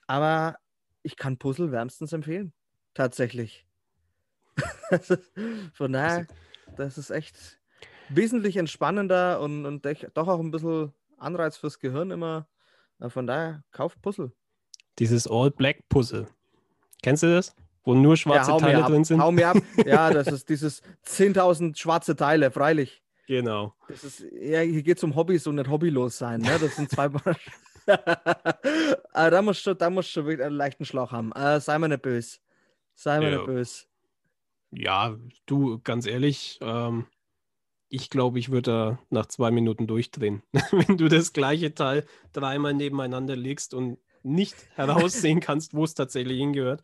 Aber 0.06 0.56
ich 1.02 1.16
kann 1.16 1.38
Puzzle 1.38 1.70
wärmstens 1.70 2.12
empfehlen. 2.12 2.52
Tatsächlich. 2.94 3.66
Von 5.72 5.92
daher, 5.92 6.26
das 6.76 6.98
ist 6.98 7.10
echt 7.10 7.60
wesentlich 8.08 8.56
entspannender 8.56 9.40
und, 9.40 9.64
und 9.64 9.86
doch 10.14 10.28
auch 10.28 10.40
ein 10.40 10.50
bisschen 10.50 10.92
Anreiz 11.16 11.56
fürs 11.56 11.78
Gehirn 11.78 12.10
immer. 12.10 12.48
Äh, 12.98 13.08
Von 13.08 13.26
daher, 13.26 13.62
kauf 13.70 14.00
Puzzle. 14.02 14.32
Dieses 14.98 15.26
All-Black-Puzzle. 15.26 16.26
Kennst 17.02 17.22
du 17.22 17.34
das? 17.34 17.54
Wo 17.84 17.94
nur 17.94 18.16
schwarze 18.16 18.52
mir 18.52 18.58
Teile 18.58 18.84
ab, 18.84 18.90
drin 18.90 19.04
sind? 19.04 19.20
Hau 19.20 19.32
mir 19.32 19.48
ab. 19.48 19.56
Ja, 19.86 20.10
das 20.10 20.28
ist 20.28 20.48
dieses 20.48 20.82
10.000 21.06 21.76
schwarze 21.76 22.14
Teile, 22.14 22.50
freilich. 22.50 23.02
Genau. 23.26 23.74
Das 23.88 24.04
ist, 24.04 24.20
ja, 24.20 24.60
hier 24.60 24.82
geht 24.82 24.98
es 24.98 25.04
um 25.04 25.16
Hobbys 25.16 25.46
und 25.46 25.56
nicht 25.56 25.68
hobbylos 25.68 26.18
sein. 26.18 26.40
Ne? 26.42 26.58
Das 26.60 26.76
sind 26.76 26.90
zwei. 26.90 27.04
Aber 27.06 27.34
da 29.30 29.42
musst 29.42 29.66
du, 29.66 29.74
da 29.74 29.90
musst 29.90 30.14
du 30.14 30.24
wirklich 30.24 30.44
einen 30.46 30.56
leichten 30.56 30.84
Schlauch 30.84 31.12
haben. 31.12 31.32
Äh, 31.32 31.60
sei 31.60 31.78
mir 31.78 31.88
nicht 31.88 32.02
böse. 32.02 32.38
Sei 32.94 33.18
mir 33.18 33.30
Ja. 33.30 33.36
nicht 33.38 33.46
böse. 33.46 33.84
Ja, 34.70 35.16
du, 35.46 35.80
ganz 35.82 36.06
ehrlich, 36.06 36.58
ähm, 36.62 37.06
ich 37.88 38.08
glaube, 38.10 38.38
ich 38.38 38.50
würde 38.50 38.70
da 38.70 38.98
nach 39.10 39.26
zwei 39.26 39.50
Minuten 39.50 39.86
durchdrehen. 39.86 40.42
Wenn 40.70 40.96
du 40.96 41.08
das 41.08 41.32
gleiche 41.32 41.74
Teil 41.74 42.06
dreimal 42.32 42.74
nebeneinander 42.74 43.36
legst 43.36 43.74
und 43.74 43.98
nicht 44.24 44.56
heraussehen 44.74 45.40
kannst, 45.40 45.74
wo 45.74 45.84
es 45.84 45.94
tatsächlich 45.94 46.38
hingehört. 46.38 46.82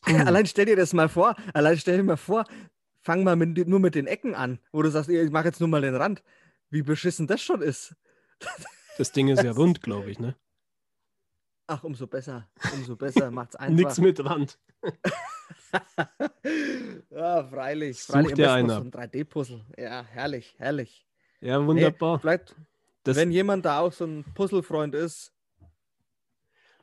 Puh. 0.00 0.16
Allein 0.26 0.46
stell 0.46 0.66
dir 0.66 0.76
das 0.76 0.92
mal 0.92 1.08
vor. 1.08 1.36
Allein 1.54 1.76
stell 1.78 1.96
dir 1.98 2.02
mal 2.02 2.16
vor, 2.16 2.44
fang 3.00 3.24
mal 3.24 3.36
mit, 3.36 3.68
nur 3.68 3.80
mit 3.80 3.94
den 3.94 4.06
Ecken 4.06 4.34
an, 4.34 4.58
wo 4.72 4.82
du 4.82 4.90
sagst, 4.90 5.08
ich 5.10 5.30
mache 5.30 5.46
jetzt 5.46 5.60
nur 5.60 5.68
mal 5.68 5.80
den 5.82 5.94
Rand. 5.94 6.22
Wie 6.70 6.82
beschissen 6.82 7.26
das 7.26 7.42
schon 7.42 7.62
ist. 7.62 7.94
Das 8.98 9.10
Ding 9.10 9.28
ist 9.28 9.42
ja 9.42 9.52
rund, 9.52 9.80
glaube 9.80 10.10
ich, 10.10 10.18
ne? 10.18 10.36
Ach, 11.66 11.82
umso 11.82 12.06
besser. 12.06 12.46
Umso 12.74 12.94
besser. 12.94 13.30
Macht's 13.30 13.56
einfach. 13.56 13.74
Nix 13.74 13.96
mit 13.98 14.22
Rand. 14.22 14.58
ja, 17.10 17.44
freilich. 17.44 18.02
Such 18.02 18.32
dir 18.32 18.50
ab. 18.52 18.68
so 18.68 18.76
ein 18.76 18.90
3D-Puzzle. 18.90 19.60
Ja, 19.78 20.04
herrlich, 20.04 20.54
herrlich. 20.58 21.06
Ja, 21.40 21.58
Nee, 21.58 21.66
wunderbar. 21.66 22.20
vielleicht, 22.20 22.54
Das, 23.04 23.16
wenn 23.16 23.32
jemand 23.32 23.64
da 23.64 23.80
auch 23.80 23.92
so 23.92 24.04
ein 24.04 24.24
Puzzle-Freund 24.34 24.94
ist, 24.94 25.32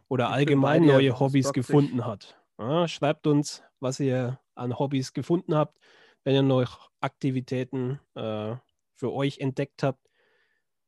oder 0.09 0.31
allgemein 0.31 0.85
neue 0.85 1.17
Hobbys 1.19 1.53
gefunden 1.53 2.05
hat. 2.05 2.37
Ja, 2.57 2.87
schreibt 2.87 3.25
uns, 3.27 3.63
was 3.79 3.99
ihr 4.01 4.39
an 4.55 4.77
Hobbys 4.77 5.13
gefunden 5.13 5.55
habt, 5.55 5.79
wenn 6.23 6.35
ihr 6.35 6.41
noch 6.41 6.91
Aktivitäten 6.99 7.99
äh, 8.15 8.55
für 8.95 9.13
euch 9.13 9.37
entdeckt 9.37 9.83
habt. 9.83 10.09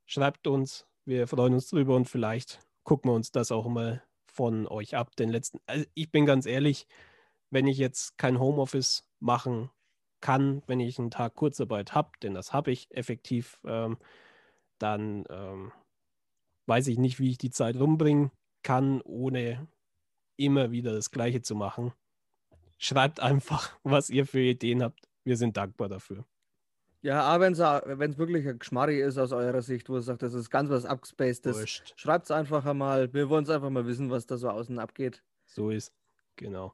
Schreibt 0.05 0.47
uns, 0.47 0.85
wir 1.05 1.27
freuen 1.27 1.53
uns 1.53 1.69
drüber 1.69 1.95
und 1.95 2.09
vielleicht 2.09 2.59
gucken 2.83 3.11
wir 3.11 3.15
uns 3.15 3.31
das 3.31 3.51
auch 3.51 3.67
mal 3.67 4.03
von 4.25 4.67
euch 4.67 4.97
ab. 4.97 5.15
Den 5.15 5.29
letzten, 5.29 5.59
also 5.65 5.85
ich 5.93 6.11
bin 6.11 6.25
ganz 6.25 6.45
ehrlich, 6.45 6.87
wenn 7.49 7.67
ich 7.67 7.77
jetzt 7.77 8.17
kein 8.17 8.39
Homeoffice 8.39 9.07
machen 9.19 9.69
kann, 10.19 10.63
wenn 10.67 10.79
ich 10.79 10.99
einen 10.99 11.11
Tag 11.11 11.35
Kurzarbeit 11.35 11.93
habe, 11.93 12.11
denn 12.21 12.33
das 12.33 12.53
habe 12.53 12.71
ich 12.71 12.91
effektiv, 12.91 13.59
ähm, 13.65 13.97
dann 14.79 15.23
ähm, 15.29 15.71
weiß 16.65 16.87
ich 16.87 16.97
nicht, 16.97 17.19
wie 17.19 17.29
ich 17.29 17.37
die 17.37 17.49
Zeit 17.51 17.77
rumbringen 17.77 18.31
kann, 18.63 19.01
ohne 19.01 19.67
immer 20.37 20.71
wieder 20.71 20.93
das 20.93 21.11
Gleiche 21.11 21.41
zu 21.41 21.55
machen. 21.55 21.93
Schreibt 22.77 23.19
einfach, 23.19 23.77
was 23.83 24.09
ihr 24.09 24.25
für 24.25 24.39
Ideen 24.39 24.81
habt. 24.81 25.07
Wir 25.23 25.37
sind 25.37 25.55
dankbar 25.55 25.87
dafür. 25.87 26.25
ja, 27.03 27.21
aber 27.21 27.45
wenn 27.45 28.11
es 28.11 28.17
wirklich 28.17 28.47
ein 28.47 28.57
Geschmarri 28.57 29.01
ist 29.01 29.19
aus 29.19 29.31
eurer 29.31 29.61
Sicht, 29.61 29.87
wo 29.89 29.95
ihr 29.95 30.01
sagt, 30.01 30.23
das 30.23 30.33
ist 30.33 30.49
ganz 30.49 30.69
was 30.69 30.85
abgespacedes, 30.85 31.83
schreibt 31.95 32.25
es 32.25 32.31
einfach 32.31 32.65
einmal. 32.65 33.13
Wir 33.13 33.29
wollen 33.29 33.43
es 33.43 33.49
einfach 33.51 33.69
mal 33.69 33.85
wissen, 33.85 34.09
was 34.09 34.25
da 34.25 34.37
so 34.37 34.49
außen 34.49 34.79
abgeht. 34.79 35.23
So 35.45 35.69
ist. 35.69 35.93
Genau. 36.37 36.73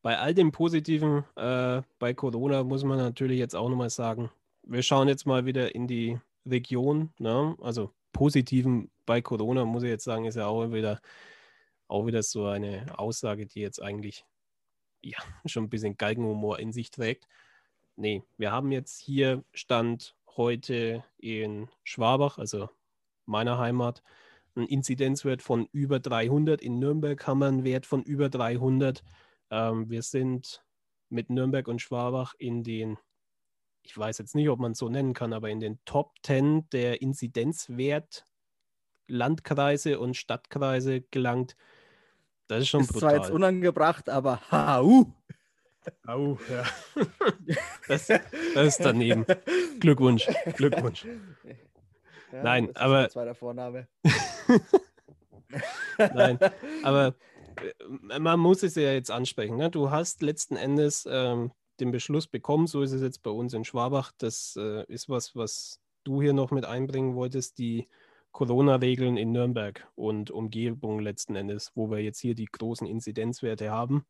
Bei 0.00 0.18
all 0.18 0.34
dem 0.34 0.52
Positiven 0.52 1.24
äh, 1.36 1.82
bei 1.98 2.14
Corona 2.14 2.62
muss 2.62 2.84
man 2.84 2.98
natürlich 2.98 3.38
jetzt 3.38 3.56
auch 3.56 3.68
nochmal 3.68 3.90
sagen, 3.90 4.30
wir 4.64 4.82
schauen 4.82 5.08
jetzt 5.08 5.26
mal 5.26 5.44
wieder 5.44 5.74
in 5.74 5.88
die 5.88 6.20
Region. 6.46 7.12
Ne? 7.18 7.56
Also 7.60 7.92
Positiven 8.12 8.91
bei 9.12 9.20
Corona, 9.20 9.66
muss 9.66 9.82
ich 9.82 9.90
jetzt 9.90 10.04
sagen, 10.04 10.24
ist 10.24 10.36
ja 10.36 10.46
auch 10.46 10.72
wieder, 10.72 10.98
auch 11.86 12.06
wieder 12.06 12.22
so 12.22 12.46
eine 12.46 12.98
Aussage, 12.98 13.44
die 13.44 13.60
jetzt 13.60 13.82
eigentlich 13.82 14.24
ja, 15.02 15.18
schon 15.44 15.64
ein 15.64 15.68
bisschen 15.68 15.98
Galgenhumor 15.98 16.58
in 16.58 16.72
sich 16.72 16.90
trägt. 16.90 17.28
Nee, 17.94 18.22
wir 18.38 18.52
haben 18.52 18.72
jetzt 18.72 18.98
hier 18.98 19.44
Stand 19.52 20.16
heute 20.34 21.04
in 21.18 21.68
Schwabach, 21.84 22.38
also 22.38 22.70
meiner 23.26 23.58
Heimat, 23.58 24.02
einen 24.54 24.66
Inzidenzwert 24.66 25.42
von 25.42 25.68
über 25.72 26.00
300. 26.00 26.62
In 26.62 26.78
Nürnberg 26.78 27.26
haben 27.26 27.40
wir 27.40 27.48
einen 27.48 27.64
Wert 27.64 27.84
von 27.84 28.02
über 28.02 28.30
300. 28.30 29.04
Ähm, 29.50 29.90
wir 29.90 30.00
sind 30.00 30.64
mit 31.10 31.28
Nürnberg 31.28 31.68
und 31.68 31.82
Schwabach 31.82 32.32
in 32.38 32.64
den, 32.64 32.96
ich 33.82 33.94
weiß 33.94 34.16
jetzt 34.16 34.34
nicht, 34.34 34.48
ob 34.48 34.58
man 34.58 34.72
es 34.72 34.78
so 34.78 34.88
nennen 34.88 35.12
kann, 35.12 35.34
aber 35.34 35.50
in 35.50 35.60
den 35.60 35.80
Top 35.84 36.14
10 36.22 36.70
der 36.70 37.02
Inzidenzwert 37.02 38.24
Landkreise 39.06 39.98
und 39.98 40.16
Stadtkreise 40.16 41.02
gelangt. 41.10 41.56
Das 42.48 42.62
ist 42.62 42.68
schon 42.68 42.82
ist 42.82 42.92
brutal. 42.92 43.10
zwar 43.10 43.20
jetzt 43.20 43.30
unangebracht, 43.30 44.08
aber 44.08 44.40
hau. 44.50 45.06
Au, 46.06 46.38
ja. 46.48 46.64
Das, 47.88 48.06
das 48.06 48.66
ist 48.66 48.80
daneben. 48.80 49.26
Glückwunsch, 49.80 50.28
Glückwunsch. 50.56 51.04
Ja, 52.32 52.42
Nein, 52.42 52.74
aber. 52.76 53.08
Zweiter 53.08 53.34
Vorname. 53.34 53.88
Nein, 55.98 56.38
aber 56.82 57.14
äh, 57.56 58.18
man 58.18 58.40
muss 58.40 58.62
es 58.62 58.74
ja 58.76 58.92
jetzt 58.92 59.10
ansprechen. 59.10 59.56
Ne? 59.56 59.70
Du 59.70 59.90
hast 59.90 60.22
letzten 60.22 60.56
Endes 60.56 61.06
ähm, 61.10 61.50
den 61.80 61.90
Beschluss 61.90 62.26
bekommen, 62.26 62.66
so 62.66 62.82
ist 62.82 62.92
es 62.92 63.02
jetzt 63.02 63.22
bei 63.22 63.30
uns 63.30 63.52
in 63.52 63.64
Schwabach. 63.64 64.12
Das 64.16 64.56
äh, 64.56 64.84
ist 64.86 65.08
was, 65.08 65.36
was 65.36 65.80
du 66.04 66.22
hier 66.22 66.32
noch 66.32 66.50
mit 66.50 66.64
einbringen 66.64 67.14
wolltest, 67.14 67.58
die 67.58 67.88
Corona-Regeln 68.32 69.16
in 69.16 69.32
Nürnberg 69.32 69.88
und 69.94 70.30
Umgebung 70.30 71.00
letzten 71.00 71.36
Endes, 71.36 71.70
wo 71.74 71.90
wir 71.90 71.98
jetzt 71.98 72.20
hier 72.20 72.34
die 72.34 72.46
großen 72.46 72.86
Inzidenzwerte 72.86 73.70
haben. 73.70 74.04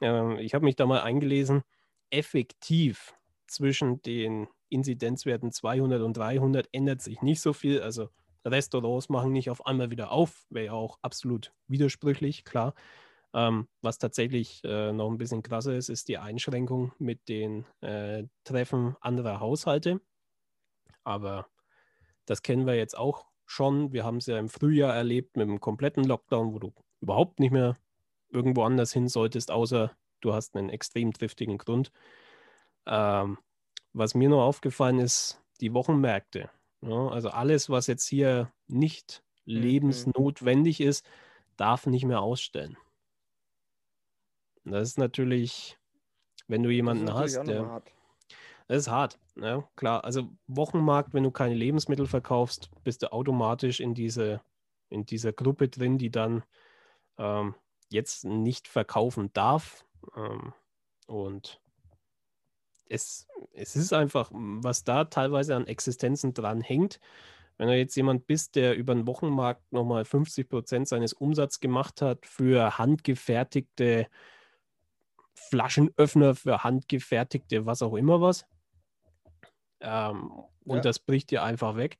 Ähm, 0.00 0.38
ich 0.38 0.54
habe 0.54 0.64
mich 0.64 0.76
da 0.76 0.86
mal 0.86 1.02
eingelesen. 1.02 1.62
Effektiv 2.10 3.14
zwischen 3.46 4.02
den 4.02 4.48
Inzidenzwerten 4.68 5.52
200 5.52 6.02
und 6.02 6.16
300 6.16 6.68
ändert 6.72 7.02
sich 7.02 7.22
nicht 7.22 7.40
so 7.40 7.52
viel. 7.52 7.80
Also 7.80 8.08
Restaurants 8.44 9.08
machen 9.08 9.32
nicht 9.32 9.50
auf 9.50 9.64
einmal 9.66 9.90
wieder 9.90 10.10
auf, 10.10 10.46
wäre 10.50 10.66
ja 10.66 10.72
auch 10.72 10.98
absolut 11.02 11.52
widersprüchlich, 11.68 12.44
klar. 12.44 12.74
Ähm, 13.34 13.68
was 13.80 13.98
tatsächlich 13.98 14.60
äh, 14.64 14.92
noch 14.92 15.10
ein 15.10 15.18
bisschen 15.18 15.42
krasser 15.42 15.74
ist, 15.74 15.88
ist 15.88 16.08
die 16.08 16.18
Einschränkung 16.18 16.92
mit 16.98 17.28
den 17.28 17.64
äh, 17.80 18.24
Treffen 18.44 18.96
anderer 19.00 19.40
Haushalte. 19.40 20.00
Aber 21.04 21.46
das 22.26 22.42
kennen 22.42 22.66
wir 22.66 22.74
jetzt 22.74 22.96
auch 22.96 23.31
schon. 23.52 23.92
Wir 23.92 24.04
haben 24.04 24.16
es 24.16 24.26
ja 24.26 24.38
im 24.38 24.48
Frühjahr 24.48 24.94
erlebt 24.94 25.36
mit 25.36 25.48
dem 25.48 25.60
kompletten 25.60 26.04
Lockdown, 26.04 26.52
wo 26.52 26.58
du 26.58 26.72
überhaupt 27.00 27.38
nicht 27.38 27.52
mehr 27.52 27.76
irgendwo 28.30 28.62
anders 28.62 28.92
hin 28.92 29.08
solltest, 29.08 29.50
außer 29.50 29.92
du 30.20 30.32
hast 30.32 30.56
einen 30.56 30.70
extrem 30.70 31.12
triftigen 31.12 31.58
Grund. 31.58 31.92
Ähm, 32.86 33.38
was 33.92 34.14
mir 34.14 34.28
noch 34.28 34.42
aufgefallen 34.42 34.98
ist, 34.98 35.40
die 35.60 35.74
Wochenmärkte. 35.74 36.50
Ja, 36.80 37.08
also 37.08 37.28
alles, 37.28 37.68
was 37.70 37.86
jetzt 37.86 38.06
hier 38.06 38.50
nicht 38.66 39.22
mhm. 39.44 39.60
lebensnotwendig 39.60 40.80
ist, 40.80 41.06
darf 41.56 41.86
nicht 41.86 42.04
mehr 42.04 42.22
ausstellen. 42.22 42.76
Das 44.64 44.88
ist 44.88 44.98
natürlich, 44.98 45.78
wenn 46.46 46.62
du 46.62 46.70
jemanden 46.70 47.12
hast, 47.12 47.42
der. 47.46 47.82
Das 48.72 48.84
ist 48.84 48.88
hart, 48.90 49.18
ja, 49.36 49.68
klar. 49.76 50.02
Also 50.02 50.30
Wochenmarkt, 50.46 51.12
wenn 51.12 51.24
du 51.24 51.30
keine 51.30 51.54
Lebensmittel 51.54 52.06
verkaufst, 52.06 52.70
bist 52.84 53.02
du 53.02 53.12
automatisch 53.12 53.80
in, 53.80 53.92
diese, 53.92 54.40
in 54.88 55.04
dieser 55.04 55.34
Gruppe 55.34 55.68
drin, 55.68 55.98
die 55.98 56.10
dann 56.10 56.42
ähm, 57.18 57.54
jetzt 57.90 58.24
nicht 58.24 58.68
verkaufen 58.68 59.30
darf. 59.34 59.84
Ähm, 60.16 60.54
und 61.06 61.60
es, 62.88 63.28
es 63.52 63.76
ist 63.76 63.92
einfach, 63.92 64.30
was 64.32 64.84
da 64.84 65.04
teilweise 65.04 65.54
an 65.54 65.66
Existenzen 65.66 66.32
dran 66.32 66.62
hängt. 66.62 66.98
Wenn 67.58 67.68
du 67.68 67.76
jetzt 67.76 67.94
jemand 67.94 68.26
bist, 68.26 68.56
der 68.56 68.74
über 68.74 68.94
den 68.94 69.06
Wochenmarkt 69.06 69.70
nochmal 69.70 70.06
50 70.06 70.48
Prozent 70.48 70.88
seines 70.88 71.12
Umsatzes 71.12 71.60
gemacht 71.60 72.00
hat 72.00 72.24
für 72.24 72.78
handgefertigte 72.78 74.06
Flaschenöffner, 75.34 76.34
für 76.34 76.64
handgefertigte 76.64 77.66
was 77.66 77.82
auch 77.82 77.96
immer 77.96 78.22
was, 78.22 78.46
ähm, 79.82 80.32
und 80.64 80.76
ja. 80.76 80.82
das 80.82 80.98
bricht 80.98 81.30
dir 81.30 81.42
einfach 81.42 81.76
weg. 81.76 81.98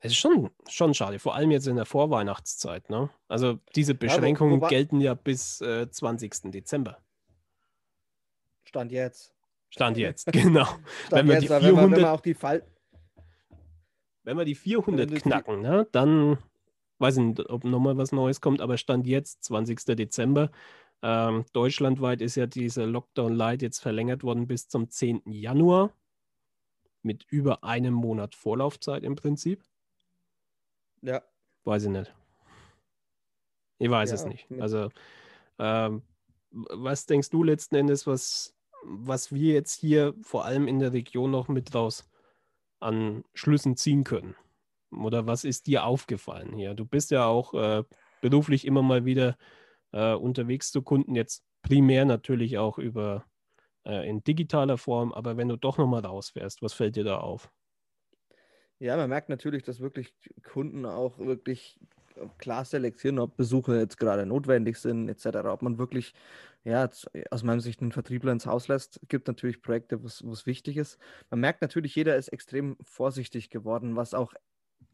Es 0.00 0.12
ist 0.12 0.18
schon, 0.18 0.50
schon 0.68 0.92
schade, 0.92 1.18
vor 1.18 1.34
allem 1.34 1.50
jetzt 1.50 1.66
in 1.66 1.76
der 1.76 1.86
Vorweihnachtszeit. 1.86 2.90
Ne? 2.90 3.08
Also 3.26 3.58
diese 3.74 3.94
Beschränkungen 3.94 4.60
ja, 4.60 4.68
gelten 4.68 5.00
ja 5.00 5.14
bis 5.14 5.60
äh, 5.62 5.90
20. 5.90 6.52
Dezember. 6.52 6.98
Stand 8.64 8.92
jetzt. 8.92 9.34
Stand 9.70 9.96
jetzt, 9.96 10.26
genau. 10.32 10.64
Stand 10.64 11.12
wenn, 11.12 11.26
wir 11.28 11.34
jetzt, 11.34 11.42
die 11.44 11.48
400, 11.48 11.62
wenn, 11.62 11.76
wir, 11.76 11.96
wenn 11.96 12.02
wir 12.02 12.12
auch 12.12 12.20
die 12.20 12.34
Fall 12.34 12.62
wenn 14.24 14.38
wir 14.38 14.44
die 14.44 14.54
400 14.54 15.22
knacken, 15.22 15.60
ne, 15.60 15.86
dann 15.92 16.38
weiß 16.98 17.18
ich 17.18 17.22
nicht, 17.22 17.50
ob 17.50 17.64
nochmal 17.64 17.96
was 17.96 18.12
Neues 18.12 18.40
kommt, 18.40 18.60
aber 18.60 18.78
Stand 18.78 19.06
jetzt, 19.06 19.44
20. 19.44 19.84
Dezember. 19.96 20.50
Ähm, 21.02 21.44
deutschlandweit 21.52 22.22
ist 22.22 22.34
ja 22.34 22.46
diese 22.46 22.86
Lockdown 22.86 23.34
Light 23.34 23.60
jetzt 23.60 23.80
verlängert 23.80 24.22
worden 24.22 24.46
bis 24.46 24.68
zum 24.68 24.88
10. 24.88 25.22
Januar 25.26 25.92
mit 27.04 27.24
über 27.30 27.64
einem 27.64 27.94
Monat 27.94 28.34
Vorlaufzeit 28.34 29.02
im 29.02 29.16
Prinzip. 29.16 29.62
Ja. 31.02 31.22
Weiß 31.64 31.84
ich 31.84 31.90
nicht. 31.90 32.14
Ich 33.78 33.90
weiß 33.90 34.10
ja, 34.10 34.14
es 34.14 34.24
nicht. 34.24 34.46
Also, 34.60 34.90
ähm, 35.58 36.02
was 36.50 37.06
denkst 37.06 37.30
du 37.30 37.42
letzten 37.42 37.74
Endes, 37.74 38.06
was 38.06 38.54
was 38.84 39.32
wir 39.32 39.54
jetzt 39.54 39.74
hier 39.74 40.14
vor 40.22 40.44
allem 40.44 40.68
in 40.68 40.78
der 40.78 40.92
Region 40.92 41.30
noch 41.30 41.48
mit 41.48 41.74
raus 41.74 42.08
an 42.80 43.24
Schlüssen 43.34 43.76
ziehen 43.76 44.04
können? 44.04 44.36
Oder 44.90 45.26
was 45.26 45.44
ist 45.44 45.66
dir 45.66 45.84
aufgefallen 45.84 46.52
hier? 46.52 46.74
Du 46.74 46.84
bist 46.84 47.10
ja 47.10 47.26
auch 47.26 47.54
äh, 47.54 47.84
beruflich 48.20 48.66
immer 48.66 48.82
mal 48.82 49.04
wieder 49.04 49.36
äh, 49.92 50.14
unterwegs 50.14 50.70
zu 50.70 50.82
Kunden, 50.82 51.14
jetzt 51.16 51.44
primär 51.62 52.04
natürlich 52.04 52.58
auch 52.58 52.78
über 52.78 53.24
äh, 53.84 54.08
in 54.08 54.22
digitaler 54.24 54.78
Form, 54.78 55.12
aber 55.12 55.36
wenn 55.36 55.48
du 55.48 55.56
doch 55.56 55.78
nochmal 55.78 56.04
rausfährst, 56.04 56.62
was 56.62 56.72
fällt 56.72 56.96
dir 56.96 57.04
da 57.04 57.18
auf? 57.18 57.50
Ja, 58.78 58.96
man 58.96 59.08
merkt 59.08 59.28
natürlich, 59.28 59.62
dass 59.62 59.80
wirklich 59.80 60.12
Kunden 60.42 60.84
auch 60.84 61.18
wirklich 61.18 61.78
klar 62.38 62.64
selektieren, 62.64 63.18
ob 63.18 63.36
Besuche 63.36 63.76
jetzt 63.78 63.98
gerade 63.98 64.26
notwendig 64.26 64.76
sind, 64.78 65.08
etc. 65.08 65.48
Ob 65.52 65.62
man 65.62 65.78
wirklich, 65.78 66.14
ja, 66.64 66.88
aus 67.30 67.42
meiner 67.42 67.60
Sicht 67.60 67.80
einen 67.80 67.92
Vertriebler 67.92 68.32
ins 68.32 68.46
Haus 68.46 68.68
lässt. 68.68 69.00
Gibt 69.08 69.28
natürlich 69.28 69.62
Projekte, 69.62 70.02
wo 70.02 70.06
es 70.06 70.46
wichtig 70.46 70.76
ist. 70.76 70.98
Man 71.30 71.40
merkt 71.40 71.62
natürlich, 71.62 71.94
jeder 71.94 72.16
ist 72.16 72.28
extrem 72.28 72.76
vorsichtig 72.82 73.50
geworden, 73.50 73.96
was 73.96 74.14
auch 74.14 74.32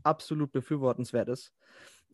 absolut 0.02 0.52
befürwortenswert 0.52 1.28
ist, 1.28 1.52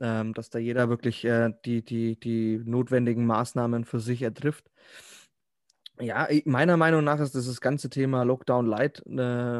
ähm, 0.01 0.35
dass 0.35 0.51
da 0.51 0.59
jeder 0.59 0.89
wirklich 0.89 1.25
äh, 1.25 1.53
die, 1.65 1.85
die, 1.85 2.19
die 2.19 2.61
notwendigen 2.65 3.27
Maßnahmen 3.27 3.85
für 3.85 4.01
sich 4.01 4.23
ertrifft. 4.23 4.71
Ja, 5.99 6.29
meiner 6.45 6.77
Meinung 6.77 7.05
nach 7.05 7.21
ist 7.21 7.35
das 7.35 7.61
ganze 7.61 7.89
Thema 7.89 8.23
Lockdown 8.25 8.67
Light 8.67 9.03
äh, 9.07 9.13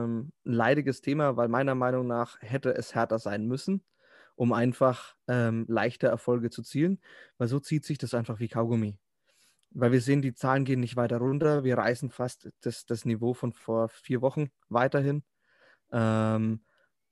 ein 0.05 0.33
leidiges 0.45 1.01
Thema, 1.01 1.37
weil 1.37 1.49
meiner 1.49 1.75
Meinung 1.75 2.07
nach 2.07 2.37
hätte 2.41 2.75
es 2.75 2.95
härter 2.95 3.19
sein 3.19 3.47
müssen 3.47 3.83
um 4.37 4.53
einfach 4.53 5.17
ähm, 5.29 5.65
leichter 5.69 6.09
Erfolge 6.09 6.51
zu 6.51 6.63
zielen, 6.63 7.01
weil 7.39 7.49
so 7.49 7.59
zieht 7.59 7.85
sich 7.85 7.99
das 7.99 8.15
einfach 8.15 8.39
wie 8.39 8.49
Kaugummi. 8.49 8.99
Weil 9.71 9.93
wir 9.93 10.01
sehen, 10.01 10.23
die 10.23 10.35
Zahlen 10.35 10.65
gehen 10.65 10.81
nicht 10.81 10.97
weiter 10.97 11.19
runter. 11.19 11.65
Wir 11.65 11.77
reißen 11.79 12.11
fast 12.11 12.51
das, 12.61 12.87
das 12.87 13.05
Niveau 13.05 13.35
von 13.35 13.53
vor 13.53 13.89
vier 13.89 14.23
Wochen 14.23 14.51
weiterhin. 14.69 15.25
Ähm, 15.93 16.65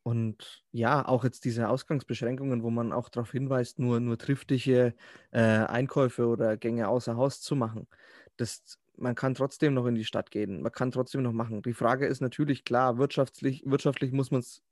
und 0.02 0.64
ja, 0.70 1.06
auch 1.06 1.24
jetzt 1.24 1.44
diese 1.46 1.68
Ausgangsbeschränkungen, 1.68 2.62
wo 2.62 2.70
man 2.70 2.92
auch 2.92 3.08
darauf 3.08 3.32
hinweist, 3.32 3.78
nur, 3.78 4.00
nur 4.00 4.18
triftige 4.18 4.94
äh, 5.32 5.40
Einkäufe 5.40 6.26
oder 6.26 6.56
Gänge 6.58 6.88
außer 6.88 7.16
Haus 7.16 7.40
zu 7.40 7.56
machen. 7.56 7.88
Das, 8.36 8.78
man 8.96 9.14
kann 9.14 9.34
trotzdem 9.34 9.74
noch 9.74 9.86
in 9.86 9.94
die 9.94 10.04
Stadt 10.04 10.30
gehen, 10.30 10.62
man 10.62 10.72
kann 10.72 10.90
trotzdem 10.90 11.22
noch 11.22 11.32
machen. 11.32 11.62
Die 11.62 11.72
Frage 11.74 12.06
ist 12.06 12.20
natürlich 12.20 12.64
klar, 12.64 12.98
wirtschaftlich, 12.98 13.62
wirtschaftlich 13.66 14.12
muss 14.12 14.30
man 14.30 14.40
es 14.40 14.62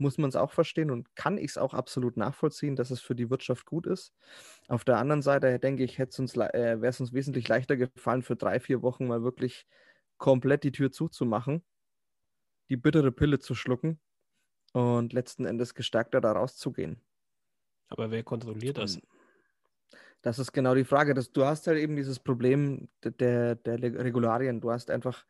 muss 0.00 0.18
man 0.18 0.30
es 0.30 0.36
auch 0.36 0.50
verstehen 0.50 0.90
und 0.90 1.14
kann 1.14 1.36
ich 1.36 1.50
es 1.50 1.58
auch 1.58 1.74
absolut 1.74 2.16
nachvollziehen, 2.16 2.74
dass 2.74 2.90
es 2.90 3.00
für 3.00 3.14
die 3.14 3.30
Wirtschaft 3.30 3.66
gut 3.66 3.86
ist. 3.86 4.14
Auf 4.66 4.82
der 4.84 4.96
anderen 4.96 5.22
Seite 5.22 5.58
denke 5.58 5.84
ich, 5.84 6.00
uns, 6.00 6.36
äh, 6.36 6.80
wäre 6.80 6.86
es 6.86 7.00
uns 7.00 7.12
wesentlich 7.12 7.46
leichter 7.48 7.76
gefallen, 7.76 8.22
für 8.22 8.36
drei, 8.36 8.60
vier 8.60 8.82
Wochen 8.82 9.06
mal 9.06 9.22
wirklich 9.22 9.66
komplett 10.16 10.64
die 10.64 10.72
Tür 10.72 10.90
zuzumachen, 10.90 11.62
die 12.70 12.76
bittere 12.76 13.12
Pille 13.12 13.38
zu 13.38 13.54
schlucken 13.54 14.00
und 14.72 15.12
letzten 15.12 15.44
Endes 15.44 15.74
gestärkter 15.74 16.20
da 16.20 16.32
rauszugehen. 16.32 17.02
Aber 17.88 18.10
wer 18.10 18.22
kontrolliert 18.22 18.78
das? 18.78 19.00
Das 20.22 20.38
ist 20.38 20.52
genau 20.52 20.74
die 20.74 20.84
Frage. 20.84 21.14
Dass 21.14 21.32
du 21.32 21.44
hast 21.44 21.66
halt 21.66 21.78
eben 21.78 21.96
dieses 21.96 22.18
Problem 22.18 22.88
der, 23.04 23.54
der 23.54 23.82
Regularien. 23.82 24.60
Du 24.60 24.70
hast 24.70 24.90
einfach 24.90 25.24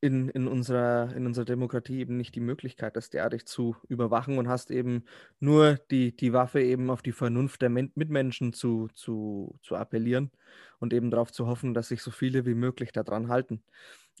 in, 0.00 0.30
in, 0.30 0.48
unserer, 0.48 1.14
in 1.14 1.26
unserer 1.26 1.44
Demokratie 1.44 1.98
eben 2.00 2.16
nicht 2.16 2.34
die 2.34 2.40
Möglichkeit, 2.40 2.96
das 2.96 3.10
derartig 3.10 3.44
zu 3.46 3.76
überwachen 3.88 4.38
und 4.38 4.48
hast 4.48 4.70
eben 4.70 5.04
nur 5.40 5.74
die, 5.90 6.16
die 6.16 6.32
Waffe 6.32 6.62
eben 6.62 6.90
auf 6.90 7.02
die 7.02 7.12
Vernunft 7.12 7.60
der 7.60 7.68
Men 7.68 7.92
Mitmenschen 7.94 8.52
zu, 8.52 8.88
zu, 8.94 9.58
zu 9.62 9.76
appellieren 9.76 10.30
und 10.78 10.94
eben 10.94 11.10
darauf 11.10 11.32
zu 11.32 11.46
hoffen, 11.46 11.74
dass 11.74 11.88
sich 11.88 12.02
so 12.02 12.10
viele 12.10 12.46
wie 12.46 12.54
möglich 12.54 12.92
daran 12.92 13.28
halten. 13.28 13.62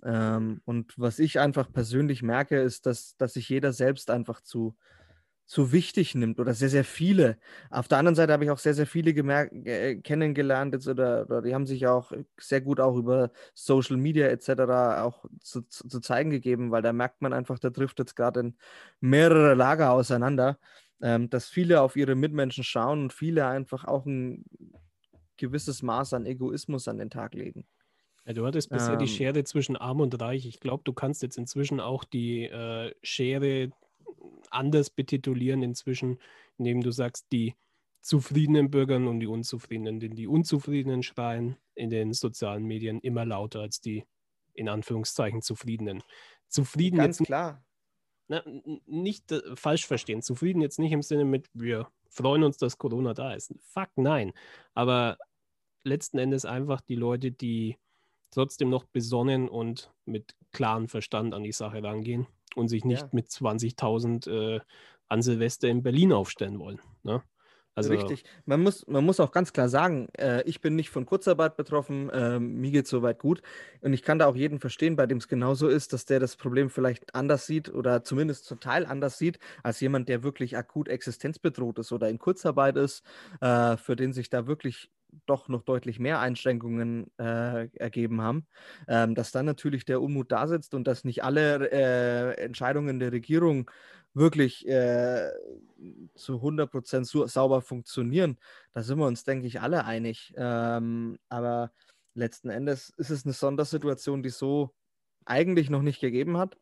Ähm, 0.02 0.60
und 0.66 0.98
was 0.98 1.18
ich 1.18 1.40
einfach 1.40 1.72
persönlich 1.72 2.22
merke, 2.22 2.60
ist, 2.60 2.84
dass, 2.86 3.16
dass 3.16 3.34
sich 3.34 3.48
jeder 3.48 3.72
selbst 3.72 4.10
einfach 4.10 4.42
zu, 4.42 4.76
so 5.50 5.72
wichtig 5.72 6.14
nimmt 6.14 6.38
oder 6.38 6.54
sehr, 6.54 6.68
sehr 6.68 6.84
viele. 6.84 7.36
Auf 7.70 7.88
der 7.88 7.98
anderen 7.98 8.14
Seite 8.14 8.32
habe 8.32 8.44
ich 8.44 8.52
auch 8.52 8.58
sehr, 8.60 8.72
sehr 8.72 8.86
viele 8.86 9.12
gemerkt, 9.12 9.52
äh, 9.66 9.96
kennengelernt 9.96 10.74
jetzt 10.74 10.86
oder, 10.86 11.24
oder, 11.24 11.42
die 11.42 11.52
haben 11.52 11.66
sich 11.66 11.88
auch 11.88 12.12
sehr 12.38 12.60
gut 12.60 12.78
auch 12.78 12.94
über 12.94 13.32
Social 13.52 13.96
Media 13.96 14.28
etc. 14.28 14.48
auch 15.02 15.24
zu, 15.40 15.62
zu, 15.62 15.88
zu 15.88 15.98
zeigen 15.98 16.30
gegeben, 16.30 16.70
weil 16.70 16.82
da 16.82 16.92
merkt 16.92 17.20
man 17.20 17.32
einfach, 17.32 17.58
da 17.58 17.70
trifft 17.70 17.98
jetzt 17.98 18.14
gerade 18.14 18.38
in 18.38 18.56
mehrere 19.00 19.54
Lager 19.54 19.90
auseinander, 19.90 20.56
ähm, 21.02 21.28
dass 21.30 21.48
viele 21.48 21.80
auf 21.80 21.96
ihre 21.96 22.14
Mitmenschen 22.14 22.62
schauen 22.62 23.02
und 23.02 23.12
viele 23.12 23.44
einfach 23.48 23.84
auch 23.84 24.06
ein 24.06 24.44
gewisses 25.36 25.82
Maß 25.82 26.14
an 26.14 26.26
Egoismus 26.26 26.86
an 26.86 26.98
den 26.98 27.10
Tag 27.10 27.34
legen. 27.34 27.66
Ja, 28.24 28.34
du 28.34 28.46
hattest 28.46 28.70
bisher 28.70 28.92
ähm, 28.92 29.00
die 29.00 29.08
Schere 29.08 29.42
zwischen 29.42 29.76
Arm 29.76 30.00
und 30.00 30.20
Reich. 30.20 30.46
Ich 30.46 30.60
glaube, 30.60 30.84
du 30.84 30.92
kannst 30.92 31.24
jetzt 31.24 31.38
inzwischen 31.38 31.80
auch 31.80 32.04
die 32.04 32.44
äh, 32.44 32.94
Schere 33.02 33.72
anders 34.50 34.90
betitulieren 34.90 35.62
inzwischen, 35.62 36.18
indem 36.58 36.80
du 36.82 36.90
sagst, 36.90 37.26
die 37.32 37.54
zufriedenen 38.00 38.70
Bürgern 38.70 39.06
und 39.06 39.20
die 39.20 39.26
Unzufriedenen. 39.26 40.00
Denn 40.00 40.14
die 40.14 40.26
Unzufriedenen 40.26 41.02
schreien 41.02 41.56
in 41.74 41.90
den 41.90 42.12
sozialen 42.12 42.64
Medien 42.64 43.00
immer 43.00 43.24
lauter 43.24 43.60
als 43.60 43.80
die 43.80 44.04
in 44.54 44.68
Anführungszeichen 44.68 45.42
Zufriedenen. 45.42 46.02
Zufrieden 46.48 46.98
Ganz 46.98 47.18
jetzt 47.18 47.26
klar. 47.26 47.64
Na, 48.28 48.44
nicht 48.86 49.32
äh, 49.32 49.56
falsch 49.56 49.86
verstehen. 49.86 50.22
Zufrieden 50.22 50.60
jetzt 50.60 50.78
nicht 50.78 50.92
im 50.92 51.02
Sinne 51.02 51.24
mit, 51.24 51.48
wir 51.52 51.88
freuen 52.08 52.44
uns, 52.44 52.58
dass 52.58 52.78
Corona 52.78 53.14
da 53.14 53.34
ist. 53.34 53.54
Fuck, 53.60 53.90
nein. 53.96 54.32
Aber 54.74 55.18
letzten 55.82 56.18
Endes 56.18 56.44
einfach 56.44 56.80
die 56.80 56.96
Leute, 56.96 57.32
die 57.32 57.76
trotzdem 58.30 58.70
noch 58.70 58.84
besonnen 58.84 59.48
und 59.48 59.92
mit 60.04 60.34
klarem 60.52 60.88
Verstand 60.88 61.34
an 61.34 61.44
die 61.44 61.52
Sache 61.52 61.82
rangehen 61.82 62.26
und 62.54 62.68
sich 62.68 62.84
nicht 62.84 63.02
ja. 63.02 63.08
mit 63.12 63.28
20.000 63.28 64.56
äh, 64.56 64.60
an 65.08 65.22
Silvester 65.22 65.68
in 65.68 65.82
Berlin 65.82 66.12
aufstellen 66.12 66.58
wollen. 66.58 66.80
Ne? 67.02 67.22
Also, 67.76 67.92
Richtig. 67.92 68.24
Man 68.46 68.62
muss, 68.62 68.86
man 68.88 69.04
muss 69.04 69.20
auch 69.20 69.30
ganz 69.30 69.52
klar 69.52 69.68
sagen, 69.68 70.08
äh, 70.18 70.42
ich 70.42 70.60
bin 70.60 70.74
nicht 70.74 70.90
von 70.90 71.06
Kurzarbeit 71.06 71.56
betroffen, 71.56 72.10
äh, 72.10 72.40
mir 72.40 72.72
geht 72.72 72.84
es 72.84 72.90
soweit 72.90 73.18
gut. 73.20 73.42
Und 73.80 73.92
ich 73.92 74.02
kann 74.02 74.18
da 74.18 74.26
auch 74.26 74.34
jeden 74.34 74.58
verstehen, 74.58 74.96
bei 74.96 75.06
dem 75.06 75.18
es 75.18 75.28
genauso 75.28 75.68
ist, 75.68 75.92
dass 75.92 76.04
der 76.04 76.18
das 76.18 76.36
Problem 76.36 76.68
vielleicht 76.68 77.14
anders 77.14 77.46
sieht 77.46 77.72
oder 77.72 78.02
zumindest 78.02 78.44
zum 78.46 78.58
Teil 78.60 78.84
anders 78.84 79.18
sieht, 79.18 79.38
als 79.62 79.80
jemand, 79.80 80.08
der 80.08 80.22
wirklich 80.24 80.56
akut 80.56 80.88
existenzbedroht 80.88 81.78
ist 81.78 81.92
oder 81.92 82.08
in 82.08 82.18
Kurzarbeit 82.18 82.76
ist, 82.76 83.04
äh, 83.40 83.76
für 83.76 83.94
den 83.94 84.12
sich 84.12 84.30
da 84.30 84.46
wirklich 84.46 84.90
doch 85.26 85.48
noch 85.48 85.62
deutlich 85.62 85.98
mehr 85.98 86.20
Einschränkungen 86.20 87.10
äh, 87.18 87.68
ergeben 87.76 88.20
haben, 88.22 88.46
ähm, 88.88 89.14
dass 89.14 89.32
dann 89.32 89.46
natürlich 89.46 89.84
der 89.84 90.00
Unmut 90.00 90.32
da 90.32 90.46
sitzt 90.46 90.74
und 90.74 90.86
dass 90.86 91.04
nicht 91.04 91.24
alle 91.24 91.70
äh, 91.70 92.34
Entscheidungen 92.42 92.98
der 92.98 93.12
Regierung 93.12 93.70
wirklich 94.14 94.66
äh, 94.66 95.30
zu 96.14 96.36
100 96.36 96.70
Prozent 96.70 97.06
sauber 97.06 97.62
funktionieren. 97.62 98.38
Da 98.72 98.82
sind 98.82 98.98
wir 98.98 99.06
uns, 99.06 99.24
denke 99.24 99.46
ich, 99.46 99.60
alle 99.60 99.84
einig. 99.84 100.32
Ähm, 100.36 101.18
aber 101.28 101.72
letzten 102.14 102.50
Endes 102.50 102.90
ist 102.96 103.10
es 103.10 103.24
eine 103.24 103.34
Sondersituation, 103.34 104.22
die 104.22 104.30
so 104.30 104.74
eigentlich 105.24 105.70
noch 105.70 105.82
nicht 105.82 106.00
gegeben 106.00 106.38
hat. 106.38 106.56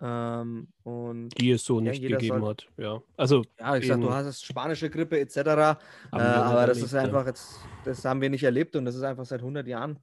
Ähm, 0.00 0.68
und 0.82 1.30
die 1.38 1.52
es 1.52 1.64
so 1.64 1.80
ja, 1.80 1.90
nicht 1.90 2.02
gegeben 2.02 2.40
soll, 2.40 2.50
hat, 2.50 2.68
ja. 2.76 3.02
Also, 3.16 3.44
ja, 3.58 3.76
ich 3.76 3.86
sag, 3.86 4.00
du 4.00 4.10
hast 4.10 4.26
es 4.26 4.42
spanische 4.42 4.90
Grippe 4.90 5.18
etc. 5.20 5.36
Äh, 5.36 5.76
aber 6.12 6.66
das 6.66 6.78
erlebt, 6.78 6.84
ist 6.84 6.94
einfach 6.94 7.26
jetzt, 7.26 7.60
das 7.84 8.04
haben 8.04 8.20
wir 8.20 8.30
nicht 8.30 8.44
erlebt 8.44 8.76
und 8.76 8.84
das 8.84 8.94
ist 8.94 9.02
einfach 9.02 9.24
seit 9.24 9.40
100 9.40 9.66
Jahren, 9.66 9.98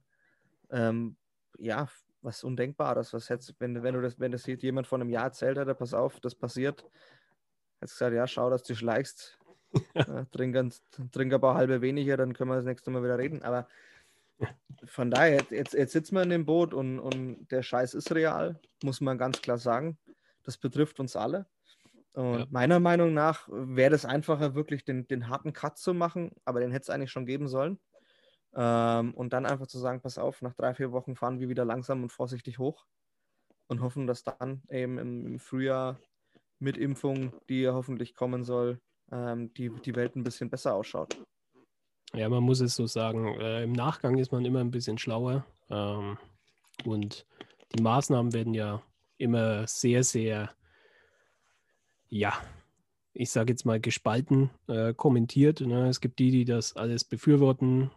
ähm, 0.70 1.16
ja, 1.58 1.88
was 2.22 2.44
Undenkbares. 2.44 3.12
Was 3.12 3.28
hättest, 3.28 3.54
wenn, 3.58 3.82
wenn 3.82 3.94
du 3.94 4.00
das, 4.00 4.18
wenn 4.18 4.32
das 4.32 4.46
jemand 4.46 4.86
vor 4.86 4.98
einem 4.98 5.10
Jahr 5.10 5.24
erzählt 5.24 5.58
hätte, 5.58 5.74
pass 5.74 5.94
auf, 5.94 6.20
das 6.20 6.34
passiert, 6.34 6.84
hättest 7.80 7.98
gesagt, 7.98 8.14
ja, 8.14 8.26
schau, 8.26 8.48
dass 8.50 8.62
du 8.62 8.74
schleichst, 8.74 9.38
äh, 9.94 10.24
trink, 10.30 10.56
ein, 10.56 10.72
trink 11.10 11.32
ein 11.32 11.40
paar 11.40 11.54
halbe 11.54 11.80
weniger, 11.80 12.16
dann 12.16 12.32
können 12.32 12.50
wir 12.50 12.56
das 12.56 12.64
nächste 12.64 12.90
Mal 12.90 13.02
wieder 13.02 13.18
reden. 13.18 13.42
Aber 13.42 13.66
von 14.84 15.10
daher, 15.10 15.44
jetzt, 15.50 15.72
jetzt 15.72 15.92
sitzen 15.92 16.16
wir 16.16 16.22
in 16.22 16.30
dem 16.30 16.46
Boot 16.46 16.74
und, 16.74 16.98
und 16.98 17.46
der 17.50 17.62
Scheiß 17.62 17.94
ist 17.94 18.12
real, 18.14 18.60
muss 18.82 19.00
man 19.00 19.18
ganz 19.18 19.40
klar 19.40 19.58
sagen. 19.58 19.98
Das 20.42 20.58
betrifft 20.58 20.98
uns 21.00 21.16
alle. 21.16 21.46
Und 22.14 22.38
ja. 22.40 22.46
meiner 22.50 22.80
Meinung 22.80 23.14
nach 23.14 23.48
wäre 23.50 23.90
das 23.90 24.04
einfacher, 24.04 24.54
wirklich 24.54 24.84
den, 24.84 25.06
den 25.06 25.28
harten 25.28 25.52
Cut 25.52 25.78
zu 25.78 25.94
machen, 25.94 26.32
aber 26.44 26.60
den 26.60 26.70
hätte 26.72 26.82
es 26.82 26.90
eigentlich 26.90 27.10
schon 27.10 27.26
geben 27.26 27.48
sollen. 27.48 27.78
Ähm, 28.54 29.14
und 29.14 29.32
dann 29.32 29.46
einfach 29.46 29.66
zu 29.66 29.78
sagen, 29.78 30.02
pass 30.02 30.18
auf, 30.18 30.42
nach 30.42 30.54
drei, 30.54 30.74
vier 30.74 30.92
Wochen 30.92 31.16
fahren 31.16 31.40
wir 31.40 31.48
wieder 31.48 31.64
langsam 31.64 32.02
und 32.02 32.12
vorsichtig 32.12 32.58
hoch 32.58 32.84
und 33.68 33.80
hoffen, 33.80 34.06
dass 34.06 34.24
dann 34.24 34.62
eben 34.68 34.98
im, 34.98 35.26
im 35.26 35.38
Frühjahr 35.38 35.98
mit 36.58 36.76
Impfung, 36.76 37.32
die 37.48 37.62
ja 37.62 37.72
hoffentlich 37.72 38.14
kommen 38.14 38.44
soll, 38.44 38.80
ähm, 39.10 39.54
die, 39.54 39.70
die 39.70 39.96
Welt 39.96 40.16
ein 40.16 40.22
bisschen 40.22 40.50
besser 40.50 40.74
ausschaut. 40.74 41.16
Ja, 42.14 42.28
man 42.28 42.42
muss 42.42 42.60
es 42.60 42.74
so 42.74 42.86
sagen. 42.86 43.40
Äh, 43.40 43.62
Im 43.64 43.72
Nachgang 43.72 44.18
ist 44.18 44.32
man 44.32 44.44
immer 44.44 44.60
ein 44.60 44.70
bisschen 44.70 44.98
schlauer. 44.98 45.46
Ähm, 45.70 46.18
und 46.84 47.26
die 47.74 47.82
Maßnahmen 47.82 48.32
werden 48.34 48.54
ja 48.54 48.82
immer 49.16 49.66
sehr, 49.66 50.04
sehr, 50.04 50.50
ja, 52.10 52.34
ich 53.14 53.30
sage 53.30 53.52
jetzt 53.52 53.64
mal 53.64 53.80
gespalten 53.80 54.50
äh, 54.68 54.92
kommentiert. 54.92 55.60
Ne? 55.60 55.88
Es 55.88 56.00
gibt 56.00 56.18
die, 56.18 56.30
die 56.30 56.44
das 56.44 56.76
alles 56.76 57.04
befürworten, 57.04 57.90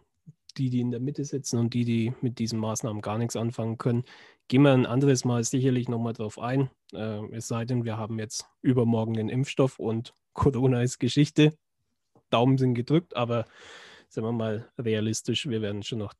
die, 0.56 0.70
die 0.70 0.80
in 0.80 0.90
der 0.90 1.00
Mitte 1.00 1.24
sitzen 1.24 1.58
und 1.58 1.74
die, 1.74 1.84
die 1.84 2.14
mit 2.22 2.38
diesen 2.38 2.58
Maßnahmen 2.58 3.02
gar 3.02 3.18
nichts 3.18 3.36
anfangen 3.36 3.76
können. 3.76 4.04
Gehen 4.48 4.62
wir 4.62 4.72
ein 4.72 4.86
anderes 4.86 5.24
Mal 5.24 5.44
sicherlich 5.44 5.88
nochmal 5.88 6.14
drauf 6.14 6.38
ein. 6.38 6.70
Äh, 6.92 7.24
es 7.34 7.48
sei 7.48 7.66
denn, 7.66 7.84
wir 7.84 7.98
haben 7.98 8.18
jetzt 8.18 8.46
übermorgen 8.62 9.14
den 9.14 9.28
Impfstoff 9.28 9.78
und 9.78 10.14
Corona 10.32 10.82
ist 10.82 10.98
Geschichte. 10.98 11.56
Daumen 12.30 12.58
sind 12.58 12.74
gedrückt, 12.74 13.14
aber 13.14 13.44
sagen 14.16 14.26
wir 14.28 14.32
mal 14.32 14.66
realistisch, 14.78 15.46
wir 15.46 15.60
werden 15.60 15.82
schon 15.82 15.98
noch 15.98 16.14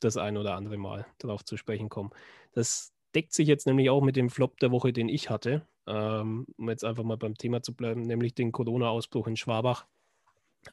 das 0.00 0.18
ein 0.18 0.36
oder 0.36 0.56
andere 0.56 0.76
Mal 0.76 1.06
darauf 1.18 1.42
zu 1.42 1.56
sprechen 1.56 1.88
kommen. 1.88 2.10
Das 2.52 2.92
deckt 3.14 3.32
sich 3.32 3.48
jetzt 3.48 3.66
nämlich 3.66 3.88
auch 3.88 4.02
mit 4.02 4.14
dem 4.16 4.28
Flop 4.28 4.60
der 4.60 4.70
Woche, 4.70 4.92
den 4.92 5.08
ich 5.08 5.30
hatte, 5.30 5.66
ähm, 5.86 6.44
um 6.58 6.68
jetzt 6.68 6.84
einfach 6.84 7.02
mal 7.02 7.16
beim 7.16 7.36
Thema 7.36 7.62
zu 7.62 7.74
bleiben, 7.74 8.02
nämlich 8.02 8.34
den 8.34 8.52
Corona-Ausbruch 8.52 9.26
in 9.26 9.38
Schwabach. 9.38 9.86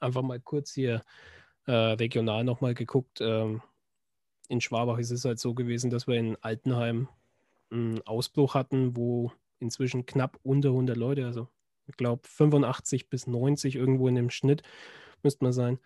Einfach 0.02 0.22
mal 0.24 0.42
kurz 0.42 0.74
hier 0.74 1.04
äh, 1.68 1.72
regional 1.72 2.44
nochmal 2.44 2.74
geguckt. 2.74 3.22
Ähm, 3.22 3.62
in 4.50 4.60
Schwabach 4.60 4.98
ist 4.98 5.12
es 5.12 5.24
halt 5.24 5.40
so 5.40 5.54
gewesen, 5.54 5.90
dass 5.90 6.06
wir 6.06 6.16
in 6.16 6.36
Altenheim 6.42 7.08
einen 7.72 8.06
Ausbruch 8.06 8.56
hatten, 8.56 8.98
wo 8.98 9.32
inzwischen 9.60 10.06
knapp 10.06 10.38
unter 10.44 10.70
100 10.70 10.98
Leute, 10.98 11.26
also 11.26 11.48
ich 11.86 11.96
glaube 11.96 12.28
85 12.28 13.10
bis 13.10 13.26
90 13.26 13.78
irgendwo 13.78 14.10
in 14.10 14.16
dem 14.16 14.30
Schnitt, 14.30 14.64
müsste 15.24 15.46
man 15.46 15.54
sein, 15.54 15.80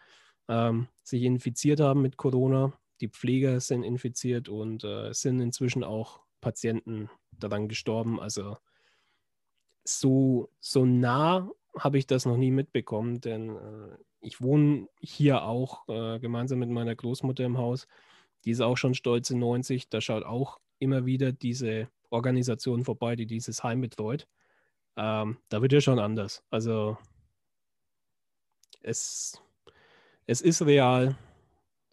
ähm, 0.47 0.87
sich 1.03 1.23
infiziert 1.23 1.79
haben 1.79 2.01
mit 2.01 2.17
Corona. 2.17 2.73
Die 2.99 3.09
Pfleger 3.09 3.59
sind 3.59 3.83
infiziert 3.83 4.49
und 4.49 4.83
äh, 4.83 5.13
sind 5.13 5.39
inzwischen 5.39 5.83
auch 5.83 6.21
Patienten 6.39 7.09
daran 7.31 7.67
gestorben. 7.67 8.19
Also 8.19 8.57
so, 9.83 10.49
so 10.59 10.85
nah 10.85 11.49
habe 11.77 11.97
ich 11.97 12.07
das 12.07 12.25
noch 12.25 12.37
nie 12.37 12.51
mitbekommen, 12.51 13.21
denn 13.21 13.49
äh, 13.49 13.97
ich 14.19 14.41
wohne 14.41 14.87
hier 14.99 15.43
auch 15.43 15.87
äh, 15.89 16.19
gemeinsam 16.19 16.59
mit 16.59 16.69
meiner 16.69 16.95
Großmutter 16.95 17.43
im 17.43 17.57
Haus. 17.57 17.87
Die 18.45 18.51
ist 18.51 18.61
auch 18.61 18.77
schon 18.77 18.93
stolze 18.93 19.37
90. 19.37 19.89
Da 19.89 20.01
schaut 20.01 20.23
auch 20.23 20.59
immer 20.79 21.05
wieder 21.05 21.31
diese 21.31 21.89
Organisation 22.09 22.83
vorbei, 22.83 23.15
die 23.15 23.25
dieses 23.25 23.63
Heim 23.63 23.81
betreut. 23.81 24.27
Ähm, 24.97 25.37
da 25.49 25.61
wird 25.61 25.73
ja 25.73 25.81
schon 25.81 25.99
anders. 25.99 26.43
Also 26.49 26.97
es 28.81 29.41
es 30.27 30.41
ist 30.41 30.61
real, 30.61 31.15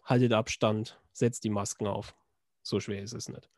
haltet 0.03 0.33
Abstand, 0.33 0.99
setzt 1.11 1.43
die 1.43 1.49
Masken 1.49 1.87
auf. 1.87 2.15
So 2.61 2.79
schwer 2.79 3.01
ist 3.01 3.13
es 3.13 3.29
nicht. 3.29 3.49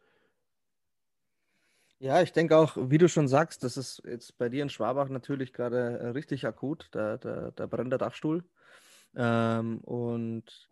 Ja, 1.99 2.21
ich 2.21 2.31
denke 2.31 2.57
auch, 2.57 2.77
wie 2.77 2.97
du 2.97 3.07
schon 3.07 3.27
sagst, 3.27 3.63
das 3.63 3.77
ist 3.77 4.01
jetzt 4.05 4.37
bei 4.39 4.49
dir 4.49 4.63
in 4.63 4.69
Schwabach 4.69 5.09
natürlich 5.09 5.53
gerade 5.53 5.99
äh, 5.99 6.07
richtig 6.07 6.47
akut. 6.47 6.87
Da, 6.91 7.17
da, 7.17 7.51
da 7.51 7.67
brennt 7.67 7.91
der 7.91 7.99
Dachstuhl. 7.99 8.43
Ähm, 9.15 9.79
und 9.81 10.69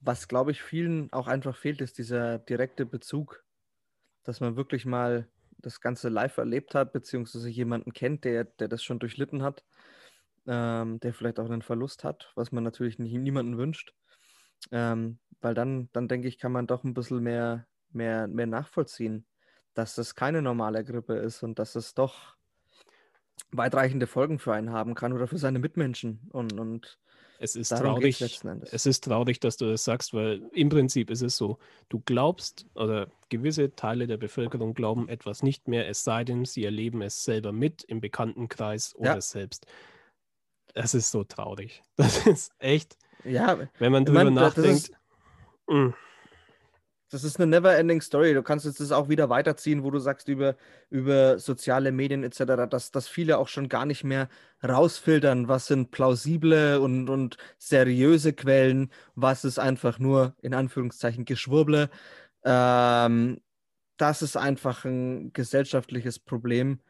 was, 0.00 0.26
glaube 0.26 0.52
ich, 0.52 0.62
vielen 0.62 1.12
auch 1.12 1.26
einfach 1.26 1.56
fehlt, 1.56 1.82
ist 1.82 1.98
dieser 1.98 2.38
direkte 2.38 2.86
Bezug, 2.86 3.44
dass 4.22 4.40
man 4.40 4.56
wirklich 4.56 4.86
mal 4.86 5.28
das 5.58 5.82
Ganze 5.82 6.08
live 6.08 6.38
erlebt 6.38 6.74
hat, 6.74 6.92
beziehungsweise 6.92 7.50
jemanden 7.50 7.92
kennt, 7.92 8.24
der, 8.24 8.44
der 8.44 8.68
das 8.68 8.82
schon 8.82 8.98
durchlitten 8.98 9.42
hat 9.42 9.64
ähm, 10.46 11.00
der 11.00 11.14
vielleicht 11.14 11.40
auch 11.40 11.48
einen 11.48 11.62
Verlust 11.62 12.04
hat, 12.04 12.32
was 12.34 12.52
man 12.52 12.64
natürlich 12.64 12.98
nicht, 12.98 13.12
niemanden 13.12 13.58
wünscht. 13.58 13.94
Ähm, 14.70 15.18
weil 15.40 15.54
dann, 15.54 15.88
dann 15.92 16.08
denke 16.08 16.28
ich, 16.28 16.38
kann 16.38 16.52
man 16.52 16.66
doch 16.66 16.84
ein 16.84 16.94
bisschen 16.94 17.22
mehr, 17.22 17.66
mehr, 17.90 18.26
mehr 18.26 18.46
nachvollziehen, 18.46 19.26
dass 19.74 19.94
das 19.94 20.14
keine 20.14 20.42
normale 20.42 20.84
Grippe 20.84 21.14
ist 21.14 21.42
und 21.42 21.58
dass 21.58 21.74
es 21.74 21.94
doch 21.94 22.36
weitreichende 23.50 24.06
Folgen 24.06 24.38
für 24.38 24.54
einen 24.54 24.70
haben 24.70 24.94
kann 24.94 25.12
oder 25.12 25.26
für 25.26 25.38
seine 25.38 25.58
Mitmenschen. 25.58 26.28
Und, 26.30 26.58
und 26.58 26.98
es 27.38 27.56
ist 27.56 27.70
traurig, 27.70 28.22
es 28.70 28.86
ist 28.86 29.04
traurig, 29.04 29.40
dass 29.40 29.56
du 29.56 29.66
das 29.66 29.84
sagst, 29.84 30.14
weil 30.14 30.42
im 30.52 30.68
Prinzip 30.68 31.10
ist 31.10 31.22
es 31.22 31.36
so, 31.36 31.58
du 31.88 32.00
glaubst 32.04 32.66
oder 32.74 33.08
gewisse 33.28 33.74
Teile 33.74 34.06
der 34.06 34.16
Bevölkerung 34.16 34.72
glauben 34.72 35.08
etwas 35.08 35.42
nicht 35.42 35.68
mehr, 35.68 35.88
es 35.88 36.04
sei 36.04 36.24
denn, 36.24 36.44
sie 36.44 36.64
erleben 36.64 37.02
es 37.02 37.24
selber 37.24 37.52
mit 37.52 37.82
im 37.84 38.00
Bekanntenkreis 38.00 38.94
oder 38.96 39.14
ja. 39.14 39.20
selbst. 39.20 39.66
Das 40.74 40.92
ist 40.94 41.10
so 41.10 41.24
traurig. 41.24 41.82
Das 41.96 42.26
ist 42.26 42.52
echt, 42.58 42.96
Ja, 43.24 43.58
wenn 43.78 43.92
man 43.92 44.04
drüber 44.04 44.24
mein, 44.24 44.34
das 44.34 44.56
nachdenkt. 44.56 44.88
ist- 44.88 44.92
mm, 45.68 45.90
das 47.10 47.22
ist 47.22 47.38
eine 47.38 47.46
never-ending 47.46 48.00
Story. 48.00 48.34
Du 48.34 48.42
kannst 48.42 48.66
jetzt 48.66 48.80
das 48.80 48.90
auch 48.90 49.08
wieder 49.08 49.28
weiterziehen, 49.28 49.84
wo 49.84 49.90
du 49.92 50.00
sagst 50.00 50.26
über, 50.26 50.56
über 50.90 51.38
soziale 51.38 51.92
Medien 51.92 52.24
etc., 52.24 52.66
dass, 52.68 52.90
dass 52.90 53.06
viele 53.06 53.38
auch 53.38 53.46
schon 53.46 53.68
gar 53.68 53.86
nicht 53.86 54.02
mehr 54.02 54.28
rausfiltern, 54.66 55.46
was 55.46 55.66
sind 55.66 55.92
plausible 55.92 56.80
und, 56.80 57.08
und 57.08 57.36
seriöse 57.56 58.32
Quellen, 58.32 58.90
was 59.14 59.44
ist 59.44 59.60
einfach 59.60 60.00
nur 60.00 60.34
in 60.42 60.54
Anführungszeichen 60.54 61.24
Geschwurble. 61.24 61.88
Ähm, 62.44 63.40
das 63.96 64.22
ist 64.22 64.36
einfach 64.36 64.84
ein 64.84 65.32
gesellschaftliches 65.32 66.18
Problem, 66.18 66.80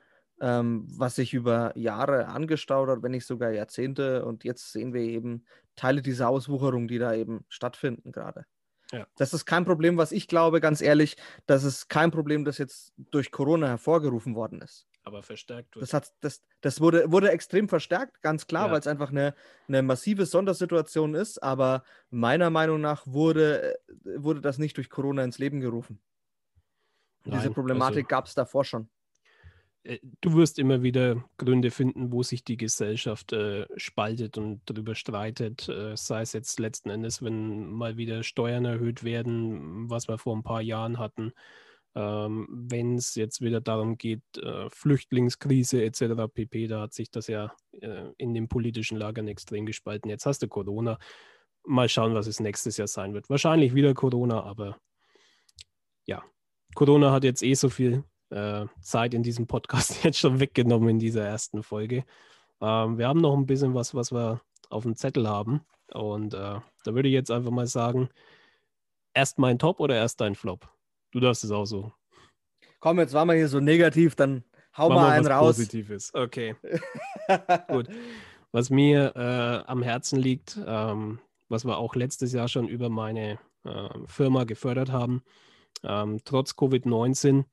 ähm, 0.41 0.87
was 0.89 1.14
sich 1.16 1.32
über 1.35 1.76
Jahre 1.76 2.26
angestaut 2.28 2.89
hat, 2.89 3.03
wenn 3.03 3.12
nicht 3.12 3.26
sogar 3.26 3.51
Jahrzehnte. 3.51 4.24
Und 4.24 4.45
jetzt 4.45 4.72
sehen 4.72 4.93
wir 4.93 5.03
eben 5.03 5.45
Teile 5.76 6.03
dieser 6.03 6.28
Auswucherung, 6.28 6.89
die 6.89 6.99
da 6.99 7.14
eben 7.14 7.45
stattfinden 7.49 8.12
gerade. 8.12 8.45
Ja. 8.93 9.07
Das 9.16 9.32
ist 9.32 9.47
kein 9.47 9.64
Problem, 9.64 9.97
was 9.97 10.12
ich 10.12 10.28
glaube, 10.28 10.61
ganz 10.61 10.80
ehrlich, 10.80 11.16
das 11.47 11.64
ist 11.64 11.89
kein 11.89 12.11
Problem, 12.11 12.45
das 12.45 12.59
jetzt 12.59 12.93
durch 12.97 13.30
Corona 13.32 13.66
hervorgerufen 13.68 14.35
worden 14.35 14.61
ist. 14.61 14.87
aber 15.03 15.22
verstärkt 15.22 15.74
wird. 15.74 15.82
Das, 15.82 15.93
hat, 15.95 16.12
das, 16.20 16.43
das 16.61 16.80
wurde, 16.80 17.11
wurde 17.11 17.30
extrem 17.30 17.68
verstärkt, 17.68 18.22
ganz 18.22 18.47
klar, 18.47 18.66
Ja. 18.66 18.72
weil 18.72 18.80
es 18.80 18.87
einfach 18.87 19.11
eine, 19.11 19.35
eine 19.68 19.82
massive 19.82 20.26
Sondersituation 20.26 21.14
ist. 21.14 21.43
Aber 21.43 21.82
meiner 22.11 22.51
Meinung 22.51 22.80
nach 22.80 23.07
wurde, 23.07 23.74
äh, 23.74 23.76
wurde 24.16 24.41
das 24.41 24.59
nicht 24.59 24.76
durch 24.76 24.91
Corona 24.91 25.24
ins 25.24 25.39
Leben 25.39 25.61
gerufen. 25.61 26.01
Diese 27.26 27.37
Nein, 27.37 27.55
Problematik 27.55 28.07
gab 28.09 28.26
es 28.26 28.35
davor 28.35 28.64
schon. 28.64 28.89
Äh, 29.85 29.99
du 30.20 30.35
wirst 30.35 30.59
immer 30.59 30.82
wieder 30.82 31.24
Gründe 31.37 31.70
finden, 31.70 32.12
wo 32.12 32.22
sich 32.22 32.45
die 32.45 32.57
Gesellschaft 32.57 33.32
äh, 33.32 33.66
spaltet 33.76 34.39
und 34.39 34.62
darüber 34.66 34.95
streitet. 34.95 35.68
Äh, 35.68 35.97
sei 35.97 36.22
es 36.22 36.32
jetzt 36.32 36.59
letzten 36.59 36.91
Endes, 36.91 37.22
wenn 37.22 37.70
mal 37.70 37.97
wieder 37.97 38.22
Steuern 38.22 38.64
erhöht 38.64 39.05
werden, 39.05 39.89
was 39.91 40.09
wir 40.09 40.18
vor 40.18 40.35
ein 40.37 40.43
paar 40.43 40.62
Jahren 40.62 40.99
hatten. 40.99 41.32
Ähm, 41.97 42.49
wenn 42.51 42.97
es 42.97 43.14
jetzt 43.14 43.41
wieder 43.41 43.61
darum 43.61 43.97
geht, 43.99 44.22
äh, 44.39 44.68
Flüchtlingskrise 44.70 45.85
etc. 45.85 46.26
pp., 46.32 46.66
da 46.66 46.80
hat 46.80 46.93
sich 46.95 47.11
das 47.11 47.28
ja 47.28 47.55
äh, 47.80 48.11
in 48.16 48.35
den 48.35 48.49
politischen 48.49 48.99
Lagern 48.99 49.28
extrem 49.28 49.64
gespalten. 49.66 50.11
Jetzt 50.11 50.26
hast 50.26 50.43
du 50.43 50.49
Corona. 50.49 50.99
Mal 51.66 51.89
schauen, 51.89 52.14
was 52.14 52.26
es 52.26 52.41
nächstes 52.41 52.76
Jahr 52.76 52.89
sein 52.89 53.14
wird. 53.14 53.30
Wahrscheinlich 53.30 53.74
wieder 53.74 53.95
Corona, 53.95 54.43
aber 54.43 54.78
ja, 56.05 56.22
Corona 56.74 57.12
hat 57.12 57.24
jetzt 57.24 57.43
eh 57.43 57.55
so 57.55 57.70
viel 57.70 58.05
äh, 58.35 58.66
Zeit 58.80 59.14
in 59.14 59.22
diesem 59.22 59.47
Podcast 59.47 60.03
jetzt 60.05 60.18
schon 60.18 60.41
weggenommen 60.41 60.89
in 60.89 60.99
dieser 60.99 61.24
ersten 61.24 61.62
Folge. 61.62 62.05
Ähm, 62.61 62.99
wir 62.99 63.09
haben 63.09 63.20
noch 63.20 63.37
ein 63.37 63.47
bisschen 63.47 63.74
was, 63.74 63.95
was 63.95 64.12
wir 64.12 64.41
auf 64.70 64.82
dem 64.82 64.97
Zettel 64.97 65.28
haben. 65.28 65.61
Und 65.93 66.35
äh, 66.35 66.59
da 66.85 66.95
würde 66.95 67.09
ich 67.09 67.14
jetzt 67.14 67.30
einfach 67.30 67.51
mal 67.51 67.66
sagen, 67.66 68.09
erst 69.12 69.39
mein 69.39 69.59
Top 69.59 69.80
oder 69.80 69.95
erst 69.95 70.20
dein 70.20 70.35
Flop? 70.35 70.68
Du 71.12 71.20
darfst 71.20 71.45
es 71.45 71.53
auch 71.53 71.66
so. 71.66 71.93
Komm, 72.80 72.99
jetzt 72.99 73.14
waren 73.14 73.28
wir 73.28 73.35
hier 73.35 73.49
so 73.49 73.61
negativ, 73.61 74.16
dann 74.16 74.45
hau 74.76 74.89
Mach 74.89 74.97
mal 74.97 75.11
einen 75.12 75.24
was 75.24 75.32
raus. 75.32 75.57
Positives. 75.57 76.12
Okay. 76.12 76.57
Gut. 77.68 77.89
Was 78.51 78.70
mir 78.70 79.14
äh, 79.16 79.70
am 79.70 79.82
Herzen 79.82 80.18
liegt, 80.18 80.59
ähm, 80.66 81.20
was 81.49 81.64
wir 81.64 81.78
auch 81.78 81.95
letztes 81.95 82.32
Jahr 82.32 82.49
schon 82.49 82.68
über 82.68 82.89
meine 82.89 83.39
äh, 83.64 83.89
Firma 84.07 84.45
gefördert 84.45 84.91
haben, 84.91 85.22
ähm, 85.82 86.20
trotz 86.24 86.53
Covid-19 86.53 87.45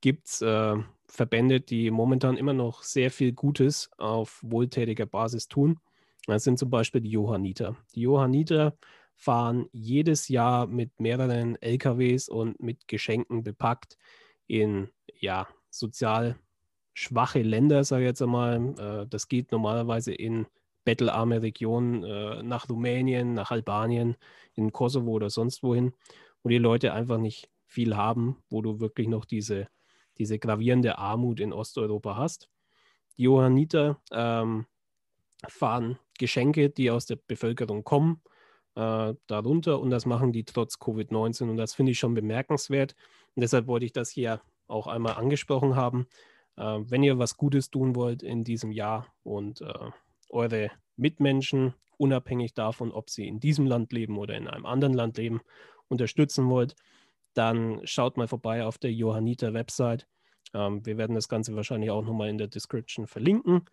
gibt 0.00 0.28
es 0.28 0.42
äh, 0.42 0.76
Verbände, 1.08 1.60
die 1.60 1.90
momentan 1.90 2.36
immer 2.36 2.52
noch 2.52 2.82
sehr 2.82 3.10
viel 3.10 3.32
Gutes 3.32 3.90
auf 3.98 4.40
wohltätiger 4.42 5.06
Basis 5.06 5.48
tun. 5.48 5.80
Das 6.26 6.44
sind 6.44 6.58
zum 6.58 6.70
Beispiel 6.70 7.00
die 7.00 7.10
Johanniter. 7.10 7.76
Die 7.94 8.02
Johanniter 8.02 8.76
fahren 9.14 9.68
jedes 9.72 10.28
Jahr 10.28 10.66
mit 10.66 11.00
mehreren 11.00 11.56
LKWs 11.60 12.28
und 12.28 12.60
mit 12.60 12.86
Geschenken 12.86 13.42
bepackt 13.42 13.96
in 14.46 14.90
ja, 15.18 15.48
sozial 15.70 16.38
schwache 16.94 17.42
Länder, 17.42 17.84
sage 17.84 18.04
ich 18.04 18.08
jetzt 18.08 18.22
einmal. 18.22 18.74
Äh, 18.78 19.06
das 19.08 19.28
geht 19.28 19.52
normalerweise 19.52 20.12
in 20.12 20.46
bettelarme 20.84 21.42
Regionen 21.42 22.04
äh, 22.04 22.42
nach 22.42 22.68
Rumänien, 22.68 23.34
nach 23.34 23.50
Albanien, 23.50 24.16
in 24.54 24.72
Kosovo 24.72 25.10
oder 25.12 25.30
sonst 25.30 25.62
wohin, 25.62 25.92
wo 26.42 26.48
die 26.48 26.58
Leute 26.58 26.92
einfach 26.92 27.18
nicht 27.18 27.50
viel 27.66 27.96
haben, 27.96 28.36
wo 28.48 28.62
du 28.62 28.80
wirklich 28.80 29.08
noch 29.08 29.24
diese, 29.24 29.68
diese 30.18 30.38
gravierende 30.38 30.98
Armut 30.98 31.40
in 31.40 31.52
Osteuropa 31.52 32.16
hast. 32.16 32.48
Die 33.16 33.24
Johanniter 33.24 34.00
ähm, 34.12 34.66
fahren 35.46 35.98
Geschenke, 36.18 36.70
die 36.70 36.90
aus 36.90 37.06
der 37.06 37.16
Bevölkerung 37.16 37.84
kommen, 37.84 38.22
äh, 38.74 39.14
darunter 39.26 39.80
und 39.80 39.90
das 39.90 40.06
machen 40.06 40.32
die 40.32 40.44
trotz 40.44 40.76
Covid-19 40.76 41.50
und 41.50 41.56
das 41.56 41.74
finde 41.74 41.92
ich 41.92 41.98
schon 41.98 42.14
bemerkenswert. 42.14 42.94
Und 43.34 43.42
deshalb 43.42 43.66
wollte 43.66 43.86
ich 43.86 43.92
das 43.92 44.10
hier 44.10 44.40
auch 44.66 44.86
einmal 44.86 45.14
angesprochen 45.14 45.76
haben. 45.76 46.06
Äh, 46.56 46.78
wenn 46.82 47.02
ihr 47.02 47.18
was 47.18 47.36
Gutes 47.36 47.70
tun 47.70 47.94
wollt 47.94 48.22
in 48.22 48.44
diesem 48.44 48.72
Jahr 48.72 49.06
und 49.22 49.60
äh, 49.60 49.90
eure 50.28 50.70
Mitmenschen, 50.96 51.74
unabhängig 51.96 52.54
davon, 52.54 52.92
ob 52.92 53.10
sie 53.10 53.26
in 53.26 53.40
diesem 53.40 53.66
Land 53.66 53.92
leben 53.92 54.18
oder 54.18 54.36
in 54.36 54.48
einem 54.48 54.66
anderen 54.66 54.94
Land 54.94 55.16
leben, 55.18 55.40
unterstützen 55.88 56.48
wollt, 56.48 56.76
dann 57.38 57.80
schaut 57.84 58.16
mal 58.16 58.28
vorbei 58.28 58.64
auf 58.64 58.78
der 58.78 58.92
Johanniter 58.92 59.54
Website. 59.54 60.08
Ähm, 60.54 60.84
wir 60.84 60.98
werden 60.98 61.14
das 61.14 61.28
Ganze 61.28 61.54
wahrscheinlich 61.54 61.90
auch 61.90 62.02
nochmal 62.04 62.28
in 62.28 62.38
der 62.38 62.48
Description 62.48 63.06
verlinken. 63.06 63.64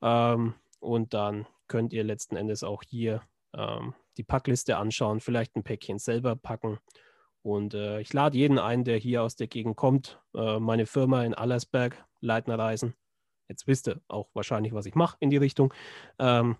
Ähm, 0.00 0.54
und 0.80 1.14
dann 1.14 1.46
könnt 1.66 1.92
ihr 1.92 2.04
letzten 2.04 2.36
Endes 2.36 2.62
auch 2.62 2.82
hier 2.86 3.22
ähm, 3.54 3.94
die 4.16 4.22
Packliste 4.22 4.76
anschauen, 4.76 5.20
vielleicht 5.20 5.56
ein 5.56 5.64
Päckchen 5.64 5.98
selber 5.98 6.36
packen. 6.36 6.78
Und 7.42 7.74
äh, 7.74 8.00
ich 8.00 8.12
lade 8.12 8.38
jeden 8.38 8.58
ein, 8.58 8.84
der 8.84 8.98
hier 8.98 9.22
aus 9.22 9.36
der 9.36 9.48
Gegend 9.48 9.76
kommt. 9.76 10.20
Äh, 10.34 10.60
meine 10.60 10.86
Firma 10.86 11.24
in 11.24 11.34
Allersberg, 11.34 12.04
Leitner 12.20 12.58
Reisen. 12.58 12.94
Jetzt 13.48 13.66
wisst 13.66 13.88
ihr 13.88 14.00
auch 14.08 14.28
wahrscheinlich, 14.34 14.72
was 14.72 14.86
ich 14.86 14.94
mache 14.94 15.16
in 15.20 15.30
die 15.30 15.36
Richtung. 15.38 15.72
Ähm, 16.18 16.56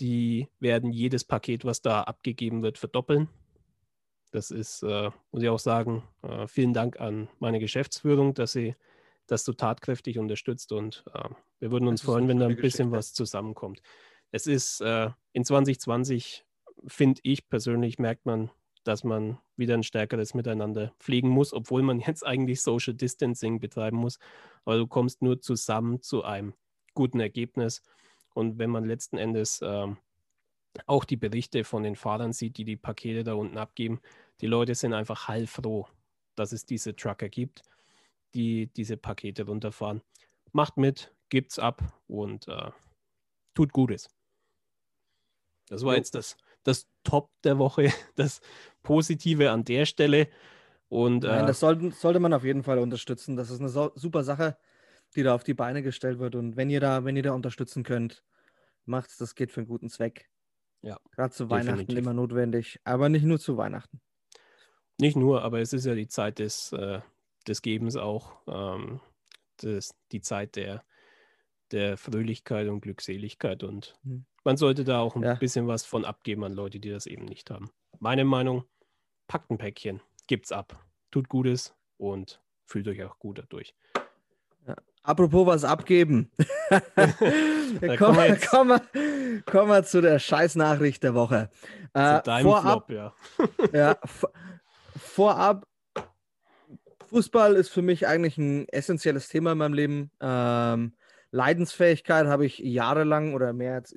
die 0.00 0.48
werden 0.58 0.92
jedes 0.92 1.24
Paket, 1.24 1.64
was 1.64 1.80
da 1.80 2.02
abgegeben 2.02 2.62
wird, 2.62 2.78
verdoppeln. 2.78 3.28
Das 4.34 4.50
ist, 4.50 4.82
äh, 4.82 5.10
muss 5.30 5.44
ich 5.44 5.48
auch 5.48 5.60
sagen, 5.60 6.02
äh, 6.22 6.48
vielen 6.48 6.72
Dank 6.72 7.00
an 7.00 7.28
meine 7.38 7.60
Geschäftsführung, 7.60 8.34
dass 8.34 8.50
sie 8.50 8.74
das 9.28 9.44
so 9.44 9.52
tatkräftig 9.52 10.18
unterstützt 10.18 10.72
und 10.72 11.04
äh, 11.14 11.28
wir 11.60 11.70
würden 11.70 11.86
uns 11.86 12.02
freuen, 12.02 12.26
wenn 12.26 12.40
da 12.40 12.46
ein 12.46 12.56
bisschen 12.56 12.90
Geschichte. 12.90 12.90
was 12.90 13.12
zusammenkommt. 13.12 13.80
Es 14.32 14.48
ist 14.48 14.80
äh, 14.80 15.10
in 15.34 15.44
2020, 15.44 16.44
finde 16.84 17.20
ich 17.22 17.48
persönlich, 17.48 18.00
merkt 18.00 18.26
man, 18.26 18.50
dass 18.82 19.04
man 19.04 19.38
wieder 19.54 19.74
ein 19.74 19.84
stärkeres 19.84 20.34
Miteinander 20.34 20.92
pflegen 20.98 21.28
muss, 21.28 21.52
obwohl 21.52 21.82
man 21.82 22.00
jetzt 22.04 22.26
eigentlich 22.26 22.60
Social 22.60 22.94
Distancing 22.94 23.60
betreiben 23.60 23.98
muss. 23.98 24.18
Aber 24.64 24.78
du 24.78 24.88
kommst 24.88 25.22
nur 25.22 25.40
zusammen 25.42 26.02
zu 26.02 26.24
einem 26.24 26.54
guten 26.94 27.20
Ergebnis. 27.20 27.82
Und 28.34 28.58
wenn 28.58 28.70
man 28.70 28.84
letzten 28.84 29.16
Endes 29.16 29.60
ähm, 29.62 29.96
auch 30.86 31.04
die 31.04 31.16
Berichte 31.16 31.62
von 31.62 31.84
den 31.84 31.94
Fahrern 31.94 32.32
sieht, 32.32 32.56
die 32.56 32.64
die 32.64 32.76
Pakete 32.76 33.22
da 33.22 33.34
unten 33.34 33.58
abgeben, 33.58 34.00
die 34.40 34.46
Leute 34.46 34.74
sind 34.74 34.92
einfach 34.92 35.28
heilfroh, 35.28 35.86
dass 36.34 36.52
es 36.52 36.66
diese 36.66 36.96
Trucker 36.96 37.28
gibt, 37.28 37.62
die 38.34 38.66
diese 38.68 38.96
Pakete 38.96 39.46
runterfahren. 39.46 40.02
Macht 40.52 40.76
mit, 40.76 41.12
gibt's 41.28 41.58
ab 41.58 41.82
und 42.06 42.48
äh, 42.48 42.70
tut 43.54 43.72
Gutes. 43.72 44.10
Das 45.68 45.84
war 45.84 45.96
jetzt 45.96 46.14
das, 46.14 46.36
das 46.62 46.86
Top 47.04 47.30
der 47.42 47.58
Woche, 47.58 47.92
das 48.16 48.40
Positive 48.82 49.50
an 49.50 49.64
der 49.64 49.86
Stelle. 49.86 50.28
Und 50.88 51.24
Nein, 51.24 51.44
äh, 51.44 51.46
das 51.46 51.60
sollten, 51.60 51.92
sollte 51.92 52.20
man 52.20 52.32
auf 52.32 52.44
jeden 52.44 52.62
Fall 52.62 52.78
unterstützen. 52.78 53.36
Das 53.36 53.50
ist 53.50 53.60
eine 53.60 53.68
so, 53.68 53.92
super 53.94 54.24
Sache, 54.24 54.56
die 55.16 55.22
da 55.22 55.34
auf 55.34 55.44
die 55.44 55.54
Beine 55.54 55.82
gestellt 55.82 56.18
wird. 56.18 56.34
Und 56.34 56.56
wenn 56.56 56.70
ihr 56.70 56.80
da, 56.80 57.04
wenn 57.04 57.16
ihr 57.16 57.22
da 57.22 57.32
unterstützen 57.32 57.82
könnt, 57.82 58.22
macht's, 58.84 59.16
das 59.16 59.34
geht 59.34 59.50
für 59.50 59.60
einen 59.60 59.68
guten 59.68 59.88
Zweck. 59.88 60.28
Ja, 60.82 60.98
Gerade 61.12 61.32
zu 61.32 61.48
Weihnachten 61.48 61.78
definitiv. 61.78 61.98
immer 61.98 62.12
notwendig, 62.12 62.78
aber 62.84 63.08
nicht 63.08 63.24
nur 63.24 63.40
zu 63.40 63.56
Weihnachten. 63.56 64.00
Nicht 65.00 65.16
nur, 65.16 65.42
aber 65.42 65.60
es 65.60 65.72
ist 65.72 65.86
ja 65.86 65.94
die 65.94 66.08
Zeit 66.08 66.38
des, 66.38 66.72
äh, 66.72 67.00
des 67.48 67.62
Gebens 67.62 67.96
auch, 67.96 68.32
ähm, 68.46 69.00
das, 69.58 69.94
die 70.12 70.20
Zeit 70.20 70.56
der, 70.56 70.84
der 71.72 71.96
Fröhlichkeit 71.96 72.68
und 72.68 72.80
Glückseligkeit 72.80 73.62
und 73.64 73.98
Mhm. 74.04 74.24
man 74.44 74.56
sollte 74.56 74.84
da 74.84 75.00
auch 75.00 75.16
ein 75.16 75.22
Ja. 75.22 75.34
bisschen 75.34 75.66
was 75.66 75.84
von 75.84 76.04
abgeben 76.04 76.44
an 76.44 76.52
Leute, 76.52 76.78
die 76.80 76.90
das 76.90 77.06
eben 77.06 77.24
nicht 77.24 77.50
haben. 77.50 77.70
Meine 77.98 78.24
Meinung, 78.24 78.64
packt 79.26 79.50
ein 79.50 79.58
Päckchen, 79.58 80.00
gibt's 80.26 80.52
ab, 80.52 80.84
tut 81.10 81.28
Gutes 81.28 81.74
und 81.96 82.40
fühlt 82.64 82.86
euch 82.88 83.02
auch 83.04 83.18
gut 83.18 83.38
dadurch. 83.38 83.74
Apropos 85.02 85.46
was 85.46 85.64
abgeben. 85.64 86.30
Kommen, 87.98 88.16
wir 88.16 88.36
kommen, 88.38 88.80
wir, 88.92 89.42
kommen 89.42 89.68
wir 89.70 89.82
zu 89.84 90.00
der 90.00 90.18
Scheißnachricht 90.18 91.02
der 91.02 91.14
Woche. 91.14 91.50
Zu 91.92 92.00
Äh, 92.00 92.22
deinem 92.22 92.44
vorab, 92.44 92.86
Flop, 92.86 92.90
ja. 92.90 93.14
ja, 93.72 93.98
vorab, 94.96 95.66
Fußball 97.08 97.54
ist 97.54 97.68
für 97.68 97.82
mich 97.82 98.06
eigentlich 98.06 98.38
ein 98.38 98.68
essentielles 98.68 99.28
Thema 99.28 99.52
in 99.52 99.58
meinem 99.58 99.74
Leben. 99.74 100.10
Ähm, 100.20 100.94
Leidensfähigkeit 101.30 102.26
habe 102.26 102.46
ich 102.46 102.58
jahrelang 102.58 103.34
oder 103.34 103.52
mehr 103.52 103.74
als 103.74 103.94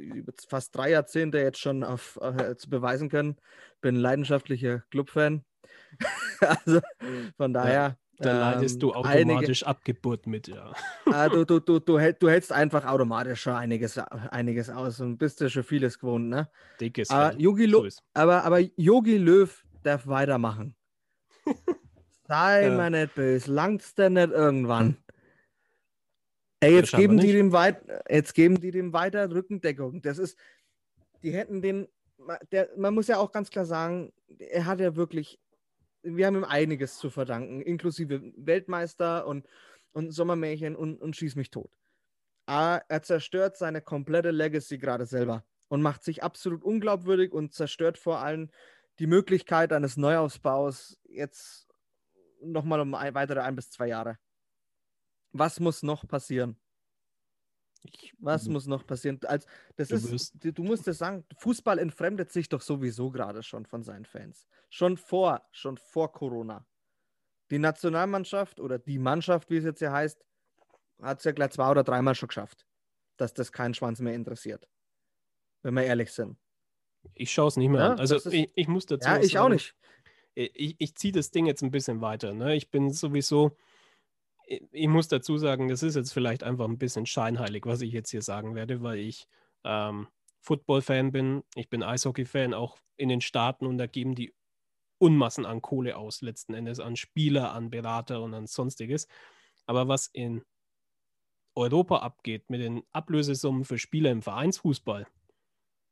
fast 0.48 0.76
drei 0.76 0.92
Jahrzehnte 0.92 1.40
jetzt 1.40 1.60
schon 1.60 1.84
auf, 1.84 2.20
äh, 2.22 2.56
zu 2.56 2.70
beweisen 2.70 3.10
können. 3.10 3.38
Bin 3.82 3.96
leidenschaftlicher 3.96 4.84
Clubfan. 4.90 5.44
also 6.40 6.80
von 7.38 7.54
daher. 7.54 7.98
Da 8.20 8.52
leidest 8.52 8.76
ähm, 8.76 8.80
du 8.80 8.94
automatisch 8.94 9.64
Abgeburt 9.64 10.26
mit, 10.26 10.48
ja. 10.48 10.74
Ah, 11.06 11.30
du, 11.30 11.46
du, 11.46 11.60
du, 11.60 11.80
du, 11.80 12.00
hält, 12.00 12.22
du 12.22 12.30
hältst 12.30 12.52
einfach 12.52 12.86
automatisch 12.86 13.42
schon 13.42 13.54
einiges, 13.54 14.00
einiges 14.00 14.72
aus 14.72 15.00
und 15.00 15.20
bist 15.20 15.40
ja 15.40 15.50
schon 15.50 15.64
vieles 15.64 16.00
gewohnt, 16.00 16.30
ne? 16.30 16.50
Dickes 16.82 17.10
Fell. 17.10 17.40
Yogi, 17.40 17.70
So 17.70 17.88
aber, 18.16 18.44
aber 18.44 18.60
Yogi 18.76 19.18
Löw 19.18 19.64
darf 19.84 20.08
weitermachen. 20.08 20.76
Sei 22.28 22.68
Ja. 22.68 22.76
mal 22.76 22.90
nicht 22.90 23.16
böse, 23.16 23.52
langt's 23.52 23.96
denn 23.96 24.14
nicht 24.14 24.32
irgendwann? 24.32 24.98
Ey, 26.60 26.76
jetzt 26.76 26.92
geben, 26.92 27.20
die 27.20 27.32
dem 27.32 27.52
weit, 27.52 27.82
jetzt 28.10 28.34
geben 28.34 28.60
die 28.60 28.72
dem 28.72 28.92
weiter 28.92 29.30
Rückendeckung. 29.30 30.02
Das 30.02 30.18
ist, 30.18 30.38
die 31.22 31.32
hätten 31.32 31.62
den, 31.62 31.88
der, 32.52 32.70
man 32.76 32.94
muss 32.96 33.08
ja 33.08 33.18
auch 33.18 33.32
ganz 33.32 33.50
klar 33.50 33.66
sagen, 33.66 34.12
er 34.40 34.66
hat 34.66 34.80
ja 34.80 34.96
wirklich, 34.96 35.40
wir 36.02 36.26
haben 36.26 36.36
ihm 36.36 36.44
einiges 36.44 36.98
zu 36.98 37.10
verdanken, 37.10 37.62
inklusive 37.62 38.22
Weltmeister 38.36 39.28
und, 39.28 39.46
und 39.94 40.12
Sommermärchen 40.12 40.76
und, 40.76 41.00
und 41.00 41.16
Schieß 41.16 41.36
mich 41.36 41.52
tot. 41.52 41.72
Aber 42.48 42.84
er 42.88 43.04
zerstört 43.04 43.58
seine 43.58 43.82
komplette 43.82 44.32
Legacy 44.32 44.78
gerade 44.78 45.06
selber 45.06 45.44
und 45.68 45.82
macht 45.82 46.04
sich 46.04 46.24
absolut 46.24 46.64
unglaubwürdig 46.64 47.34
und 47.34 47.54
zerstört 47.54 47.98
vor 47.98 48.20
allem 48.20 48.50
die 49.00 49.08
Möglichkeit 49.08 49.74
eines 49.74 49.96
Neuaufbaus 49.98 50.98
jetzt 51.18 51.68
nochmal 52.42 52.80
um 52.80 52.94
ein, 52.96 53.14
weitere 53.14 53.40
ein 53.42 53.56
bis 53.56 53.70
zwei 53.70 53.88
Jahre. 53.88 54.18
Was 55.32 55.60
muss 55.60 55.84
noch 55.84 56.08
passieren? 56.08 56.60
Was 58.20 58.48
muss 58.48 58.66
noch 58.68 58.86
passieren? 58.86 59.20
Als, 59.26 59.46
das 59.76 59.88
Du 59.90 59.96
ist, 59.96 60.34
du, 60.36 60.64
musst 60.64 60.88
es 60.88 60.98
sagen, 60.98 61.26
Fußball 61.38 61.80
entfremdet 61.80 62.32
sich 62.32 62.50
doch 62.50 62.62
sowieso 62.62 63.12
gerade 63.12 63.44
schon 63.44 63.66
von 63.66 63.84
seinen 63.84 64.06
Fans. 64.06 64.48
Schon 64.70 64.98
vor, 64.98 65.48
schon 65.52 65.78
vor 65.78 66.12
Corona. 66.12 66.66
Die 67.50 67.60
Nationalmannschaft 67.60 68.60
oder 68.60 68.78
die 68.78 69.00
Mannschaft, 69.00 69.50
wie 69.50 69.58
es 69.58 69.64
jetzt 69.64 69.80
ja 69.80 69.92
heißt, 69.94 70.26
hat 71.02 71.20
es 71.20 71.24
ja 71.24 71.32
gleich 71.32 71.52
zwei 71.52 71.70
oder 71.72 71.84
dreimal 71.84 72.16
schon 72.16 72.28
geschafft, 72.28 72.66
dass 73.16 73.34
das 73.34 73.52
keinen 73.52 73.74
Schwanz 73.74 74.00
mehr 74.00 74.16
interessiert. 74.16 74.68
Wenn 75.62 75.76
wir 75.76 75.84
ehrlich 75.84 76.12
sind. 76.12 76.38
ich 77.14 77.32
schaue 77.32 77.48
es 77.48 77.56
nicht 77.58 77.70
mehr 77.70 77.80
Ja, 77.82 77.92
an. 77.92 78.00
Also 78.00 78.16
das 78.16 78.26
ist- 78.26 78.34
ich, 78.34 78.52
ich 78.56 78.68
muss 78.68 78.86
dazu 78.86 79.08
Ja, 79.08 79.18
ich 79.20 79.38
auch 79.38 79.44
sagen, 79.44 79.54
nicht. 79.54 79.76
Ich, 80.38 80.76
ich 80.78 80.96
ziehe 80.96 81.14
das 81.14 81.32
Ding 81.32 81.48
jetzt 81.48 81.64
ein 81.64 81.72
bisschen 81.72 82.02
weiter. 82.02 82.34
Ne? 82.34 82.56
Ich 82.56 82.70
bin 82.70 82.92
sowieso, 82.92 83.58
ich, 84.46 84.64
ich 84.72 84.88
muss 84.88 85.08
dazu 85.08 85.38
sagen, 85.38 85.68
das 85.68 85.84
ist 85.84 85.96
jetzt 85.96 86.14
vielleicht 86.14 86.44
einfach 86.44 86.66
ein 86.66 86.78
bisschen 86.78 87.06
scheinheilig, 87.06 87.66
was 87.66 87.82
ich 87.82 87.92
jetzt 87.92 88.12
hier 88.12 88.22
sagen 88.22 88.54
werde, 88.54 88.84
weil 88.84 89.00
ich 89.00 89.28
ähm, 89.64 90.08
Football-Fan 90.42 91.12
bin, 91.12 91.44
ich 91.56 91.70
bin 91.70 91.82
Eishockey-Fan, 91.82 92.54
auch 92.54 92.78
in 92.98 93.10
den 93.10 93.22
Staaten 93.22 93.66
und 93.66 93.78
da 93.80 93.88
geben 93.88 94.14
die 94.14 94.34
Unmassen 95.00 95.46
an 95.46 95.62
Kohle 95.62 95.98
aus, 95.98 96.22
letzten 96.22 96.54
Endes 96.54 96.80
an 96.80 96.96
Spieler, 96.96 97.54
an 97.54 97.70
Berater 97.70 98.22
und 98.22 98.34
an 98.34 98.48
sonstiges. 98.48 99.08
Aber 99.66 99.88
was 99.88 100.08
in 100.08 100.44
Europa 101.56 101.98
abgeht 101.98 102.50
mit 102.50 102.62
den 102.62 102.84
Ablösesummen 102.94 103.66
für 103.66 103.80
Spieler 103.80 104.12
im 104.12 104.22
Vereinsfußball, 104.22 105.08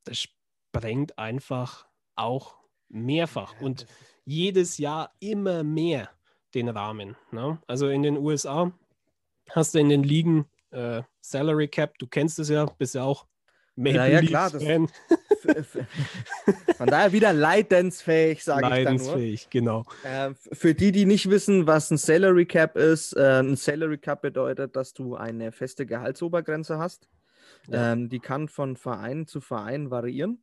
das 0.05 0.19
sprengt 0.19 1.17
einfach 1.17 1.87
auch 2.15 2.64
mehrfach. 2.95 3.59
Und 3.61 3.85
jedes 4.25 4.77
Jahr 4.77 5.13
immer 5.19 5.63
mehr 5.63 6.09
den 6.53 6.69
Rahmen. 6.69 7.15
Ne? 7.31 7.59
Also 7.67 7.89
in 7.89 8.01
den 8.03 8.17
USA 8.17 8.71
hast 9.51 9.75
du 9.75 9.79
in 9.79 9.89
den 9.89 10.03
Ligen 10.03 10.45
äh, 10.71 11.03
Salary 11.21 11.67
Cap, 11.67 11.97
du 11.99 12.07
kennst 12.07 12.39
es 12.39 12.49
ja, 12.49 12.65
bist 12.65 12.95
ja 12.95 13.03
auch 13.03 13.27
Maple 13.75 13.97
Ja, 13.97 14.07
ja, 14.07 14.21
klar, 14.21 14.49
Fan, 14.51 14.87
Von 16.77 16.87
daher 16.87 17.11
wieder 17.11 17.33
leidensfähig, 17.33 18.43
sage 18.43 18.61
ich 18.61 18.69
dann 18.69 18.95
nur. 18.95 19.05
leidensfähig, 19.05 19.49
genau. 19.49 19.83
Äh, 20.03 20.29
f- 20.29 20.49
für 20.53 20.73
die, 20.73 20.91
die 20.91 21.05
nicht 21.05 21.29
wissen, 21.29 21.67
was 21.67 21.91
ein 21.91 21.97
Salary 21.97 22.45
Cap 22.45 22.77
ist, 22.77 23.13
äh, 23.17 23.39
ein 23.41 23.55
Salary 23.57 23.97
Cap 23.97 24.21
bedeutet, 24.21 24.75
dass 24.75 24.93
du 24.93 25.15
eine 25.15 25.51
feste 25.51 25.85
Gehaltsobergrenze 25.85 26.77
hast. 26.77 27.09
Ja. 27.67 27.91
Ähm, 27.93 28.09
die 28.09 28.19
kann 28.19 28.47
von 28.47 28.77
Verein 28.77 29.27
zu 29.27 29.41
Verein 29.41 29.91
variieren. 29.91 30.41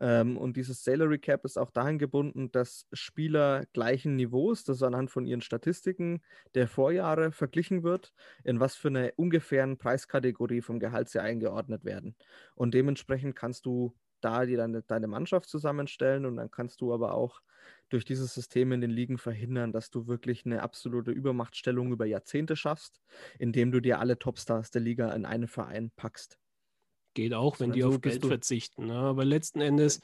Ähm, 0.00 0.36
und 0.36 0.56
dieses 0.56 0.84
Salary 0.84 1.18
Cap 1.18 1.44
ist 1.44 1.58
auch 1.58 1.70
dahin 1.70 1.98
gebunden, 1.98 2.50
dass 2.52 2.86
Spieler 2.92 3.66
gleichen 3.72 4.16
Niveaus, 4.16 4.64
das 4.64 4.82
anhand 4.82 5.10
von 5.10 5.26
ihren 5.26 5.40
Statistiken 5.40 6.22
der 6.54 6.68
Vorjahre 6.68 7.32
verglichen 7.32 7.82
wird, 7.82 8.12
in 8.44 8.60
was 8.60 8.76
für 8.76 8.88
eine 8.88 9.12
ungefähren 9.16 9.78
Preiskategorie 9.78 10.60
vom 10.62 10.78
Gehalt 10.78 11.08
sie 11.08 11.20
eingeordnet 11.20 11.84
werden. 11.84 12.16
Und 12.54 12.74
dementsprechend 12.74 13.34
kannst 13.34 13.66
du 13.66 13.94
da 14.20 14.46
dir 14.46 14.56
deine, 14.56 14.82
deine 14.82 15.06
Mannschaft 15.08 15.48
zusammenstellen 15.48 16.26
und 16.26 16.36
dann 16.36 16.50
kannst 16.50 16.80
du 16.80 16.92
aber 16.92 17.14
auch 17.14 17.40
durch 17.88 18.04
dieses 18.04 18.34
System 18.34 18.72
in 18.72 18.80
den 18.80 18.90
Ligen 18.90 19.18
verhindern, 19.18 19.72
dass 19.72 19.90
du 19.90 20.06
wirklich 20.06 20.44
eine 20.46 20.62
absolute 20.62 21.10
Übermachtstellung 21.10 21.92
über 21.92 22.06
Jahrzehnte 22.06 22.56
schaffst, 22.56 23.00
indem 23.38 23.72
du 23.72 23.80
dir 23.80 23.98
alle 23.98 24.18
Topstars 24.18 24.70
der 24.70 24.82
Liga 24.82 25.12
in 25.12 25.24
einen 25.24 25.48
Verein 25.48 25.90
packst. 25.96 26.38
Geht 27.18 27.34
auch, 27.34 27.58
wenn 27.58 27.70
So 27.70 27.74
die 27.74 27.82
auf 27.82 28.00
Geld 28.00 28.22
du- 28.22 28.28
verzichten. 28.28 28.86
Ne? 28.86 28.94
Aber 28.94 29.24
letzten 29.24 29.60
Endes 29.60 30.00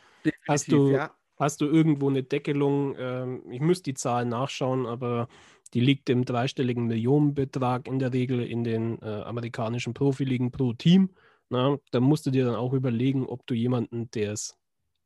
Hast 0.48 0.72
du- 0.72 0.90
ja. 0.90 1.14
hast 1.38 1.60
du 1.60 1.66
irgendwo 1.66 2.08
eine 2.10 2.24
Deckelung. 2.24 2.96
Ähm, 2.98 3.44
ich 3.52 3.60
müsste 3.60 3.84
die 3.84 3.94
Zahlen 3.94 4.30
nachschauen, 4.30 4.84
aber 4.84 5.28
die 5.74 5.78
liegt 5.80 6.10
im 6.10 6.24
dreistelligen 6.24 6.86
Millionenbetrag 6.88 7.86
in 7.86 8.00
der 8.00 8.12
Regel 8.12 8.40
in 8.42 8.64
den 8.64 9.00
äh, 9.00 9.04
amerikanischen 9.04 9.94
Profiligen 9.94 10.50
pro 10.50 10.72
Team. 10.72 11.10
Na, 11.50 11.78
da 11.92 12.00
musst 12.00 12.26
du 12.26 12.32
dir 12.32 12.46
dann 12.46 12.56
auch 12.56 12.72
überlegen, 12.72 13.26
ob 13.26 13.46
du 13.46 13.54
jemanden, 13.54 14.10
der 14.10 14.32
es 14.32 14.56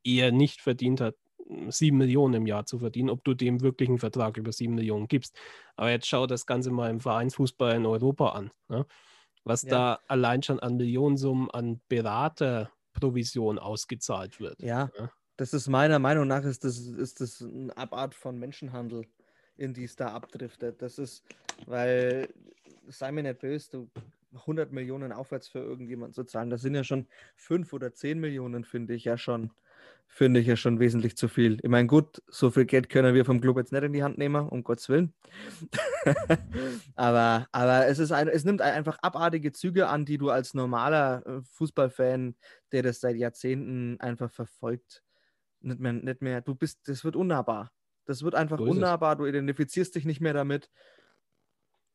eher 0.03 0.33
nicht 0.33 0.63
verdient 0.63 1.03
hat, 1.03 1.15
sieben 1.69 1.99
Millionen 1.99 2.33
im 2.35 2.47
Jahr 2.47 2.65
zu 2.65 2.79
verdienen, 2.79 3.11
ob 3.11 3.23
du 3.25 3.35
dem 3.35 3.61
wirklich 3.61 3.91
einen 3.91 3.99
Vertrag 3.99 4.39
über 4.39 4.53
sieben 4.53 4.75
Millionen 4.77 5.09
gibst. 5.09 5.37
Aber 5.77 5.91
jetzt 5.91 6.07
schau 6.07 6.27
das 6.27 6.47
Ganze 6.47 6.71
mal 6.71 6.89
im 6.91 7.01
Vereinsfußball 7.01 7.77
in 7.77 7.85
Europa 7.85 8.31
an. 8.31 8.51
Ne? 8.69 8.87
Was 9.45 9.63
Ja. 9.63 9.71
da 9.71 9.99
allein 10.09 10.43
schon 10.43 10.61
an 10.61 10.77
Millionensummen 10.77 11.51
an 11.51 11.81
Beraterprovision 11.89 13.59
ausgezahlt 13.59 14.41
wird. 14.41 14.61
Ja, 14.63 14.91
Ja. 14.99 15.11
das 15.37 15.55
ist 15.55 15.69
meiner 15.69 15.99
Meinung 15.99 16.27
nach 16.27 16.45
ist 16.45 16.65
das, 16.65 16.79
ist 16.79 17.21
das 17.21 17.43
eine 17.43 17.77
Abart 17.77 18.15
von 18.15 18.39
Menschenhandel, 18.39 19.07
in 19.57 19.75
die 19.75 19.85
es 19.85 19.97
da 19.97 20.09
abdriftet. 20.13 20.83
Das 20.83 20.99
ist, 20.99 21.25
weil, 21.67 22.29
sei 22.89 23.13
mir 23.13 23.23
nicht 23.23 23.41
böse, 23.41 23.71
du 23.71 23.91
100 24.47 24.73
Millionen 24.73 25.13
aufwärts 25.13 25.49
für 25.49 25.61
irgendjemanden 25.61 26.13
zu 26.15 26.25
zahlen, 26.25 26.51
das 26.51 26.61
sind 26.61 26.75
ja 26.75 26.85
schon 26.85 27.07
5 27.37 27.73
oder 27.73 27.95
10 27.95 28.21
Millionen, 28.21 28.65
finde 28.65 28.95
ich 28.95 29.05
ja 29.05 29.17
schon, 29.17 29.51
finde 30.11 30.41
ich 30.41 30.47
ja 30.47 30.57
schon 30.57 30.81
wesentlich 30.81 31.17
zu 31.17 31.29
viel. 31.29 31.59
Ich 31.63 31.69
meine, 31.69 31.87
gut, 31.87 32.23
so 32.27 32.51
viel 32.51 32.65
Geld 32.65 32.89
können 32.89 33.15
wir 33.15 33.25
vom 33.25 33.41
Club 33.41 33.57
jetzt 33.59 33.73
nicht 33.73 33.83
in 33.85 33.93
die 33.93 34.03
Hand 34.03 34.19
nehmen, 34.19 34.49
um 34.49 34.65
Gottes 34.65 34.89
Willen. 34.89 35.15
aber, 36.97 37.47
aber 37.53 37.87
es 37.87 37.99
ist 37.99 38.11
ein, 38.13 38.29
es 38.29 38.45
nimmt 38.45 38.61
ein- 38.63 38.75
einfach 38.75 38.99
abartige 39.03 39.53
Züge 39.53 39.89
an, 39.89 40.05
die 40.05 40.19
du 40.19 40.31
als 40.31 40.55
normaler 40.55 41.25
äh, 41.27 41.41
Fußballfan, 41.53 42.37
der 42.73 42.83
das 42.83 43.01
seit 43.01 43.17
Jahrzehnten 43.17 44.01
einfach 44.01 44.31
verfolgt, 44.31 45.05
nicht 45.61 45.81
mehr, 45.81 45.93
nicht 45.93 46.23
mehr, 46.23 46.41
du 46.41 46.55
bist, 46.55 46.81
das 46.89 47.05
wird 47.05 47.17
unnahbar. 47.17 47.73
Das 48.05 48.23
wird 48.23 48.35
einfach 48.35 48.59
So 48.59 48.65
ist 48.65 48.71
es. 48.71 48.77
unnahbar, 48.77 49.17
du 49.17 49.27
identifizierst 49.27 49.95
dich 49.95 50.05
nicht 50.05 50.21
mehr 50.21 50.33
damit. 50.33 50.71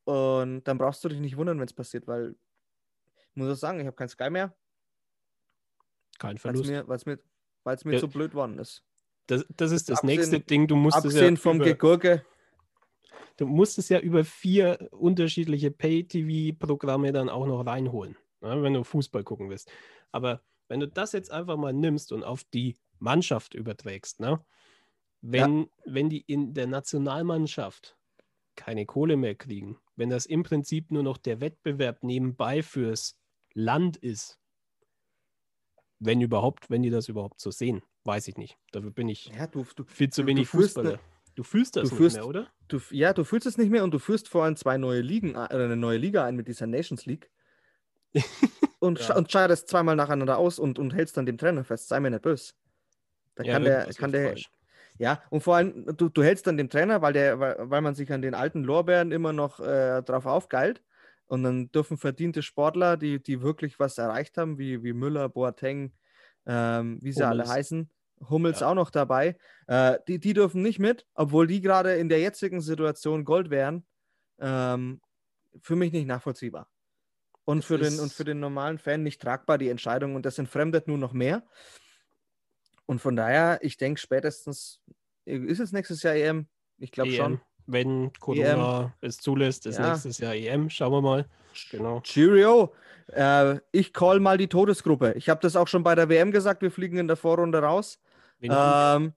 Und 0.04 0.64
dann 0.64 0.78
brauchst 0.78 1.02
du 1.04 1.08
dich 1.08 1.18
nicht 1.20 1.36
wundern, 1.36 1.58
wenn 1.58 1.66
es 1.66 1.72
passiert, 1.72 2.06
weil 2.06 2.36
ich 3.30 3.36
muss 3.36 3.50
auch 3.50 3.56
sagen, 3.60 3.80
ich 3.80 3.86
habe 3.86 3.96
kein 3.96 4.08
Sky 4.08 4.30
mehr, 4.30 4.54
Kein 6.18 6.38
Verlust. 6.38 6.70
mir, 6.70 6.86
weil's 6.86 7.06
mir, 7.06 7.18
weil's 7.64 7.84
mir 7.84 7.94
Ja. 7.94 7.98
so 8.00 8.08
blöd 8.08 8.34
worden 8.34 8.58
ist. 8.58 8.82
Das, 9.26 9.44
das 9.56 9.72
ist 9.72 9.88
das 9.88 9.98
Abgesehen- 10.00 10.18
nächste 10.18 10.40
Ding. 10.40 10.66
Du 10.68 10.76
musst, 10.76 11.04
es 11.04 11.14
ja 11.14 11.34
vom 11.36 11.56
über, 11.56 11.64
Gegurke. 11.64 12.24
du 13.38 13.46
musst 13.46 13.78
es 13.78 13.88
ja 13.88 13.98
über 14.00 14.24
vier 14.24 14.88
unterschiedliche 14.92 15.70
Pay-TV-Programme 15.70 17.12
dann 17.12 17.28
auch 17.28 17.46
noch 17.46 17.64
reinholen, 17.66 18.16
ne, 18.40 18.62
wenn 18.62 18.74
du 18.74 18.84
Fußball 18.84 19.24
gucken 19.24 19.48
willst. 19.50 19.70
Aber 20.12 20.42
wenn 20.68 20.80
du 20.80 20.88
das 20.88 21.12
jetzt 21.12 21.30
einfach 21.30 21.56
mal 21.56 21.72
nimmst 21.72 22.12
und 22.12 22.22
auf 22.22 22.44
die 22.44 22.76
Mannschaft 22.98 23.54
überträgst, 23.54 24.20
ne, 24.20 24.44
wenn, 25.22 25.68
wenn 25.86 26.10
die 26.10 26.20
in 26.20 26.52
der 26.54 26.66
Nationalmannschaft 26.66 27.96
keine 28.56 28.84
Kohle 28.86 29.16
mehr 29.16 29.34
kriegen, 29.34 29.78
wenn 29.96 30.10
das 30.10 30.26
im 30.26 30.42
Prinzip 30.42 30.90
nur 30.90 31.02
noch 31.02 31.16
der 31.16 31.40
Wettbewerb 31.40 32.02
nebenbei 32.04 32.62
fürs 32.62 33.16
Land 33.54 33.96
ist, 33.96 34.38
wenn 35.98 36.20
überhaupt, 36.20 36.70
wenn 36.70 36.82
die 36.82 36.90
das 36.90 37.08
überhaupt 37.08 37.40
so 37.40 37.50
sehen, 37.50 37.82
weiß 38.04 38.28
ich 38.28 38.36
nicht. 38.36 38.58
Dafür 38.72 38.90
bin 38.90 39.08
ich 39.08 39.26
Ja, 39.36 39.46
du, 39.46 39.64
du, 39.76 39.84
viel 39.84 40.10
zu 40.10 40.22
du- 40.22 40.26
wenig 40.28 40.48
Fußballer. 40.48 40.92
ne- 40.92 40.98
du 41.34 41.42
fühlst 41.42 41.76
das 41.76 41.88
du 41.88 41.94
nicht 41.94 41.96
führst- 42.02 42.16
mehr, 42.16 42.26
oder? 42.26 42.46
du, 42.68 42.78
ja, 42.90 43.12
du 43.12 43.24
fühlst 43.24 43.46
es 43.46 43.58
nicht 43.58 43.70
mehr 43.70 43.82
und 43.84 43.92
du 43.92 43.98
führst 43.98 44.28
vor 44.28 44.44
allem 44.44 44.56
zwei 44.56 44.76
neue 44.76 45.00
Ligen, 45.00 45.36
ein- 45.36 45.54
oder 45.54 45.64
eine 45.64 45.76
neue 45.76 45.98
Liga 45.98 46.24
ein 46.24 46.36
mit 46.36 46.46
dieser 46.48 46.66
Nations 46.66 47.06
League. 47.06 47.30
und, 48.80 49.00
Ja. 49.08 49.16
und 49.16 49.30
scheidest 49.30 49.68
zweimal 49.68 49.96
nacheinander 49.96 50.38
aus 50.38 50.58
und, 50.58 50.78
und 50.78 50.94
hältst 50.94 51.16
dann 51.16 51.26
dem 51.26 51.38
Trainer 51.38 51.64
fest. 51.64 51.88
Sei 51.88 52.00
mir 52.00 52.10
nicht 52.10 52.22
böse. 52.22 52.52
Da 53.34 53.42
Ja, 53.44 53.54
kann 53.54 53.64
der, 53.64 53.86
kann 53.94 54.12
der, 54.12 54.28
falsch. 54.28 54.50
ja, 54.98 55.20
und 55.30 55.42
vor 55.42 55.56
allem, 55.56 55.86
du, 55.96 56.08
du 56.08 56.22
hältst 56.22 56.46
dann 56.46 56.56
dem 56.56 56.70
Trainer, 56.70 57.02
weil 57.02 57.12
der, 57.12 57.40
weil, 57.40 57.56
weil 57.58 57.80
man 57.80 57.94
sich 57.96 58.12
an 58.12 58.22
den 58.22 58.34
alten 58.34 58.62
Lorbeeren 58.62 59.10
immer 59.10 59.32
noch 59.32 59.58
äh, 59.60 60.02
drauf 60.02 60.26
aufgeilt. 60.26 60.82
Und 61.34 61.42
dann 61.42 61.70
dürfen 61.72 61.98
verdiente 61.98 62.42
Sportler, 62.42 62.96
die, 62.96 63.22
die 63.22 63.42
wirklich 63.42 63.78
was 63.80 63.98
erreicht 63.98 64.38
haben, 64.38 64.56
wie, 64.58 64.82
wie 64.84 64.92
Müller, 64.92 65.28
Boateng, 65.28 65.92
ähm, 66.46 66.98
wie 67.02 67.12
sie 67.12 67.26
alle 67.26 67.42
Hummels. 67.42 67.50
heißen, 67.50 67.90
Hummels 68.30 68.60
Ja. 68.60 68.70
auch 68.70 68.74
noch 68.74 68.90
dabei, 68.90 69.36
äh, 69.66 69.98
die, 70.06 70.20
die 70.20 70.32
dürfen 70.32 70.62
nicht 70.62 70.78
mit, 70.78 71.06
obwohl 71.14 71.46
die 71.46 71.60
gerade 71.60 71.96
in 71.96 72.08
der 72.08 72.20
jetzigen 72.20 72.60
Situation 72.60 73.24
Gold 73.24 73.50
wären. 73.50 73.84
Ähm, 74.38 75.00
für 75.60 75.76
mich 75.76 75.92
nicht 75.92 76.06
nachvollziehbar. 76.06 76.68
Und 77.44 77.58
Das 77.58 77.66
für, 77.66 77.78
den, 77.78 78.00
und 78.00 78.12
für 78.12 78.24
den 78.24 78.40
normalen 78.40 78.78
Fan 78.78 79.02
nicht 79.02 79.20
tragbar, 79.20 79.58
die 79.58 79.68
Entscheidung. 79.68 80.14
Und 80.14 80.24
das 80.24 80.38
entfremdet 80.38 80.88
nur 80.88 80.98
noch 80.98 81.12
mehr. 81.12 81.44
Und 82.86 83.00
von 83.00 83.16
daher, 83.16 83.58
ich 83.62 83.76
denke 83.76 84.00
spätestens, 84.00 84.80
ist 85.24 85.60
es 85.60 85.72
nächstes 85.72 86.02
Jahr 86.02 86.14
EM? 86.14 86.48
Ich 86.78 86.92
glaube 86.92 87.10
schon. 87.12 87.40
Wenn 87.66 88.12
Corona 88.20 88.92
es 89.00 89.18
zulässt, 89.18 89.66
ist 89.66 89.78
Ja. 89.78 89.90
nächstes 89.90 90.18
Jahr 90.18 90.34
EM. 90.34 90.68
Schauen 90.70 90.92
wir 90.92 91.00
mal. 91.00 91.26
Genau. 91.70 92.00
Cheerio. 92.00 92.72
Äh, 93.08 93.58
ich 93.72 93.92
call 93.92 94.20
mal 94.20 94.38
die 94.38 94.48
Todesgruppe. 94.48 95.12
Ich 95.16 95.28
habe 95.28 95.40
das 95.40 95.56
auch 95.56 95.68
schon 95.68 95.82
bei 95.82 95.94
der 95.94 96.08
WM 96.08 96.30
gesagt, 96.30 96.62
wir 96.62 96.70
fliegen 96.70 96.98
in 96.98 97.06
der 97.06 97.16
Vorrunde 97.16 97.58
raus. 97.58 98.00
Ähm, 98.40 99.12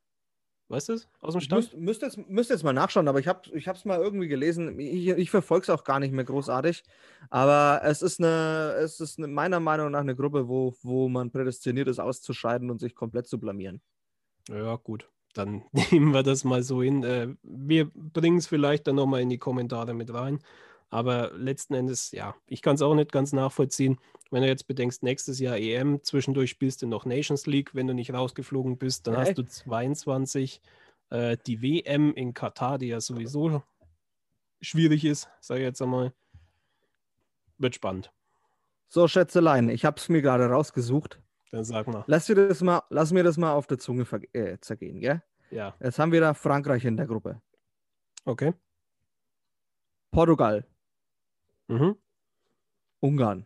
weißt 0.70 0.90
du 0.90 0.94
es 0.94 1.10
aus 1.22 1.34
dem 1.34 1.42
Stand? 1.42 1.62
müsst, 1.64 1.78
müsst, 1.78 2.02
jetzt, 2.02 2.30
müsst 2.30 2.50
jetzt 2.50 2.64
mal 2.64 2.74
nachschauen, 2.74 3.08
aber 3.08 3.20
ich 3.20 3.28
habe 3.28 3.42
es 3.52 3.86
mal 3.86 4.00
irgendwie 4.00 4.28
gelesen. 4.28 4.80
Ich, 4.80 5.08
ich 5.08 5.30
verfolge 5.30 5.64
es 5.64 5.70
auch 5.70 5.84
gar 5.84 6.00
nicht 6.00 6.14
mehr 6.14 6.26
großartig. 6.26 6.84
Aber 7.30 7.82
es 7.84 8.02
ist, 8.02 8.20
eine, 8.20 8.76
es 8.80 9.00
ist 9.00 9.18
eine, 9.18 9.28
meiner 9.28 9.60
Meinung 9.60 9.92
nach 9.92 10.02
eine 10.02 10.16
Gruppe, 10.16 10.48
wo, 10.48 10.76
wo 10.84 11.10
man 11.10 11.32
prädestiniert 11.32 11.88
ist, 11.88 12.00
auszuscheiden 12.00 12.70
und 12.70 12.80
sich 12.80 12.96
komplett 12.96 13.28
zu 13.28 13.40
blamieren. 13.40 13.82
Ja, 14.50 14.76
gut. 14.76 15.10
Dann 15.38 15.64
nehmen 15.92 16.14
wir 16.14 16.24
das 16.24 16.44
mal 16.44 16.64
so 16.64 16.82
hin. 16.82 17.04
Äh, 17.04 17.36
Wir 17.44 17.90
bringen 17.94 18.38
es 18.38 18.48
vielleicht 18.48 18.88
dann 18.88 18.96
nochmal 18.96 19.22
in 19.22 19.30
die 19.30 19.38
Kommentare 19.38 19.94
mit 19.94 20.14
rein. 20.14 20.40
Aber 20.90 21.32
letzten 21.34 21.74
Endes, 21.74 22.12
ja, 22.12 22.36
ich 22.48 22.62
kann 22.62 22.76
es 22.76 22.82
auch 22.82 22.96
nicht 22.96 23.12
ganz 23.12 23.34
nachvollziehen. 23.34 23.98
Wenn 24.32 24.42
du 24.42 24.48
jetzt 24.48 24.68
bedenkst, 24.68 25.04
nächstes 25.04 25.40
Jahr 25.40 25.58
EM, 25.58 26.02
zwischendurch 26.04 26.50
spielst 26.50 26.82
du 26.82 26.88
noch 26.88 27.06
Nations 27.06 27.46
League, 27.46 27.76
wenn 27.76 27.88
du 27.88 27.94
nicht 27.94 28.14
rausgeflogen 28.14 28.78
bist, 28.78 29.06
dann 29.08 29.18
hast 29.18 29.38
du 29.38 29.44
22 29.44 30.62
äh, 31.10 31.38
die 31.46 31.62
WM 31.62 32.14
in 32.14 32.34
Katar, 32.34 32.78
die 32.78 32.88
ja 32.88 33.02
sowieso 33.02 33.64
schwierig 34.62 35.06
ist, 35.06 35.30
sage 35.40 35.62
ich 35.62 35.66
jetzt 35.66 35.82
einmal. 35.82 36.14
Wird 37.58 37.76
spannend. 37.76 38.12
So, 38.88 39.08
Schätzelein, 39.08 39.70
ich 39.70 39.84
habe 39.84 39.98
es 39.98 40.10
mir 40.10 40.22
gerade 40.22 40.46
rausgesucht. 40.46 41.20
Dann 41.52 41.64
sag 41.64 41.88
mal. 41.88 42.04
Lass, 42.08 42.26
dir 42.26 42.36
das 42.36 42.62
mal, 42.62 42.84
lass 42.90 43.12
mir 43.12 43.24
das 43.24 43.38
mal 43.38 43.54
auf 43.54 43.68
der 43.68 43.78
Zunge 43.80 44.06
äh, 44.34 44.58
zergehen, 44.60 45.00
gell? 45.00 45.24
Ja, 45.50 45.76
Jetzt 45.80 45.98
haben 45.98 46.12
wir 46.12 46.20
da 46.20 46.34
Frankreich 46.34 46.84
in 46.86 46.98
der 46.98 47.08
Gruppe. 47.08 47.42
okay. 48.26 48.54
Portugal, 50.12 50.66
Mhm. 51.70 51.98
Ungarn. 53.02 53.46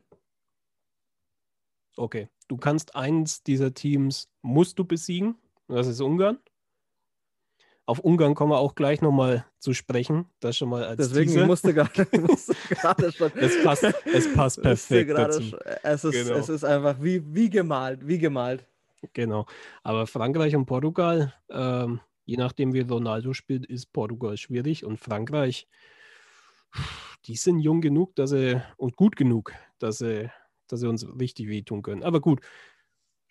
Okay. 1.98 2.30
Du 2.48 2.58
kannst 2.58 2.96
eins 2.96 3.44
dieser 3.44 3.74
Teams, 3.74 4.30
musst 4.42 4.78
du 4.80 4.86
besiegen. 4.86 5.36
Das 5.68 5.88
ist 5.88 6.00
Ungarn. 6.02 6.38
Auf 7.92 8.00
Ungarn 8.00 8.36
kommen 8.36 8.54
wir 8.54 8.58
auch 8.60 8.74
gleich 8.76 9.02
nochmal 9.02 9.46
zu 9.60 9.74
sprechen. 9.74 10.28
Das 10.40 10.56
schon 10.56 10.70
mal 10.70 10.86
als 10.86 10.98
Deswegen 10.98 11.32
Teaser. 11.34 11.46
musste 11.46 11.74
gerade 11.74 12.08
musste 12.22 12.54
gerade 12.70 13.12
schon. 13.12 13.32
Es 13.36 13.62
passt, 13.64 13.84
es 14.06 14.34
passt 14.34 14.62
perfekt 14.62 15.12
dazu. 15.12 15.42
schon- 15.42 15.60
Es 15.84 16.04
ist, 16.06 16.14
Genau. 16.28 16.40
es 16.40 16.48
ist 16.48 16.64
einfach 16.64 16.96
wie, 17.02 17.22
wie 17.36 17.50
gemalt, 17.50 18.08
wie 18.08 18.18
gemalt. 18.18 18.66
Genau. 19.12 19.46
Aber 19.84 20.08
Frankreich 20.08 20.56
und 20.56 20.66
Portugal, 20.68 21.34
ähm, 21.50 22.00
je 22.24 22.38
nachdem 22.38 22.72
wie 22.74 22.80
Ronaldo 22.80 23.34
spielt, 23.34 23.66
ist 23.66 23.92
Portugal 23.92 24.38
schwierig 24.38 24.86
und 24.86 24.98
Frankreich, 24.98 25.68
die 27.26 27.36
sind 27.36 27.60
jung 27.60 27.82
genug, 27.82 28.16
dass 28.16 28.30
sie 28.30 28.62
und 28.78 28.96
gut 28.96 29.16
genug, 29.18 29.52
dass 29.80 29.98
sie, 29.98 30.30
dass 30.68 30.80
sie 30.80 30.88
uns 30.88 31.06
richtig 31.20 31.50
wehtun 31.50 31.82
können. 31.82 32.04
Aber 32.04 32.22
gut, 32.22 32.40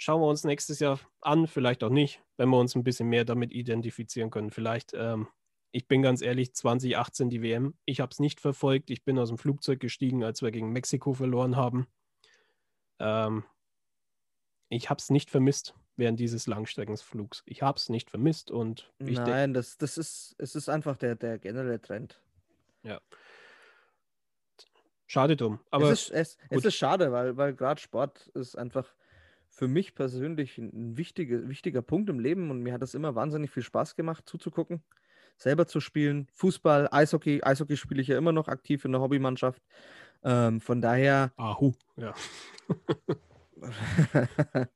schauen 0.01 0.22
wir 0.22 0.28
uns 0.28 0.44
nächstes 0.44 0.80
Jahr 0.80 0.98
an, 1.20 1.46
vielleicht 1.46 1.84
auch 1.84 1.90
nicht, 1.90 2.22
wenn 2.38 2.48
wir 2.48 2.59
uns 2.59 2.74
ein 2.74 2.82
bisschen 2.82 3.09
mehr 3.09 3.26
damit 3.26 3.53
identifizieren 3.53 4.30
können. 4.30 4.51
Vielleicht, 4.51 4.92
ähm, 4.94 5.28
ich 5.72 5.86
bin 5.86 6.01
ganz 6.01 6.22
ehrlich, 6.22 6.55
2018 6.55 7.28
die 7.28 7.42
WM, 7.42 7.74
ich 7.84 8.01
habe 8.01 8.11
es 8.11 8.18
nicht 8.18 8.40
verfolgt. 8.40 8.90
Ich 8.90 9.05
bin 9.05 9.18
aus 9.18 9.28
dem 9.28 9.36
Flugzeug 9.36 9.78
gestiegen, 9.78 10.24
als 10.24 10.40
wir 10.40 10.51
gegen 10.51 10.72
Mexiko 10.72 11.12
verloren 11.12 11.55
haben. 11.55 11.86
Ähm, 12.98 13.44
ich 14.70 14.88
habe 14.88 14.98
es 14.98 15.11
nicht 15.11 15.30
vermisst 15.30 15.74
während 15.96 16.18
dieses 16.18 16.46
Langstreckenflugs. 16.46 17.42
Ich 17.44 17.61
habe 17.61 17.76
es 17.76 17.90
nicht 17.90 18.09
vermisst 18.09 18.51
und 18.51 18.90
Nein, 18.98 19.53
das, 19.53 19.76
das 19.76 19.98
ist, 19.98 20.34
es 20.38 20.55
ist 20.55 20.70
einfach 20.70 20.96
der, 20.96 21.14
der 21.14 21.38
generelle 21.38 21.80
Trend. 21.80 22.22
schade 25.07 25.36
drum. 25.36 25.61
Aber 25.70 25.90
es 25.90 26.05
ist, 26.05 26.11
es, 26.11 26.38
es 26.48 26.64
ist 26.64 26.76
schade, 26.76 27.12
weil, 27.12 27.36
weil 27.36 27.55
gerade 27.55 27.80
Sport 27.80 28.28
ist 28.28 28.57
einfach 28.57 28.94
für 29.51 29.68
mich 29.68 29.94
persönlich 29.94 30.57
ein 30.59 30.96
wichtiger, 30.96 31.48
wichtiger 31.48 31.82
Punkt 31.82 32.09
im 32.09 32.18
Leben 32.20 32.51
und 32.51 32.62
mir 32.62 32.72
hat 32.72 32.82
es 32.82 32.94
immer 32.94 33.14
wahnsinnig 33.14 33.51
viel 33.51 33.62
Spaß 33.62 33.96
gemacht, 33.96 34.28
zuzugucken, 34.28 34.82
selber 35.36 35.66
zu 35.66 35.80
spielen. 35.80 36.28
Fußball, 36.32 36.88
Eishockey, 36.90 37.42
Eishockey 37.42 37.76
spiele 37.76 38.01
ich 38.01 38.09
ja 38.09 38.16
immer 38.16 38.32
noch 38.32 38.48
aktiv 38.48 38.84
in 38.84 38.92
der 38.92 39.01
Hobbymannschaft. 39.01 39.62
Ähm, 40.22 40.61
von 40.61 40.80
daher, 40.80 41.32
Ahu, 41.36 41.72
ja. 41.96 42.14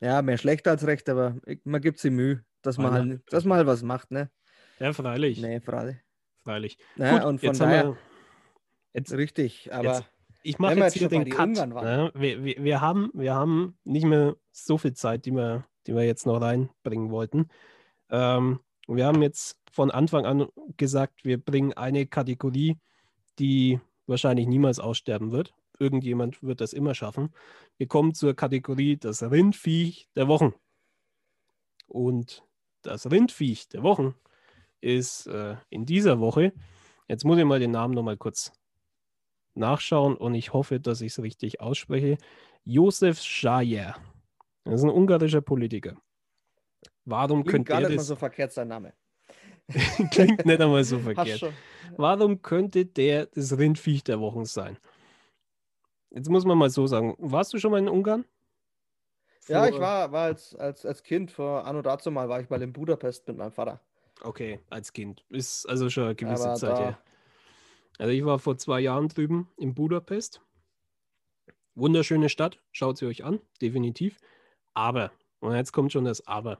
ja, 0.00 0.22
mehr 0.22 0.38
schlecht 0.38 0.66
als 0.68 0.86
recht, 0.86 1.08
aber 1.08 1.36
man 1.64 1.80
gibt 1.80 1.98
sich 1.98 2.10
Mühe, 2.10 2.44
dass 2.62 2.76
man, 2.78 2.92
halt, 2.92 3.22
dass 3.32 3.44
man 3.44 3.58
halt 3.58 3.66
was 3.66 3.82
macht, 3.82 4.10
ne? 4.10 4.30
Ja, 4.78 4.92
freilich. 4.92 5.40
Nee, 5.40 5.60
freilich. 5.60 5.96
Freilich. 6.42 6.78
Ja, 6.96 7.18
Gut, 7.18 7.24
und 7.26 7.40
von 7.40 7.58
daher, 7.58 7.96
jetzt, 8.92 9.12
richtig, 9.12 9.72
aber 9.72 9.94
jetzt- 9.98 10.04
ich 10.42 10.58
mache 10.58 10.74
jetzt 10.74 10.94
hier 10.94 11.08
den 11.08 11.28
Cut. 11.28 11.48
Ne? 11.48 12.10
Wir, 12.14 12.44
wir, 12.44 12.64
wir, 12.64 12.80
haben, 12.80 13.10
wir 13.14 13.34
haben 13.34 13.78
nicht 13.84 14.06
mehr 14.06 14.36
so 14.52 14.78
viel 14.78 14.94
Zeit, 14.94 15.26
die 15.26 15.32
wir, 15.32 15.66
die 15.86 15.94
wir 15.94 16.04
jetzt 16.04 16.26
noch 16.26 16.40
reinbringen 16.40 17.10
wollten. 17.10 17.48
Ähm, 18.10 18.60
wir 18.86 19.06
haben 19.06 19.22
jetzt 19.22 19.60
von 19.70 19.90
Anfang 19.90 20.24
an 20.24 20.48
gesagt, 20.76 21.24
wir 21.24 21.38
bringen 21.38 21.72
eine 21.74 22.06
Kategorie, 22.06 22.78
die 23.38 23.80
wahrscheinlich 24.06 24.46
niemals 24.46 24.80
aussterben 24.80 25.32
wird. 25.32 25.54
Irgendjemand 25.78 26.42
wird 26.42 26.60
das 26.60 26.72
immer 26.72 26.94
schaffen. 26.94 27.32
Wir 27.76 27.86
kommen 27.86 28.14
zur 28.14 28.34
Kategorie 28.34 28.96
das 28.96 29.22
Rindviech 29.22 30.08
der 30.16 30.26
Wochen. 30.26 30.54
Und 31.86 32.44
das 32.82 33.10
Rindviech 33.10 33.68
der 33.68 33.82
Wochen 33.82 34.14
ist 34.80 35.26
äh, 35.26 35.56
in 35.70 35.86
dieser 35.86 36.20
Woche, 36.20 36.52
jetzt 37.08 37.24
muss 37.24 37.38
ich 37.38 37.44
mal 37.44 37.60
den 37.60 37.70
Namen 37.70 37.94
nochmal 37.94 38.16
kurz 38.16 38.52
nachschauen 39.58 40.16
und 40.16 40.34
ich 40.34 40.52
hoffe, 40.52 40.80
dass 40.80 41.00
ich 41.00 41.12
es 41.12 41.22
richtig 41.22 41.60
ausspreche. 41.60 42.16
Josef 42.64 43.20
Schajer. 43.20 43.96
Das 44.64 44.74
ist 44.80 44.84
ein 44.84 44.90
ungarischer 44.90 45.40
Politiker. 45.40 45.96
Warum 47.04 47.42
klingt 47.44 47.66
könnte 47.68 47.82
gar 47.82 47.90
mal 47.90 47.96
das? 47.96 48.06
so 48.06 48.16
verkehrt 48.16 48.52
sein 48.52 48.68
Name. 48.68 48.92
klingt 50.10 50.44
nicht 50.46 50.60
einmal 50.60 50.84
so 50.84 50.98
verkehrt. 51.00 51.52
Warum 51.96 52.42
könnte 52.42 52.84
der 52.86 53.26
das 53.26 53.56
Rindviech 53.56 54.04
der 54.04 54.20
Wochen 54.20 54.44
sein? 54.44 54.78
Jetzt 56.10 56.28
muss 56.30 56.44
man 56.44 56.56
mal 56.58 56.70
so 56.70 56.86
sagen. 56.86 57.14
Warst 57.18 57.52
du 57.52 57.58
schon 57.58 57.70
mal 57.70 57.78
in 57.78 57.88
Ungarn? 57.88 58.24
Ja, 59.46 59.60
Vor- 59.64 59.68
ich 59.74 59.78
war, 59.80 60.12
war 60.12 60.24
als, 60.24 60.54
als, 60.54 60.84
als 60.84 61.02
Kind 61.02 61.30
vor 61.30 61.64
Anno 61.66 61.80
dazu 61.82 62.10
mal, 62.10 62.28
war 62.28 62.40
ich 62.40 62.50
mal 62.50 62.60
in 62.62 62.72
Budapest 62.72 63.26
mit 63.28 63.36
meinem 63.38 63.52
Vater. 63.52 63.80
Okay, 64.22 64.60
als 64.68 64.92
Kind. 64.92 65.24
Ist 65.30 65.66
also 65.68 65.88
schon 65.88 66.04
eine 66.04 66.14
gewisse 66.14 66.46
Aber 66.48 66.54
Zeit 66.56 66.70
da- 66.70 66.78
her. 66.78 66.98
Also 67.98 68.12
ich 68.12 68.24
war 68.24 68.38
vor 68.38 68.56
zwei 68.56 68.80
Jahren 68.80 69.08
drüben 69.08 69.48
in 69.56 69.74
Budapest. 69.74 70.40
Wunderschöne 71.74 72.28
Stadt, 72.28 72.60
schaut 72.72 72.96
sie 72.96 73.06
euch 73.06 73.24
an, 73.24 73.40
definitiv. 73.60 74.16
Aber, 74.74 75.12
und 75.40 75.54
jetzt 75.54 75.72
kommt 75.72 75.92
schon 75.92 76.04
das 76.04 76.26
Aber. 76.26 76.58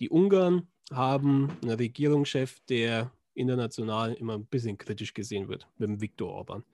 Die 0.00 0.10
Ungarn 0.10 0.68
haben 0.92 1.56
einen 1.62 1.72
Regierungschef, 1.72 2.60
der 2.68 3.12
international 3.34 4.14
immer 4.14 4.34
ein 4.34 4.46
bisschen 4.46 4.78
kritisch 4.78 5.14
gesehen 5.14 5.48
wird, 5.48 5.68
mit 5.78 5.88
dem 5.88 6.00
Viktor 6.00 6.30
Orban. 6.30 6.64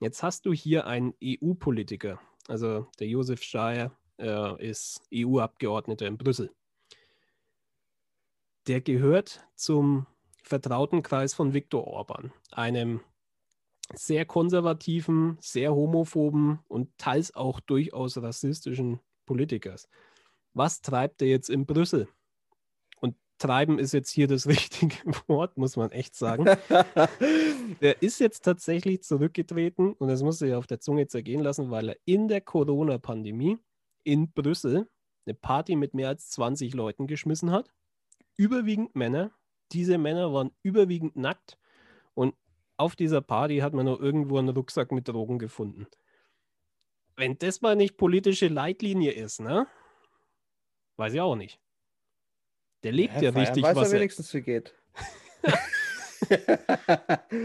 Jetzt 0.00 0.22
hast 0.22 0.46
du 0.46 0.52
hier 0.52 0.86
einen 0.86 1.14
EU-Politiker, 1.22 2.20
also 2.48 2.86
der 2.98 3.08
Josef 3.08 3.42
Schaer 3.42 3.92
äh, 4.18 4.66
ist 4.66 5.02
EU-Abgeordneter 5.14 6.06
in 6.06 6.18
Brüssel. 6.18 6.50
Der 8.66 8.80
gehört 8.80 9.46
zum 9.54 10.06
vertrauten 10.42 11.02
Kreis 11.02 11.34
von 11.34 11.52
Viktor 11.52 11.86
Orban, 11.86 12.32
einem 12.50 13.00
sehr 13.94 14.24
konservativen, 14.24 15.36
sehr 15.40 15.74
homophoben 15.74 16.60
und 16.68 16.96
teils 16.98 17.34
auch 17.34 17.60
durchaus 17.60 18.16
rassistischen 18.16 19.00
Politikers. 19.26 19.88
Was 20.54 20.80
treibt 20.80 21.22
er 21.22 21.28
jetzt 21.28 21.50
in 21.50 21.66
Brüssel? 21.66 22.08
Und 23.00 23.16
treiben 23.38 23.78
ist 23.78 23.92
jetzt 23.92 24.10
hier 24.10 24.28
das 24.28 24.46
richtige 24.48 24.96
Wort, 25.26 25.56
muss 25.56 25.76
man 25.76 25.90
echt 25.90 26.14
sagen. 26.14 26.44
Der 27.80 28.02
ist 28.02 28.20
jetzt 28.20 28.44
tatsächlich 28.44 29.02
zurückgetreten 29.02 29.94
und 29.94 30.08
das 30.08 30.22
musste 30.22 30.46
er 30.46 30.58
auf 30.58 30.66
der 30.66 30.80
Zunge 30.80 31.06
zergehen 31.06 31.42
lassen, 31.42 31.70
weil 31.70 31.90
er 31.90 31.96
in 32.04 32.28
der 32.28 32.40
Corona-Pandemie 32.40 33.58
in 34.04 34.30
Brüssel 34.32 34.88
eine 35.26 35.34
Party 35.34 35.76
mit 35.76 35.94
mehr 35.94 36.08
als 36.08 36.28
20 36.30 36.74
Leuten 36.74 37.06
geschmissen 37.06 37.50
hat. 37.50 37.72
Überwiegend 38.36 38.94
Männer. 38.94 39.32
Diese 39.72 39.96
Männer 39.96 40.32
waren 40.32 40.50
überwiegend 40.62 41.16
nackt 41.16 41.58
und 42.12 42.34
auf 42.76 42.96
dieser 42.96 43.20
Party 43.20 43.58
hat 43.58 43.72
man 43.72 43.86
noch 43.86 44.00
irgendwo 44.00 44.38
einen 44.38 44.50
Rucksack 44.50 44.92
mit 44.92 45.08
Drogen 45.08 45.38
gefunden. 45.38 45.86
Wenn 47.16 47.38
das 47.38 47.60
mal 47.60 47.76
nicht 47.76 47.96
politische 47.96 48.48
Leitlinie 48.48 49.12
ist, 49.12 49.40
ne? 49.40 49.66
Weiß 50.96 51.14
ich 51.14 51.20
auch 51.20 51.36
nicht. 51.36 51.60
Der 52.82 52.92
lebt 52.92 53.14
ja, 53.14 53.22
ja 53.22 53.30
richtig, 53.30 53.62
weiß 53.62 53.76
was 53.76 53.92
er 53.92 53.98
wenigstens 53.98 54.34
wie 54.34 54.42
geht. 54.42 54.74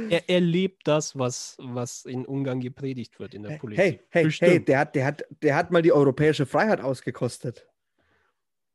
er, 0.09 0.29
er 0.29 0.39
lebt 0.41 0.87
das, 0.87 1.17
was, 1.17 1.55
was 1.59 2.05
in 2.05 2.25
Ungarn 2.25 2.59
gepredigt 2.59 3.19
wird 3.19 3.33
in 3.33 3.43
der 3.43 3.57
Politik. 3.57 3.83
Hey, 3.83 3.99
hey, 4.09 4.23
Bestimmt. 4.25 4.51
hey, 4.51 4.65
der 4.65 4.79
hat, 4.79 4.95
der, 4.95 5.05
hat, 5.05 5.23
der 5.41 5.55
hat 5.55 5.71
mal 5.71 5.81
die 5.81 5.93
europäische 5.93 6.45
Freiheit 6.45 6.81
ausgekostet. 6.81 7.67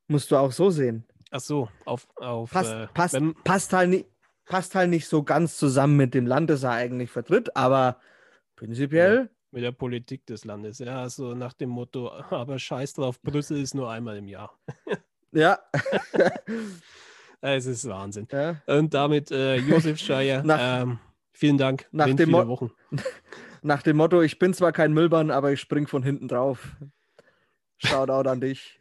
Musst 0.08 0.30
du 0.30 0.36
auch 0.36 0.52
so 0.52 0.70
sehen. 0.70 1.04
Ach 1.30 1.40
so, 1.40 1.68
auf. 1.84 2.06
auf 2.16 2.50
passt, 2.50 2.72
äh, 2.72 2.86
passt, 2.88 3.18
passt, 3.42 3.72
halt 3.72 3.90
nicht, 3.90 4.06
passt 4.44 4.74
halt 4.74 4.90
nicht 4.90 5.06
so 5.06 5.22
ganz 5.22 5.56
zusammen 5.56 5.96
mit 5.96 6.14
dem 6.14 6.26
Land, 6.26 6.50
das 6.50 6.62
er 6.62 6.72
eigentlich 6.72 7.10
vertritt, 7.10 7.56
aber 7.56 8.00
prinzipiell. 8.56 9.16
Ja, 9.16 9.28
mit 9.50 9.62
der 9.62 9.72
Politik 9.72 10.26
des 10.26 10.44
Landes, 10.44 10.78
ja, 10.80 11.00
also 11.00 11.34
nach 11.34 11.52
dem 11.52 11.70
Motto, 11.70 12.10
aber 12.30 12.58
scheiß 12.58 12.94
drauf, 12.94 13.20
Brüssel 13.22 13.60
ist 13.60 13.74
nur 13.74 13.90
einmal 13.90 14.16
im 14.16 14.28
Jahr. 14.28 14.58
ja. 15.32 15.58
es 17.40 17.66
ist 17.66 17.88
Wahnsinn. 17.88 18.28
Ja. 18.30 18.60
Und 18.66 18.94
damit 18.94 19.30
äh, 19.30 19.56
Josef 19.56 19.98
Scheier, 19.98 20.44
ähm, 20.46 20.98
vielen 21.32 21.58
Dank. 21.58 21.86
Nach 21.92 22.12
dem, 22.12 22.32
Wochen. 22.32 22.72
nach 23.62 23.82
dem 23.82 23.96
Motto, 23.96 24.22
ich 24.22 24.38
bin 24.38 24.54
zwar 24.54 24.72
kein 24.72 24.92
Müllmann, 24.92 25.30
aber 25.30 25.52
ich 25.52 25.60
spring 25.60 25.86
von 25.86 26.02
hinten 26.02 26.28
drauf. 26.28 26.76
Shoutout 27.78 28.28
an 28.28 28.40
dich. 28.40 28.78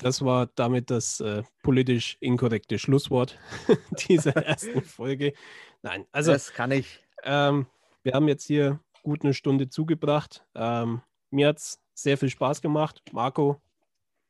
Das 0.00 0.24
war 0.24 0.48
damit 0.54 0.90
das 0.90 1.20
äh, 1.20 1.42
politisch 1.62 2.16
inkorrekte 2.20 2.78
Schlusswort 2.78 3.38
dieser 4.08 4.36
ersten 4.36 4.82
Folge. 4.82 5.32
Nein, 5.82 6.06
also. 6.12 6.32
Das 6.32 6.52
kann 6.52 6.70
ich. 6.70 7.04
Ähm, 7.22 7.66
wir 8.02 8.12
haben 8.12 8.28
jetzt 8.28 8.46
hier 8.46 8.80
gut 9.02 9.22
eine 9.22 9.34
Stunde 9.34 9.68
zugebracht. 9.68 10.44
Ähm, 10.54 11.02
mir 11.30 11.48
hat 11.48 11.58
es 11.58 11.80
sehr 11.94 12.18
viel 12.18 12.30
Spaß 12.30 12.62
gemacht. 12.62 13.02
Marco, 13.12 13.60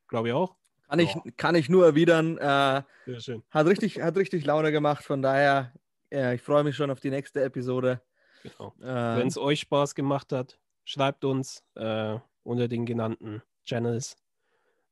glaube 0.08 0.28
ich 0.28 0.34
auch. 0.34 0.54
Kann 0.88 0.98
ich, 0.98 1.16
kann 1.36 1.54
ich 1.54 1.68
nur 1.68 1.84
erwidern. 1.84 2.38
Äh, 2.38 2.82
sehr 3.06 3.20
schön. 3.20 3.42
Hat 3.50 3.66
richtig, 3.66 4.00
hat 4.00 4.16
richtig 4.16 4.44
Laune 4.44 4.70
gemacht. 4.70 5.04
Von 5.04 5.22
daher, 5.22 5.72
ja, 6.10 6.32
ich 6.32 6.42
freue 6.42 6.62
mich 6.62 6.76
schon 6.76 6.90
auf 6.90 7.00
die 7.00 7.10
nächste 7.10 7.42
Episode. 7.42 8.00
Genau. 8.42 8.74
Ähm, 8.82 9.18
Wenn 9.18 9.28
es 9.28 9.38
euch 9.38 9.60
Spaß 9.60 9.94
gemacht 9.94 10.32
hat, 10.32 10.58
schreibt 10.84 11.24
uns 11.24 11.64
äh, 11.74 12.16
unter 12.42 12.68
den 12.68 12.84
genannten 12.86 13.42
Channels 13.64 14.16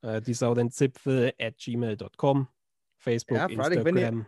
äh, 0.03 0.21
die 0.21 0.35
Saurenzipfel 0.35 1.33
at 1.41 1.57
gmail.com, 1.59 2.49
Facebook, 2.97 3.39
ja, 3.39 3.47
Instagram. 3.47 4.27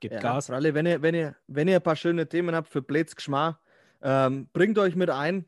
Gibt 0.00 0.14
ja, 0.14 0.20
Gas. 0.20 0.50
Alle, 0.50 0.74
wenn 0.74 0.86
ihr, 0.86 1.02
wenn, 1.02 1.14
ihr, 1.14 1.36
wenn 1.46 1.68
ihr 1.68 1.76
ein 1.76 1.82
paar 1.82 1.96
schöne 1.96 2.28
Themen 2.28 2.54
habt 2.54 2.68
für 2.68 2.82
Blitz 2.82 3.16
Geschmar, 3.16 3.60
ähm, 4.00 4.48
bringt 4.52 4.78
euch 4.78 4.94
mit 4.94 5.10
ein. 5.10 5.44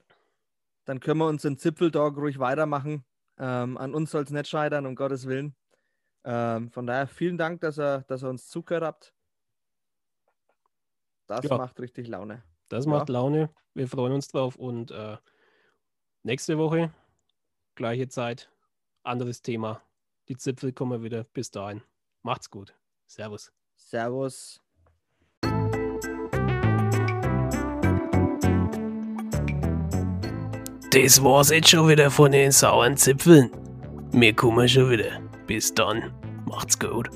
Dann 0.85 0.99
können 0.99 1.19
wir 1.19 1.29
uns 1.29 1.43
den 1.43 1.57
Zipfeldog 1.57 2.17
ruhig 2.17 2.39
weitermachen. 2.39 3.05
Ähm, 3.39 3.79
an 3.79 3.95
uns 3.95 4.11
soll 4.11 4.25
es 4.25 4.31
nicht 4.31 4.49
scheitern, 4.49 4.87
um 4.87 4.97
Gottes 4.97 5.27
Willen. 5.27 5.55
Ähm, 6.25 6.71
von 6.71 6.87
daher 6.87 7.07
vielen 7.07 7.39
Dank, 7.39 7.61
dass 7.61 7.79
ihr, 7.79 8.05
dass 8.09 8.23
ihr 8.23 8.29
uns 8.29 8.49
zugehört 8.49 8.85
habt. 8.85 9.15
Das 11.27 11.45
ja. 11.45 11.57
macht 11.57 11.79
richtig 11.79 12.09
Laune. 12.09 12.43
Das 12.69 12.87
ja. 12.87 12.91
macht 12.91 13.09
Laune. 13.09 13.51
Wir 13.73 13.87
freuen 13.87 14.13
uns 14.13 14.29
drauf 14.29 14.57
und 14.57 14.91
äh, 14.91 15.17
nächste 16.25 16.59
Woche, 16.59 16.93
gleiche 17.77 18.09
Zeit, 18.09 18.51
anderes 19.03 19.43
Thema. 19.43 19.83
Die 20.29 20.37
Zipfel 20.37 20.73
kommen 20.73 21.03
wieder. 21.03 21.25
Bis 21.25 21.51
dahin. 21.51 21.83
Macht's 22.23 22.51
gut. 22.51 22.75
Servus. 23.07 23.53
Servus. 23.77 24.61
Das 30.93 31.23
war's 31.23 31.51
jetzt 31.51 31.69
schon 31.69 31.89
wieder 31.89 32.11
von 32.11 32.33
den 32.33 32.51
sauren 32.51 32.97
Zipfeln. 32.97 33.51
Wir 34.13 34.35
kommen 34.35 34.69
schon 34.69 34.91
wieder. 34.91 35.21
Bis 35.47 35.73
dann. 35.73 36.13
Macht's 36.47 36.79
gut. 36.79 37.09